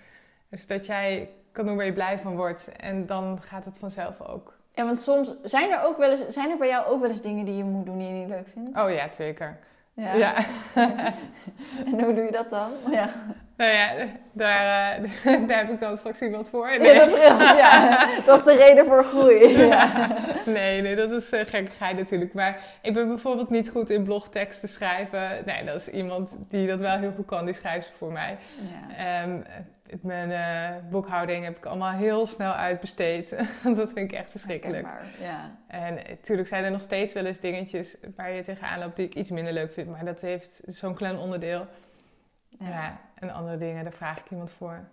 Zodat 0.50 0.86
jij 0.86 1.30
kan 1.52 1.66
doen 1.66 1.76
waar 1.76 1.84
je 1.84 1.92
blij 1.92 2.18
van 2.18 2.36
wordt. 2.36 2.68
En 2.76 3.06
dan 3.06 3.40
gaat 3.40 3.64
het 3.64 3.78
vanzelf 3.78 4.20
ook. 4.20 4.58
Ja, 4.74 4.84
want 4.84 4.98
soms 5.00 5.34
zijn 5.42 5.70
er 5.70 5.84
ook 5.84 5.96
wel 5.98 6.10
eens, 6.10 6.26
zijn 6.28 6.50
er 6.50 6.56
bij 6.56 6.68
jou 6.68 6.86
ook 6.86 7.00
wel 7.00 7.08
eens 7.08 7.20
dingen 7.22 7.44
die 7.44 7.56
je 7.56 7.64
moet 7.64 7.86
doen 7.86 7.98
die 7.98 8.06
je 8.08 8.12
niet 8.14 8.28
leuk 8.28 8.48
vindt? 8.48 8.78
Oh 8.80 8.90
ja, 8.90 9.12
zeker. 9.12 9.58
Ja. 9.94 10.14
Ja. 10.14 10.34
En 11.86 12.04
hoe 12.04 12.14
doe 12.14 12.24
je 12.24 12.30
dat 12.30 12.50
dan? 12.50 12.70
Ja, 12.90 13.08
Nou 13.56 13.72
ja, 13.72 13.92
daar, 14.32 14.94
eh, 15.24 15.46
daar 15.48 15.58
heb 15.58 15.70
ik 15.70 15.78
dan 15.78 15.96
straks 15.96 16.20
iemand 16.22 16.48
voor. 16.50 16.70
ja 16.70 16.94
dat 16.94 17.10
scheelt. 17.12 17.40
Ja, 17.40 18.08
dat 18.26 18.38
is 18.38 18.44
de 18.44 18.56
reden 18.56 18.86
voor 18.86 19.04
groei. 19.04 19.58
Ja. 19.58 20.08
Nee, 20.46 20.82
nee, 20.82 20.96
dat 20.96 21.10
is 21.10 21.32
uh, 21.32 21.40
gekkigheid 21.46 21.96
natuurlijk. 21.96 22.34
Maar 22.34 22.58
ik 22.82 22.94
ben 22.94 23.08
bijvoorbeeld 23.08 23.50
niet 23.50 23.70
goed 23.70 23.90
in 23.90 24.04
blogteksten 24.04 24.68
schrijven. 24.68 25.42
Nee, 25.44 25.64
dat 25.64 25.74
is 25.74 25.88
iemand 25.88 26.38
die 26.48 26.66
dat 26.66 26.80
wel 26.80 26.98
heel 26.98 27.12
goed 27.16 27.26
kan. 27.26 27.44
Die 27.44 27.54
schrijft 27.54 27.86
ze 27.86 27.92
voor 27.96 28.12
mij. 28.12 28.38
Ja. 28.88 28.96
Ehm, 29.22 29.40
mijn 30.02 30.30
eh, 30.30 30.90
boekhouding 30.90 31.44
heb 31.44 31.56
ik 31.56 31.64
allemaal 31.64 31.92
heel 31.92 32.26
snel 32.26 32.52
uitbesteed. 32.52 33.34
Want 33.62 33.76
dat 33.76 33.92
vind 33.92 34.12
ik 34.12 34.18
echt 34.18 34.30
verschrikkelijk. 34.30 34.88
Ja. 35.20 35.56
En 35.66 35.94
natuurlijk 35.94 36.48
zijn 36.48 36.64
er 36.64 36.70
nog 36.70 36.80
steeds 36.80 37.12
wel 37.12 37.24
eens 37.24 37.40
dingetjes 37.40 37.96
waar 38.16 38.30
je 38.30 38.42
tegenaan 38.42 38.78
loopt 38.78 38.96
die 38.96 39.06
ik 39.06 39.14
iets 39.14 39.30
minder 39.30 39.52
leuk 39.52 39.72
vind. 39.72 39.88
Maar 39.88 40.04
dat 40.04 40.20
heeft 40.20 40.62
zo'n 40.66 40.94
klein 40.94 41.18
onderdeel. 41.18 41.66
Ja. 42.48 42.68
Ja. 42.68 43.00
en 43.14 43.30
andere 43.30 43.56
dingen, 43.56 43.84
daar 43.84 43.92
vraag 43.92 44.18
ik 44.18 44.30
iemand 44.30 44.52
voor. 44.52 44.88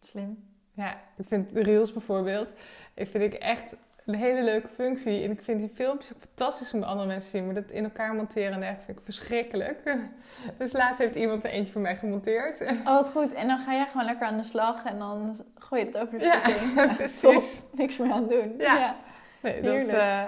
Slim. 0.00 0.50
Ja, 0.72 1.00
ik 1.16 1.26
vind 1.28 1.52
reels 1.52 1.92
bijvoorbeeld, 1.92 2.54
ik 2.94 3.08
vind 3.08 3.24
ik 3.24 3.40
echt 3.40 3.76
een 4.06 4.14
hele 4.14 4.42
leuke 4.42 4.68
functie. 4.68 5.24
En 5.24 5.30
ik 5.30 5.42
vind 5.42 5.60
die 5.60 5.70
filmpjes 5.74 6.12
ook 6.14 6.20
fantastisch 6.20 6.72
om 6.72 6.80
bij 6.80 6.88
andere 6.88 7.08
mensen 7.08 7.30
te 7.30 7.36
zien. 7.36 7.46
Maar 7.46 7.54
dat 7.54 7.70
in 7.70 7.84
elkaar 7.84 8.14
monteren 8.14 8.52
en 8.52 8.58
dergelijke 8.60 8.84
vind 8.84 8.98
ik 8.98 9.04
verschrikkelijk. 9.04 9.82
Dus 10.58 10.72
laatst 10.72 10.98
heeft 10.98 11.14
iemand 11.14 11.44
er 11.44 11.50
eentje 11.50 11.72
voor 11.72 11.80
mij 11.80 11.96
gemonteerd. 11.96 12.60
Oh, 12.60 12.84
wat 12.84 13.08
goed. 13.10 13.32
En 13.32 13.46
dan 13.46 13.58
ga 13.58 13.72
jij 13.72 13.86
gewoon 13.86 14.06
lekker 14.06 14.26
aan 14.26 14.36
de 14.36 14.42
slag 14.42 14.84
en 14.84 14.98
dan 14.98 15.36
gooi 15.54 15.80
je 15.80 15.86
het 15.86 15.98
over 15.98 16.18
de 16.18 16.24
Ja, 16.24 16.44
schutting. 16.44 16.96
precies. 16.96 17.56
Top. 17.60 17.78
Niks 17.78 17.96
meer 17.96 18.12
aan 18.12 18.28
doen. 18.28 18.54
Ja. 18.58 18.96
Nee, 19.40 19.60
dat, 19.62 19.74
eh, 19.74 20.24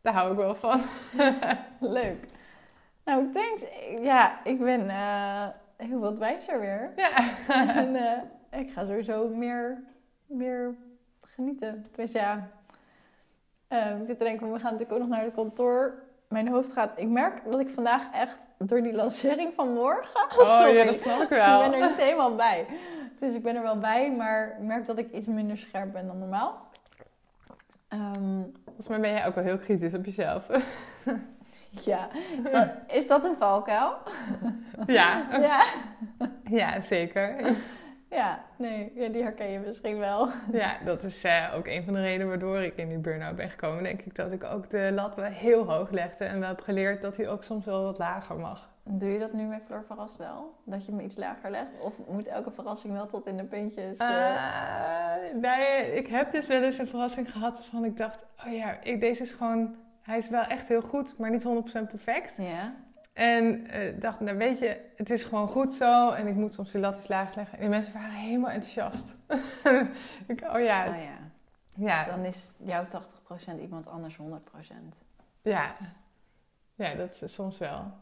daar 0.00 0.12
hou 0.12 0.30
ik 0.30 0.36
wel 0.36 0.54
van. 0.54 0.80
Leuk. 1.80 2.26
Nou, 3.04 3.30
thanks. 3.30 3.64
Ja, 4.00 4.44
ik 4.44 4.58
ben 4.58 4.88
eh, 4.88 5.46
heel 5.76 5.98
wat 5.98 6.18
wijzer 6.18 6.60
weer. 6.60 6.92
Ja. 6.96 7.10
en 7.74 7.96
eh, 7.96 8.60
ik 8.60 8.70
ga 8.70 8.84
sowieso 8.84 9.28
meer, 9.28 9.82
meer 10.26 10.74
genieten. 11.20 11.86
Dus 11.94 12.12
ja, 12.12 12.48
eh, 13.68 14.00
ik 14.00 14.06
zit 14.06 14.18
te 14.18 14.24
denken, 14.24 14.52
we 14.52 14.58
gaan 14.58 14.72
natuurlijk 14.72 14.92
ook 14.92 14.98
nog 14.98 15.08
naar 15.08 15.24
het 15.24 15.34
kantoor. 15.34 15.94
Mijn 16.28 16.48
hoofd 16.48 16.72
gaat... 16.72 16.90
Ik 16.96 17.08
merk 17.08 17.42
dat 17.50 17.60
ik 17.60 17.68
vandaag 17.68 18.12
echt 18.12 18.36
door 18.58 18.82
die 18.82 18.92
lancering 18.92 19.52
van 19.54 19.72
morgen... 19.72 20.20
Oh 20.38 20.56
sorry, 20.58 20.76
ja, 20.76 20.84
dat 20.84 20.96
snap 20.98 21.16
ik 21.16 21.22
Ik 21.22 21.36
wel. 21.36 21.58
ben 21.70 21.80
er 21.80 21.88
niet 21.88 21.96
helemaal 21.96 22.34
bij. 22.34 22.66
Dus 23.18 23.34
ik 23.34 23.42
ben 23.42 23.56
er 23.56 23.62
wel 23.62 23.78
bij, 23.78 24.12
maar 24.12 24.56
ik 24.58 24.66
merk 24.66 24.86
dat 24.86 24.98
ik 24.98 25.12
iets 25.12 25.26
minder 25.26 25.58
scherp 25.58 25.92
ben 25.92 26.06
dan 26.06 26.18
normaal. 26.18 26.66
Ehm, 27.88 28.42
Volgens 28.64 28.88
mij 28.88 29.00
ben 29.00 29.10
jij 29.10 29.26
ook 29.26 29.34
wel 29.34 29.44
heel 29.44 29.58
kritisch 29.58 29.94
op 29.94 30.04
jezelf. 30.04 30.46
ja, 31.84 32.08
is 32.44 32.50
dat, 32.52 32.68
is 32.88 33.06
dat 33.06 33.24
een 33.24 33.36
valkuil? 33.38 33.96
ja. 34.86 35.26
Ja. 35.40 35.62
ja, 36.44 36.80
zeker. 36.80 37.36
Ja, 38.10 38.44
nee, 38.56 38.92
ja, 38.94 39.08
die 39.08 39.22
herken 39.22 39.50
je 39.50 39.58
misschien 39.58 39.98
wel. 39.98 40.28
Ja, 40.52 40.78
dat 40.84 41.02
is 41.02 41.24
eh, 41.24 41.52
ook 41.54 41.66
een 41.66 41.84
van 41.84 41.92
de 41.92 42.00
redenen 42.00 42.28
waardoor 42.28 42.58
ik 42.58 42.76
in 42.76 42.88
die 42.88 42.98
burn-out 42.98 43.36
ben 43.36 43.50
gekomen. 43.50 43.82
Denk 43.82 44.00
ik 44.00 44.14
dat 44.14 44.32
ik 44.32 44.44
ook 44.44 44.70
de 44.70 44.90
lat 44.94 45.14
wel 45.14 45.24
heel 45.24 45.64
hoog 45.72 45.90
legde 45.90 46.24
en 46.24 46.40
wel 46.40 46.48
heb 46.48 46.60
geleerd 46.60 47.02
dat 47.02 47.16
hij 47.16 47.28
ook 47.28 47.42
soms 47.42 47.64
wel 47.64 47.82
wat 47.82 47.98
lager 47.98 48.36
mag. 48.36 48.70
Doe 48.84 49.08
je 49.08 49.18
dat 49.18 49.32
nu 49.32 49.44
met 49.44 49.62
Floor 49.66 49.84
Verrast 49.86 50.16
wel? 50.16 50.54
Dat 50.64 50.86
je 50.86 50.92
me 50.92 51.02
iets 51.02 51.16
lager 51.16 51.50
legt? 51.50 51.70
Of 51.80 51.94
moet 52.08 52.26
elke 52.26 52.50
verrassing 52.50 52.92
wel 52.92 53.06
tot 53.06 53.26
in 53.26 53.36
de 53.36 53.44
puntjes? 53.44 53.98
Uh, 53.98 54.34
nee, 55.34 55.92
ik 55.92 56.06
heb 56.06 56.32
dus 56.32 56.46
wel 56.46 56.62
eens 56.62 56.78
een 56.78 56.86
verrassing 56.86 57.32
gehad 57.32 57.58
waarvan 57.58 57.84
ik 57.84 57.96
dacht... 57.96 58.26
Oh 58.46 58.52
ja, 58.52 58.78
ik, 58.82 59.00
deze 59.00 59.22
is 59.22 59.32
gewoon... 59.32 59.74
Hij 60.02 60.18
is 60.18 60.28
wel 60.28 60.42
echt 60.42 60.68
heel 60.68 60.82
goed, 60.82 61.18
maar 61.18 61.30
niet 61.30 61.44
100% 61.44 61.48
perfect. 61.90 62.36
Ja. 62.36 62.74
En 63.18 63.66
uh, 63.76 64.00
dacht, 64.00 64.20
nou 64.20 64.36
weet 64.36 64.58
je, 64.58 64.80
het 64.96 65.10
is 65.10 65.24
gewoon 65.24 65.48
goed 65.48 65.72
zo. 65.72 66.10
En 66.10 66.26
ik 66.26 66.34
moet 66.34 66.52
soms 66.52 66.72
die 66.72 66.80
lat 66.80 66.96
eens 66.96 67.08
laag 67.08 67.34
leggen. 67.34 67.54
En 67.54 67.60
die 67.60 67.70
mensen 67.70 67.92
waren 67.92 68.10
helemaal 68.10 68.50
enthousiast. 68.50 69.16
ik, 70.26 70.40
oh 70.40 70.60
ja. 70.60 70.88
Oh 70.88 71.02
ja. 71.02 71.18
ja. 71.76 72.04
Dan 72.04 72.24
is 72.24 72.52
jouw 72.56 72.84
80% 73.56 73.60
iemand 73.60 73.88
anders 73.88 74.16
100%. 74.16 74.20
Ja. 75.42 75.76
Ja, 76.74 76.94
dat 76.94 77.22
is 77.22 77.34
soms 77.34 77.58
wel. 77.58 77.92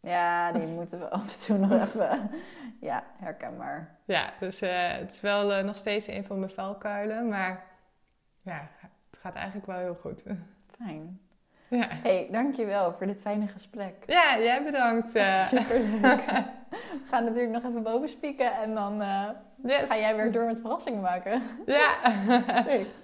Ja, 0.00 0.52
die 0.52 0.66
moeten 0.78 0.98
we 0.98 1.10
af 1.10 1.34
en 1.34 1.46
toe 1.46 1.58
nog 1.58 1.82
even. 1.82 2.30
Ja, 2.80 3.04
herkenbaar. 3.16 3.98
Ja, 4.04 4.32
dus 4.40 4.62
uh, 4.62 4.70
het 4.88 5.12
is 5.12 5.20
wel 5.20 5.58
uh, 5.58 5.64
nog 5.64 5.76
steeds 5.76 6.06
een 6.06 6.24
van 6.24 6.38
mijn 6.38 6.50
vuilkuilen. 6.50 7.28
Maar 7.28 7.64
ja, 8.42 8.68
het 9.10 9.20
gaat 9.20 9.34
eigenlijk 9.34 9.66
wel 9.66 9.78
heel 9.78 9.94
goed. 9.94 10.24
Fijn. 10.78 11.20
Ja. 11.74 11.86
hey, 11.88 12.28
dankjewel 12.30 12.94
voor 12.98 13.06
dit 13.06 13.20
fijne 13.20 13.46
gesprek. 13.46 13.94
Ja, 14.06 14.38
jij 14.38 14.64
bedankt. 14.64 15.16
Uh... 15.16 15.42
Superleuk. 15.42 16.24
we 16.70 17.06
gaan 17.10 17.24
natuurlijk 17.24 17.52
nog 17.52 17.64
even 17.64 17.82
boven 17.82 18.08
spieken 18.08 18.52
en 18.52 18.74
dan 18.74 19.02
yes. 19.62 19.88
ga 19.88 19.96
jij 19.96 20.16
weer 20.16 20.32
door 20.32 20.44
met 20.44 20.60
verrassingen 20.60 21.00
maken. 21.00 21.42
Ja. 21.66 21.94
Thanks. 22.66 23.02